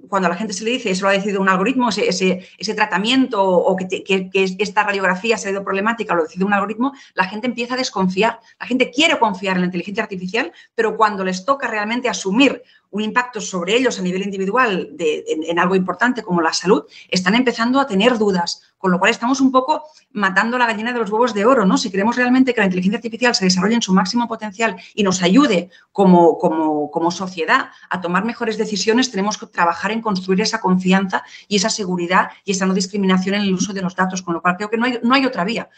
cuando 0.09 0.27
a 0.27 0.31
la 0.31 0.37
gente 0.37 0.55
se 0.55 0.65
le 0.65 0.71
dice 0.71 0.91
eso 0.91 1.05
lo 1.05 1.11
ha 1.11 1.13
decidido 1.13 1.41
un 1.41 1.51
algoritmo, 1.51 1.91
ese, 1.91 2.47
tratamiento 2.75 3.43
o 3.43 3.77
que, 3.77 4.03
que, 4.03 4.31
esta 4.59 4.85
radiografía 4.85 5.37
se 5.37 5.49
ha 5.49 5.51
ido 5.51 5.63
problemática, 5.63 6.15
lo 6.15 6.23
decide 6.23 6.45
un 6.45 6.55
algoritmo, 6.55 6.93
la 7.15 7.25
gente 7.25 7.47
empieza 7.47 7.75
a 7.75 7.77
desconfiar. 7.77 8.41
La 8.59 8.67
gente 8.67 8.91
quiere 8.91 9.19
confiar 9.19 9.57
en 9.57 9.63
la 9.63 9.67
inteligencia 9.67 10.03
artificial, 10.03 10.53
pero 10.75 10.97
cuando 10.97 11.25
les 11.25 11.45
toca 11.45 11.69
realmente 11.69 12.09
asumir 12.09 12.63
un 12.95 13.01
impacto 13.01 13.41
sobre 13.41 13.77
ellos 13.77 13.99
a 13.99 14.03
nivel 14.03 14.23
individual 14.23 14.91
de, 14.93 15.25
en, 15.27 15.59
algo 15.59 15.75
importante 15.75 16.23
como 16.23 16.41
la 16.41 16.53
salud, 16.53 16.85
están 17.11 17.35
empezando 17.35 17.81
a 17.81 17.89
tener 17.89 18.19
dudas, 18.19 18.63
con 18.79 18.93
lo 18.93 19.01
cual 19.01 19.11
estamos 19.11 19.41
un 19.41 19.51
poco 19.51 19.83
matando 20.13 20.59
la 20.59 20.67
gallina 20.67 20.93
de 20.93 21.01
los 21.01 21.11
huevos 21.11 21.35
de 21.35 21.45
oro, 21.45 21.67
¿no? 21.67 21.77
Si 21.77 21.91
queremos 21.91 22.15
realmente 22.15 22.55
que 22.55 22.61
la 22.61 22.67
inteligencia 22.67 22.99
artificial 22.99 23.35
se 23.35 23.47
desarrolle 23.47 23.75
en 23.75 23.83
su 23.83 23.93
máximo 23.93 24.29
potencial 24.29 24.77
y 24.95 25.03
nos 25.03 25.23
ayude 25.23 25.71
como, 25.91 26.39
como, 26.39 26.89
como 26.93 27.11
sociedad 27.11 27.71
a 27.91 28.01
tomar 28.01 28.25
mejores 28.25 28.59
decisiones, 28.59 29.11
tenemos 29.11 29.34
trabajar 29.39 29.91
en 29.91 30.01
construir 30.01 30.41
esa 30.41 30.61
confianza 30.61 31.23
y 31.49 31.57
esa 31.57 31.71
seguridad 31.71 32.29
y 32.45 32.53
esa 32.53 32.67
no 32.67 32.75
discriminación 32.75 33.35
en 33.37 33.43
el 33.43 33.55
uso 33.55 33.73
de 33.73 33.83
los 33.83 33.95
datos, 33.97 34.23
con 34.23 34.35
lo 34.35 34.43
cual 34.43 34.57
creo 34.57 34.71
que 34.71 34.77
no 34.77 34.87
hay, 34.87 34.99
no 35.03 35.15
hay 35.15 35.27
otra 35.27 35.45
vía. 35.45 35.69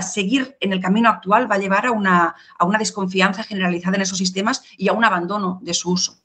seguir 0.00 0.56
en 0.60 0.72
el 0.72 0.80
camino 0.80 1.08
actual 1.08 1.50
va 1.50 1.56
a 1.56 1.58
llevar 1.58 1.86
a 1.86 1.92
una, 1.92 2.34
a 2.58 2.64
una 2.64 2.78
desconfianza 2.78 3.42
generalizada 3.42 3.96
en 3.96 4.02
esos 4.02 4.18
sistemas 4.18 4.62
y 4.76 4.88
a 4.88 4.92
un 4.92 5.04
abandono 5.04 5.60
de 5.62 5.74
su 5.74 5.90
uso 5.90 6.24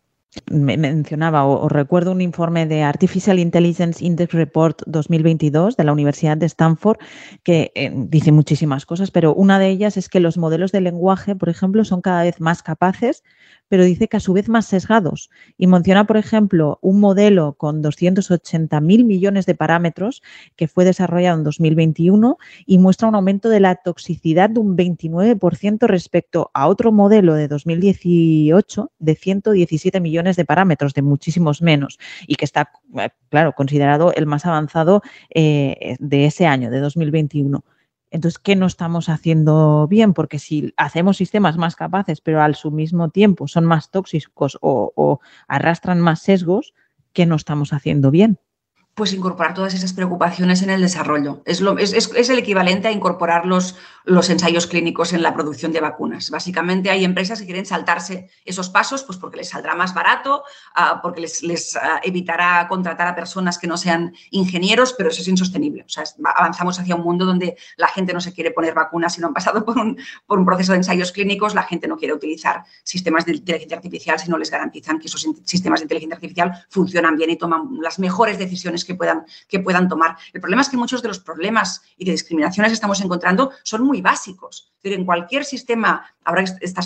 mencionaba 0.50 1.46
o, 1.46 1.68
recuerdo 1.70 2.12
un 2.12 2.22
informe 2.22 2.68
de 2.68 2.84
Artificial 2.84 3.40
Intelligence 3.40 4.04
Index 4.04 4.34
Report 4.34 4.82
2022 4.86 5.76
de 5.76 5.84
la 5.84 5.92
Universidad 5.92 6.38
de 6.38 6.46
Stanford 6.46 7.00
que 7.44 7.72
eh, 7.74 7.92
dice 7.96 8.32
muchísimas 8.32 8.86
cosas, 8.86 9.10
pero 9.10 9.34
una 9.34 9.58
de 9.58 9.70
ellas 9.70 9.98
es 9.98 10.08
que 10.08 10.20
los 10.20 10.38
modelos 10.38 10.72
de 10.72 10.82
lenguaje, 10.82 11.36
por 11.36 11.50
ejemplo, 11.50 11.84
son 11.84 12.02
cada 12.02 12.24
vez 12.24 12.40
más 12.40 12.62
capaces 12.62 13.24
pero 13.70 13.86
dice 13.86 14.07
que 14.07 14.17
a 14.17 14.20
su 14.20 14.34
vez 14.34 14.49
más 14.49 14.65
sesgados. 14.65 15.30
Y 15.57 15.67
menciona, 15.67 16.05
por 16.05 16.17
ejemplo, 16.17 16.80
un 16.82 16.99
modelo 16.99 17.53
con 17.53 17.82
280 17.82 18.82
mil 18.82 19.05
millones 19.05 19.45
de 19.45 19.55
parámetros 19.55 20.22
que 20.55 20.67
fue 20.67 20.84
desarrollado 20.84 21.38
en 21.38 21.43
2021 21.43 22.38
y 22.65 22.78
muestra 22.80 23.07
un 23.07 23.15
aumento 23.15 23.49
de 23.49 23.59
la 23.59 23.76
toxicidad 23.76 24.49
de 24.49 24.59
un 24.59 24.76
29% 24.76 25.88
respecto 25.88 26.51
a 26.53 26.67
otro 26.67 26.91
modelo 26.91 27.36
de 27.36 27.47
2018 27.47 28.91
de 28.99 29.15
117 29.15 29.99
millones 29.99 30.36
de 30.36 30.45
parámetros, 30.45 30.93
de 30.93 31.01
muchísimos 31.01 31.61
menos, 31.61 31.99
y 32.28 32.36
que 32.36 32.45
está, 32.45 32.72
eh, 32.97 33.09
claro, 33.30 33.53
considerado 33.53 34.11
el 34.13 34.26
más 34.26 34.45
avanzado 34.45 35.01
eh, 35.34 35.95
de 35.99 36.26
ese 36.26 36.47
año, 36.47 36.72
de 36.72 36.80
2021. 36.80 37.63
Entonces, 38.12 38.39
¿qué 38.39 38.55
no 38.55 38.66
estamos 38.66 39.07
haciendo 39.07 39.88
bien? 39.88 40.14
Porque 40.14 40.39
si 40.39 40.74
hacemos 40.78 41.18
sistemas 41.18 41.57
más 41.57 41.76
capaces, 41.76 42.22
pero 42.22 42.41
al 42.41 42.55
su 42.55 42.72
mismo 42.72 43.10
tiempo 43.10 43.47
son 43.47 43.66
más 43.66 43.91
tóxicos 43.91 44.57
o, 44.62 45.20
arrastran 45.47 45.99
más 45.99 46.22
sesgos, 46.22 46.74
¿qué 47.14 47.26
no 47.26 47.36
estamos 47.36 47.74
haciendo 47.74 48.12
bien? 48.12 48.39
Pues 49.00 49.14
incorporar 49.14 49.54
todas 49.54 49.74
esas 49.74 49.93
preocupaciones 49.93 50.62
en 50.62 50.70
el 50.72 50.82
desarrollo. 50.82 51.41
Es, 51.45 51.62
lo, 51.62 51.78
es, 51.78 51.93
es, 51.93 52.30
el 52.30 52.38
equivalente 52.38 52.89
a 52.89 52.91
incorporar 52.91 53.45
los, 53.45 53.78
los, 54.04 54.30
ensayos 54.30 54.68
clínicos 54.68 55.14
en 55.14 55.22
la 55.22 55.34
producción 55.34 55.72
de 55.72 55.80
vacunas. 55.80 56.30
Básicamente 56.30 56.89
hay 56.89 57.06
empresas 57.06 57.39
que 57.39 57.45
quieren 57.45 57.66
saltarse 57.66 58.30
esos 58.43 58.70
pasos 58.70 59.04
pues 59.04 59.18
porque 59.18 59.38
les 59.38 59.47
saldrá 59.47 59.74
más 59.74 59.93
barato, 59.93 60.43
uh, 60.76 61.00
porque 61.02 61.22
les, 61.22 61.43
les 61.43 61.78
uh, 61.78 61.80
evitará 62.04 62.68
contratar 62.68 63.08
a 63.08 63.16
personas 63.16 63.58
que 63.58 63.68
no 63.68 63.78
sean 63.78 64.14
ingenieros, 64.32 64.91
pero 64.91 65.12
eso 65.12 65.22
es 65.22 65.30
insostenible. 65.30 65.86
Avanzamos 66.36 66.78
hacia 66.78 66.95
un 66.95 67.04
mundo 67.04 67.24
donde 67.24 67.56
la 67.78 67.88
gente 67.88 68.12
no 68.12 68.20
se 68.20 68.34
quiere 68.34 68.52
poner 68.52 68.74
vacunas 68.74 69.14
si 69.14 69.22
no 69.22 69.28
han 69.28 69.34
pasado 69.34 69.64
por 69.64 69.78
un, 69.78 69.97
por 70.28 70.39
un 70.39 70.45
proceso 70.45 70.74
de 70.74 70.80
ensayos 70.80 71.14
clínicos, 71.14 71.56
la 71.56 71.64
gente 71.64 71.88
no 71.88 71.95
quiere 71.95 72.14
utilizar 72.14 72.66
sistemas 72.84 73.26
de 73.26 73.32
inteligencia 73.32 73.78
artificial 73.78 74.20
si 74.20 74.30
no 74.30 74.38
les 74.38 74.52
garantizan 74.52 75.00
que 75.00 75.08
esos 75.08 75.26
sistemas 75.45 75.80
de 75.80 75.86
inteligencia 75.86 76.16
artificial 76.16 76.66
funcionan 76.68 77.16
bien 77.16 77.30
y 77.30 77.38
toman 77.38 77.78
las 77.82 77.97
mejores 77.97 78.38
decisiones 78.38 78.84
puedan, 78.96 79.26
que 79.48 79.60
puedan 79.60 79.88
tomar. 79.88 80.18
El 80.34 80.42
problema 80.42 80.62
es 80.62 80.70
que 80.70 80.78
muchos 80.78 81.02
de 81.02 81.08
los 81.08 81.20
problemas 81.20 81.82
y 81.98 82.06
de 82.06 82.12
discriminaciones 82.12 82.72
que 82.72 82.76
estamos 82.76 83.02
encontrando 83.02 83.52
son 83.64 83.84
muy 83.84 84.02
básicos. 84.02 84.72
en 84.84 85.06
cualquier 85.06 85.46
sistema, 85.46 86.06
ahora 86.24 86.44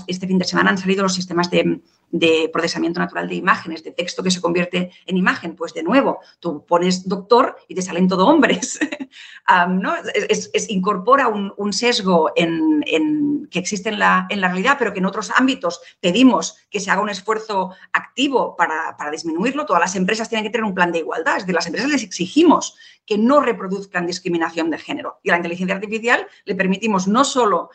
este 0.08 0.28
fin 0.28 0.38
de 0.38 0.45
semana 0.45 0.72
han 0.72 0.78
salido 0.78 1.04
los 1.04 1.14
sistemas 1.14 1.49
de, 1.49 1.82
de 2.14 2.47
procesamiento 2.54 2.99
natural 2.99 3.28
de 3.28 3.34
imágenes, 3.34 3.84
de 3.84 3.91
texto 3.91 4.22
que 4.22 4.30
se 4.30 4.39
convierte 4.39 4.91
en 5.08 5.18
imagen, 5.18 5.56
pues 5.56 5.74
de 5.74 5.82
nuevo, 5.82 6.20
tú 6.39 6.64
pones 6.64 7.10
doctor 7.10 7.58
y 7.68 7.74
te 7.74 7.82
salen 7.82 8.08
todo 8.08 8.28
hombres. 8.28 8.80
¿no? 9.68 9.95
es, 10.30 10.70
incorpora 10.70 11.28
un, 11.28 11.74
sesgo 11.74 12.32
en, 12.36 13.47
que 13.49 13.58
existe 13.58 13.89
en 13.89 13.97
la, 13.97 14.28
en 14.30 14.41
la, 14.41 14.49
realidad, 14.49 14.76
pero 14.78 14.93
que 14.93 14.99
en 14.99 15.08
otros 15.08 15.32
ámbitos 15.36 15.82
pedimos 15.99 16.56
que 16.70 16.80
se 16.80 16.91
haga 16.91 17.01
un 17.01 17.10
esfuerzo 17.10 17.72
activo 17.91 18.56
para, 18.56 18.95
disminuirlo. 19.12 19.66
Todas 19.66 19.82
las 19.82 19.95
empresas 19.95 20.30
tienen 20.30 20.43
que 20.43 20.51
tener 20.51 20.66
un 20.66 20.76
plan 20.76 20.91
de 20.91 20.99
igualdad. 20.99 21.38
Es 21.38 21.47
de 21.47 21.54
las 21.54 21.66
empresas 21.66 21.89
les 21.94 22.04
exigimos 22.04 22.76
que 23.06 23.18
no 23.18 23.41
reproduzcan 23.41 24.08
discriminación 24.08 24.70
de 24.70 24.78
género. 24.78 25.20
Y 25.24 25.30
a 25.30 25.34
la 25.34 25.38
inteligencia 25.38 25.76
artificial 25.76 26.26
le 26.46 26.56
permitimos 26.56 27.08
no 27.08 27.26
solo 27.26 27.70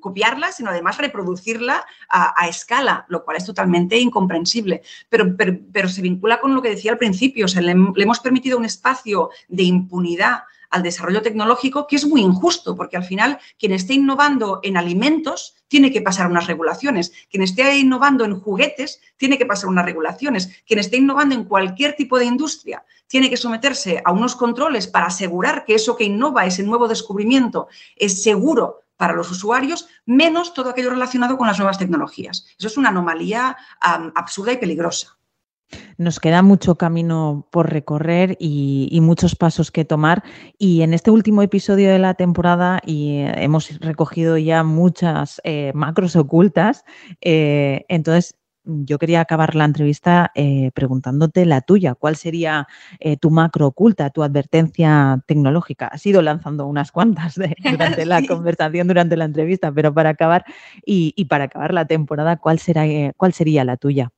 copiarla, 0.00 0.52
sino 0.52 0.70
además 0.70 0.98
reproducirla 0.98 1.84
a 2.08 2.48
escala 2.48 3.06
lo 3.08 3.24
cual 3.24 3.38
es 3.38 3.44
totalmente 3.44 3.98
incomprensible. 3.98 4.82
Pero, 5.08 5.36
pero, 5.36 5.88
se 5.88 6.02
vincula 6.02 6.40
con 6.40 6.54
lo 6.54 6.62
que 6.62 6.70
decía 6.70 6.92
al 6.92 6.98
principio, 6.98 7.46
le, 7.60 7.70
hemos 7.70 8.20
permitido 8.20 8.58
un 8.58 8.64
espacio 8.64 9.30
de 9.48 9.62
impunidad 9.64 10.40
al 10.70 10.82
desarrollo 10.82 11.22
tecnológico 11.22 11.86
que 11.86 11.96
es 11.96 12.06
muy 12.06 12.20
injusto, 12.20 12.76
porque 12.76 12.96
al 12.96 13.04
final 13.04 13.38
quien 13.58 13.72
esté 13.72 13.94
innovando 13.94 14.60
en 14.62 14.76
alimentos 14.76 15.54
tiene 15.68 15.90
que 15.90 16.02
pasar 16.02 16.30
unas 16.30 16.46
regulaciones, 16.46 17.12
quien 17.30 17.42
esté 17.42 17.76
innovando 17.76 18.24
en 18.24 18.38
juguetes 18.38 19.00
tiene 19.16 19.38
que 19.38 19.46
pasar 19.46 19.68
unas 19.68 19.84
regulaciones, 19.84 20.50
quien 20.66 20.78
esté 20.78 20.96
innovando 20.96 21.34
en 21.34 21.44
cualquier 21.44 21.94
tipo 21.96 22.18
de 22.18 22.26
industria 22.26 22.84
tiene 23.06 23.30
que 23.30 23.36
someterse 23.36 24.02
a 24.04 24.12
unos 24.12 24.34
controles 24.34 24.86
para 24.86 25.06
asegurar 25.06 25.64
que 25.64 25.74
eso 25.74 25.96
que 25.96 26.04
innova, 26.04 26.46
ese 26.46 26.62
nuevo 26.62 26.88
descubrimiento, 26.88 27.68
es 27.96 28.22
seguro 28.22 28.82
para 28.96 29.12
los 29.12 29.30
usuarios, 29.30 29.88
menos 30.06 30.54
todo 30.54 30.70
aquello 30.70 30.90
relacionado 30.90 31.36
con 31.36 31.46
las 31.46 31.58
nuevas 31.58 31.78
tecnologías. 31.78 32.46
Eso 32.58 32.68
es 32.68 32.76
una 32.76 32.88
anomalía 32.88 33.56
absurda 33.80 34.52
y 34.52 34.56
peligrosa. 34.56 35.15
Nos 35.98 36.20
queda 36.20 36.42
mucho 36.42 36.76
camino 36.76 37.46
por 37.50 37.70
recorrer 37.70 38.36
y, 38.38 38.98
muchos 39.02 39.36
pasos 39.36 39.70
que 39.70 39.84
tomar. 39.84 40.22
Y 40.58 40.82
en 40.82 40.94
este 40.94 41.10
último 41.10 41.42
episodio 41.42 41.90
de 41.90 41.98
la 41.98 42.14
temporada 42.14 42.80
y, 42.84 43.18
eh, 43.18 43.34
hemos 43.36 43.78
recogido 43.80 44.36
ya 44.36 44.62
muchas 44.64 45.40
eh, 45.44 45.72
macros 45.74 46.16
ocultas. 46.16 46.84
Eh, 47.20 47.84
entonces, 47.88 48.36
yo 48.66 48.98
quería 48.98 49.20
acabar 49.20 49.54
la 49.54 49.64
entrevista 49.64 50.32
eh, 50.34 50.70
preguntándote 50.74 51.46
la 51.46 51.60
tuya. 51.60 51.94
¿Cuál 51.94 52.16
sería 52.16 52.66
eh, 52.98 53.16
tu 53.16 53.30
macro 53.30 53.68
oculta, 53.68 54.10
tu 54.10 54.22
advertencia 54.22 55.22
tecnológica? 55.26 55.86
Has 55.86 56.04
ido 56.04 56.20
lanzando 56.20 56.66
unas 56.66 56.92
cuantas 56.92 57.36
durante 57.70 58.04
la 58.04 58.26
conversación, 58.26 58.88
durante 58.88 59.16
la 59.16 59.24
entrevista, 59.24 59.72
pero 59.72 59.94
para 59.94 60.10
acabar 60.10 60.44
y, 60.84 61.24
para 61.26 61.44
acabar 61.44 61.72
la 61.72 61.86
temporada, 61.86 62.36
¿cuál, 62.36 62.58
será, 62.58 62.86
eh, 62.86 63.12
¿cuál 63.16 63.32
sería 63.32 63.64
la 63.64 63.76
tuya? 63.76 64.10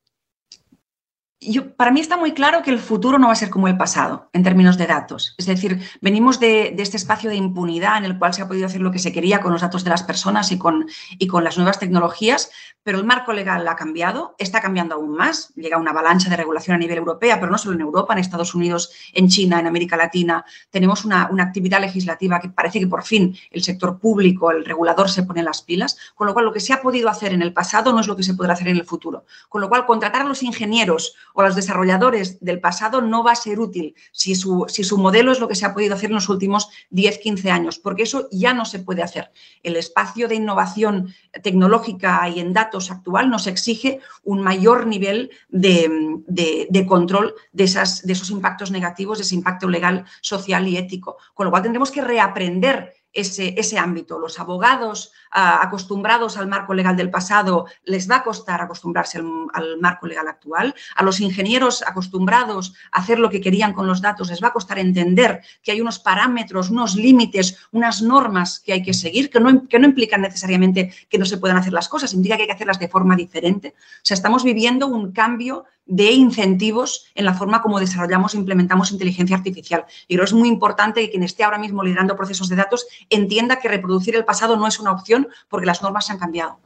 Para 1.76 1.92
mí 1.92 2.00
está 2.00 2.16
muy 2.16 2.32
claro 2.32 2.62
que 2.62 2.70
el 2.70 2.80
futuro 2.80 3.18
no 3.18 3.28
va 3.28 3.32
a 3.32 3.36
ser 3.36 3.48
como 3.48 3.68
el 3.68 3.76
pasado 3.76 4.28
en 4.32 4.42
términos 4.42 4.76
de 4.76 4.88
datos. 4.88 5.36
Es 5.38 5.46
decir, 5.46 5.78
venimos 6.00 6.40
de, 6.40 6.74
este 6.78 6.96
espacio 6.96 7.30
de 7.30 7.36
impunidad 7.36 7.98
en 7.98 8.04
el 8.04 8.18
cual 8.18 8.34
se 8.34 8.42
ha 8.42 8.48
podido 8.48 8.66
hacer 8.66 8.80
lo 8.80 8.90
que 8.90 8.98
se 8.98 9.12
quería 9.12 9.40
con 9.40 9.52
los 9.52 9.60
datos 9.60 9.84
de 9.84 9.90
las 9.90 10.02
personas 10.02 10.50
y 10.50 10.58
con, 10.58 10.88
y 11.10 11.28
con 11.28 11.44
las 11.44 11.56
nuevas 11.56 11.78
tecnologías, 11.78 12.50
pero 12.82 12.98
el 12.98 13.04
marco 13.04 13.32
legal 13.32 13.68
ha 13.68 13.76
cambiado, 13.76 14.34
está 14.38 14.60
cambiando 14.60 14.96
aún 14.96 15.10
más. 15.10 15.52
Llega 15.54 15.78
una 15.78 15.92
avalancha 15.92 16.28
de 16.28 16.36
regulación 16.36 16.74
a 16.74 16.78
nivel 16.78 16.98
europea, 16.98 17.38
pero 17.38 17.52
no 17.52 17.58
solo 17.58 17.76
en 17.76 17.82
Europa, 17.82 18.14
en 18.14 18.18
Estados 18.18 18.54
Unidos, 18.56 18.90
en 19.12 19.28
China, 19.28 19.60
en 19.60 19.68
América 19.68 19.96
Latina. 19.96 20.44
Tenemos 20.70 21.04
una, 21.04 21.28
una 21.30 21.44
actividad 21.44 21.80
legislativa 21.80 22.40
que 22.40 22.48
parece 22.48 22.80
que 22.80 22.88
por 22.88 23.04
fin 23.04 23.36
el 23.50 23.62
sector 23.62 24.00
público, 24.00 24.50
el 24.50 24.64
regulador 24.64 25.08
se 25.08 25.22
pone 25.22 25.44
las 25.44 25.62
pilas, 25.62 25.96
con 26.16 26.26
lo 26.26 26.34
cual 26.34 26.46
lo 26.46 26.52
que 26.52 26.60
se 26.60 26.72
ha 26.72 26.82
podido 26.82 27.08
hacer 27.08 27.32
en 27.32 27.42
el 27.42 27.52
pasado 27.52 27.92
no 27.92 28.00
es 28.00 28.08
lo 28.08 28.16
que 28.16 28.24
se 28.24 28.34
podrá 28.34 28.54
hacer 28.54 28.68
en 28.68 28.76
el 28.76 28.84
futuro. 28.84 29.24
Con 29.48 29.60
lo 29.60 29.68
cual, 29.68 29.86
contratar 29.86 30.22
a 30.22 30.24
los 30.24 30.42
ingenieros 30.42 31.14
a 31.42 31.46
los 31.46 31.56
desarrolladores 31.56 32.40
del 32.40 32.60
pasado 32.60 33.00
no 33.00 33.22
va 33.22 33.32
a 33.32 33.36
ser 33.36 33.60
útil 33.60 33.94
si 34.12 34.34
su, 34.34 34.66
si 34.68 34.84
su 34.84 34.98
modelo 34.98 35.32
es 35.32 35.40
lo 35.40 35.48
que 35.48 35.54
se 35.54 35.66
ha 35.66 35.74
podido 35.74 35.94
hacer 35.94 36.10
en 36.10 36.16
los 36.16 36.28
últimos 36.28 36.68
10, 36.90 37.18
15 37.18 37.50
años, 37.50 37.78
porque 37.78 38.02
eso 38.02 38.28
ya 38.30 38.54
no 38.54 38.64
se 38.64 38.78
puede 38.78 39.02
hacer. 39.02 39.30
El 39.62 39.76
espacio 39.76 40.28
de 40.28 40.36
innovación 40.36 41.14
tecnológica 41.42 42.28
y 42.28 42.40
en 42.40 42.52
datos 42.52 42.90
actual 42.90 43.30
nos 43.30 43.46
exige 43.46 44.00
un 44.24 44.42
mayor 44.42 44.86
nivel 44.86 45.30
de, 45.48 46.84
control 46.86 47.34
de, 47.52 47.64
esas, 47.64 48.02
de 48.06 48.12
esos 48.12 48.30
impactos 48.30 48.70
negativos, 48.70 49.18
de 49.18 49.24
ese 49.24 49.34
impacto 49.34 49.68
legal, 49.68 50.04
social 50.20 50.66
y 50.68 50.76
ético. 50.76 51.18
Con 51.34 51.46
lo 51.46 51.50
cual 51.50 51.62
tendremos 51.62 51.90
que 51.90 52.02
reaprender 52.02 52.94
ese, 53.12 53.78
ámbito. 53.78 54.18
Los 54.18 54.38
abogados 54.38 55.12
acostumbrados 55.30 56.36
al 56.36 56.46
marco 56.46 56.74
legal 56.74 56.96
del 56.96 57.10
pasado 57.10 57.66
les 57.84 58.10
va 58.10 58.16
a 58.16 58.22
costar 58.22 58.60
acostumbrarse 58.60 59.18
al, 59.18 59.78
marco 59.80 60.06
legal 60.06 60.28
actual. 60.28 60.74
A 60.96 61.02
los 61.02 61.20
ingenieros 61.20 61.82
acostumbrados 61.82 62.74
a 62.92 63.00
hacer 63.00 63.18
lo 63.18 63.30
que 63.30 63.40
querían 63.40 63.72
con 63.72 63.86
los 63.86 64.00
datos 64.00 64.30
les 64.30 64.42
va 64.42 64.48
a 64.48 64.52
costar 64.52 64.78
entender 64.78 65.42
que 65.62 65.72
hay 65.72 65.80
unos 65.80 65.98
parámetros, 65.98 66.70
unos 66.70 66.94
límites, 66.96 67.58
unas 67.72 68.02
normas 68.02 68.60
que 68.60 68.72
hay 68.72 68.82
que 68.82 68.94
seguir, 68.94 69.30
que 69.30 69.40
no, 69.40 69.68
que 69.68 69.78
no 69.78 69.86
implican 69.86 70.22
necesariamente 70.22 70.92
que 71.08 71.18
no 71.18 71.24
se 71.24 71.38
puedan 71.38 71.56
hacer 71.56 71.72
las 71.72 71.88
cosas, 71.88 72.12
implica 72.14 72.36
que 72.36 72.42
hay 72.42 72.48
que 72.48 72.54
hacerlas 72.54 72.78
de 72.78 72.88
forma 72.88 73.16
diferente. 73.16 73.74
O 73.76 74.00
sea, 74.02 74.14
estamos 74.14 74.44
viviendo 74.44 74.86
un 74.86 75.12
cambio 75.12 75.66
de 75.88 76.12
incentivos 76.12 77.06
en 77.14 77.24
la 77.24 77.34
forma 77.34 77.62
como 77.62 77.80
desarrollamos 77.80 78.34
e 78.34 78.36
implementamos 78.36 78.92
inteligencia 78.92 79.36
artificial. 79.36 79.86
Y 80.06 80.14
creo 80.14 80.24
que 80.24 80.28
es 80.28 80.34
muy 80.34 80.48
importante 80.48 81.00
que 81.00 81.10
quien 81.10 81.22
esté 81.22 81.44
ahora 81.44 81.58
mismo 81.58 81.82
liderando 81.82 82.14
procesos 82.14 82.48
de 82.48 82.56
datos 82.56 82.86
entienda 83.08 83.58
que 83.58 83.68
reproducir 83.68 84.14
el 84.14 84.24
pasado 84.24 84.56
no 84.56 84.66
es 84.66 84.78
una 84.78 84.92
opción 84.92 85.17
porque 85.48 85.66
las 85.66 85.82
normas 85.82 86.06
se 86.06 86.12
han 86.12 86.18
cambiado. 86.18 86.58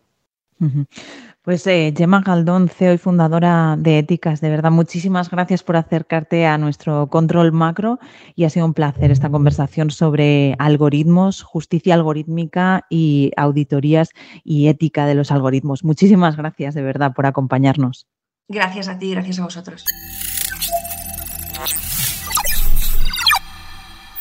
Pues 1.43 1.67
eh, 1.67 1.93
Gemma 1.97 2.21
Galdón, 2.21 2.69
CEO 2.69 2.93
y 2.93 2.99
fundadora 2.99 3.75
de 3.77 3.99
Éticas, 3.99 4.41
de 4.41 4.49
verdad, 4.49 4.71
muchísimas 4.71 5.29
gracias 5.29 5.65
por 5.65 5.75
acercarte 5.75 6.47
a 6.47 6.57
nuestro 6.57 7.09
control 7.09 7.51
macro 7.51 7.99
y 8.37 8.45
ha 8.45 8.51
sido 8.51 8.65
un 8.65 8.75
placer 8.75 9.11
esta 9.11 9.29
conversación 9.29 9.91
sobre 9.91 10.55
algoritmos, 10.61 11.43
justicia 11.43 11.95
algorítmica 11.95 12.87
y 12.89 13.33
auditorías 13.37 14.11
y 14.45 14.69
ética 14.69 15.07
de 15.07 15.17
los 15.17 15.33
algoritmos. 15.33 15.83
Muchísimas 15.83 16.37
gracias 16.37 16.75
de 16.75 16.83
verdad 16.83 17.13
por 17.13 17.27
acompañarnos. 17.27 18.07
Gracias 18.47 18.87
a 18.87 18.99
ti, 18.99 19.11
gracias 19.11 19.41
a 19.41 19.45
vosotros. 19.45 19.85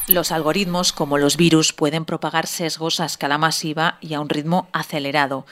Los 0.08 0.32
algoritmos, 0.32 0.94
como 0.94 1.18
los 1.18 1.38
virus, 1.38 1.74
pueden 1.74 2.06
propagar 2.06 2.48
sesgos 2.48 3.00
a 3.00 3.06
escala 3.06 3.38
masiva 3.38 3.98
y 4.02 4.16
a 4.16 4.20
un 4.20 4.30
ritmo 4.30 4.68
acelerado. 4.74 5.46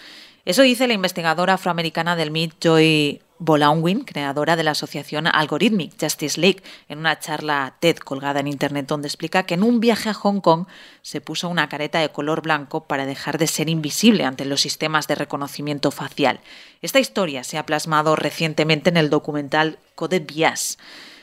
Eso 0.44 0.64
dice 0.64 0.88
la 0.88 0.94
investigadora 0.94 1.54
afroamericana 1.54 2.16
del 2.16 2.32
MIT, 2.32 2.56
Joy 2.60 3.22
Bolaunwin, 3.38 4.04
creadora 4.04 4.56
de 4.56 4.64
la 4.64 4.72
asociación 4.72 5.28
Algorithmic 5.28 5.94
Justice 6.02 6.42
League, 6.42 6.64
en 6.90 6.98
una 6.98 7.20
charla 7.20 7.76
TED 7.80 7.98
colgada 7.98 8.40
en 8.40 8.48
Internet 8.48 8.88
donde 8.88 9.08
explica 9.08 9.44
que 9.44 9.54
en 9.54 9.64
un 9.64 9.80
viaje 9.80 10.10
a 10.10 10.14
Hong 10.16 10.42
Kong 10.42 10.66
se 11.04 11.22
puso 11.22 11.48
una 11.48 11.70
careta 11.70 12.00
de 12.00 12.10
color 12.10 12.42
blanco 12.42 12.86
para 12.86 13.06
dejar 13.06 13.38
de 13.38 13.48
ser 13.48 13.70
invisible 13.70 14.26
ante 14.26 14.46
los 14.46 14.62
sistemas 14.62 15.08
de 15.08 15.16
reconocimiento 15.16 15.92
facial. 15.92 16.40
Esta 16.82 17.00
historia 17.00 17.44
se 17.44 17.60
ha 17.60 17.66
plasmado 17.68 18.16
recientemente 18.16 18.90
en 18.90 18.98
el 18.98 19.12
documental 19.12 19.78
Code 19.94 20.20
Bias. 20.20 20.80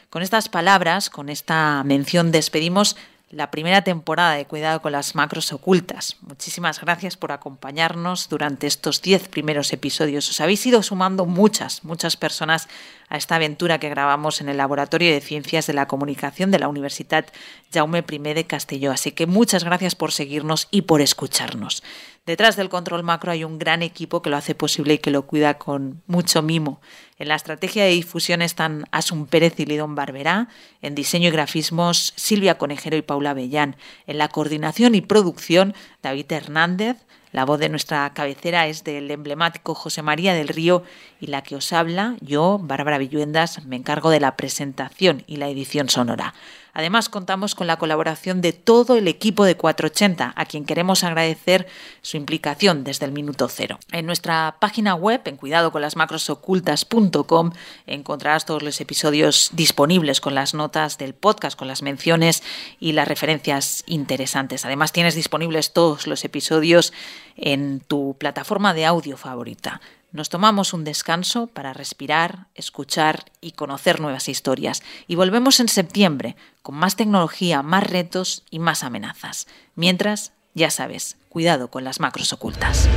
Con 0.09 0.22
estas 0.22 0.49
palabras, 0.49 1.11
con 1.11 1.29
esta 1.29 1.83
mención, 1.85 2.31
despedimos 2.33 2.97
la 3.31 3.51
primera 3.51 3.83
temporada 3.83 4.35
de 4.35 4.47
Cuidado 4.47 4.81
con 4.81 4.93
las 4.93 5.16
Macros 5.16 5.53
Ocultas. 5.53 6.16
Muchísimas 6.20 6.81
gracias 6.81 7.16
por 7.16 7.33
acompañarnos 7.33 8.29
durante 8.29 8.68
estos 8.68 9.03
diez 9.03 9.27
primeros 9.29 9.72
episodios. 9.72 10.29
Os 10.31 10.41
habéis 10.41 10.64
ido 10.64 10.81
sumando 10.85 11.27
muchas, 11.27 11.83
muchas 11.83 12.16
personas 12.16 12.68
a 13.09 13.16
esta 13.16 13.35
aventura 13.35 13.79
que 13.79 13.89
grabamos 13.89 14.41
en 14.41 14.49
el 14.49 14.59
Laboratorio 14.59 15.12
de 15.12 15.20
Ciencias 15.20 15.66
de 15.66 15.72
la 15.72 15.89
Comunicación 15.89 16.53
de 16.53 16.61
la 16.61 16.68
Universidad 16.68 17.27
Jaume 17.72 18.05
I 18.09 18.18
de 18.18 18.47
Castelló. 18.47 18.93
Así 18.93 19.11
que 19.11 19.27
muchas 19.27 19.64
gracias 19.64 19.97
por 19.97 20.12
seguirnos 20.12 20.68
y 20.70 20.83
por 20.83 21.01
escucharnos. 21.01 21.83
Detrás 22.27 22.57
del 22.57 22.68
control 22.68 23.05
macro 23.05 23.31
hay 23.31 23.45
un 23.45 23.57
gran 23.57 23.83
equipo 23.83 24.20
que 24.20 24.31
lo 24.31 24.37
hace 24.37 24.57
posible 24.57 24.95
y 24.95 24.99
que 24.99 25.12
lo 25.12 25.27
cuida 25.27 25.59
con 25.59 26.03
mucho 26.09 26.43
mimo. 26.43 26.81
En 27.18 27.29
la 27.29 27.37
estrategia 27.37 27.85
de 27.85 27.91
difusión 27.91 28.43
están 28.43 28.85
Asun 28.91 29.27
Pérez 29.27 29.59
y 29.61 29.64
Lidón 29.64 29.95
Barberá, 29.95 30.49
en 30.83 30.97
diseño 30.97 31.29
y 31.29 31.31
grafismos 31.31 32.12
Silvia 32.16 32.59
Conejero 32.59 32.97
y 32.97 33.03
Paula 33.03 33.33
Bellán, 33.33 33.77
en 34.09 34.18
la 34.18 34.27
coordinación 34.27 34.97
y 34.97 35.03
producción 35.03 35.72
David 36.03 36.33
Hernández, 36.33 36.97
la 37.37 37.45
voz 37.45 37.59
de 37.59 37.68
nuestra 37.68 38.11
cabecera 38.14 38.66
es 38.66 38.83
del 38.83 39.11
emblemático 39.11 39.74
José 39.74 40.01
María 40.01 40.33
del 40.33 40.49
Río 40.49 40.85
y 41.20 41.27
la 41.27 41.43
que 41.43 41.55
os 41.55 41.72
habla, 41.72 42.16
yo, 42.22 42.59
Bárbara 42.62 42.97
Villuendas, 42.97 43.66
me 43.66 43.77
encargo 43.77 44.09
de 44.09 44.20
la 44.20 44.37
presentación 44.37 45.22
y 45.27 45.37
la 45.37 45.49
edición 45.49 45.91
sonora. 45.91 46.33
Además, 46.77 47.09
contamos 47.09 47.55
con 47.55 47.66
la 47.66 47.79
colaboración 47.79 48.43
de 48.43 48.53
todo 48.53 48.99
el 48.99 49.09
equipo 49.09 49.47
de 49.47 49.57
480, 49.57 50.35
a 50.37 50.45
quien 50.45 50.66
queremos 50.66 51.05
agradecer 51.05 51.66
su 52.03 52.18
implicación 52.18 52.85
desde 52.85 53.07
el 53.07 53.12
minuto 53.12 53.49
cero. 53.49 53.79
En 53.93 54.05
nuestra 54.05 54.59
página 54.61 54.95
web, 54.95 55.22
en 55.24 55.39
cuidadoconlasmacrosocultas.com, 55.39 57.53
encontrarás 57.87 58.45
todos 58.45 58.62
los 58.62 58.79
episodios 58.83 59.49
disponibles 59.55 60.20
con 60.20 60.35
las 60.35 60.53
notas 60.53 60.99
del 60.99 61.14
podcast, 61.14 61.59
con 61.59 61.66
las 61.66 61.81
menciones 61.81 62.43
y 62.79 62.93
las 62.93 63.09
referencias 63.09 63.83
interesantes. 63.87 64.66
Además, 64.66 64.93
tienes 64.93 65.14
disponibles 65.14 65.72
todos 65.72 66.07
los 66.07 66.27
episodios 66.27 66.93
en 67.37 67.81
tu 67.81 68.16
plataforma 68.18 68.74
de 68.74 68.85
audio 68.85 69.16
favorita. 69.16 69.81
Nos 70.13 70.29
tomamos 70.31 70.73
un 70.73 70.85
descanso 70.85 71.49
para 71.49 71.73
respirar, 71.73 72.47
escuchar 72.55 73.25
y 73.41 73.53
conocer 73.53 74.01
nuevas 74.01 74.29
historias. 74.29 74.83
Y 75.09 75.17
volvemos 75.17 75.61
en 75.61 75.69
septiembre 75.69 76.37
con 76.63 76.77
más 76.77 76.97
tecnología, 76.97 77.63
más 77.63 77.85
retos 77.85 78.45
y 78.51 78.59
más 78.59 78.85
amenazas. 78.85 79.47
Mientras, 79.75 80.33
ya 80.55 80.71
sabes, 80.71 81.17
cuidado 81.29 81.69
con 81.69 81.85
las 81.85 82.01
macros 82.01 82.33
ocultas. 82.33 82.89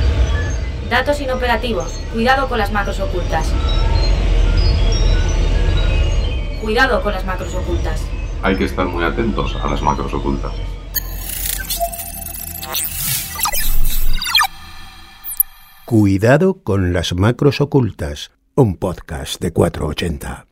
Datos 0.88 1.20
inoperativos. 1.20 1.92
Cuidado 2.12 2.48
con 2.48 2.58
las 2.58 2.72
macros 2.72 3.00
ocultas. 3.00 3.52
Cuidado 6.62 7.02
con 7.02 7.12
las 7.12 7.24
macros 7.24 7.54
ocultas. 7.54 8.02
Hay 8.42 8.56
que 8.56 8.64
estar 8.64 8.86
muy 8.86 9.04
atentos 9.04 9.56
a 9.56 9.68
las 9.68 9.82
macros 9.82 10.14
ocultas. 10.14 10.52
Cuidado 15.90 16.62
con 16.62 16.92
las 16.92 17.16
macros 17.16 17.60
ocultas, 17.60 18.30
un 18.54 18.76
podcast 18.76 19.42
de 19.42 19.52
480. 19.52 20.46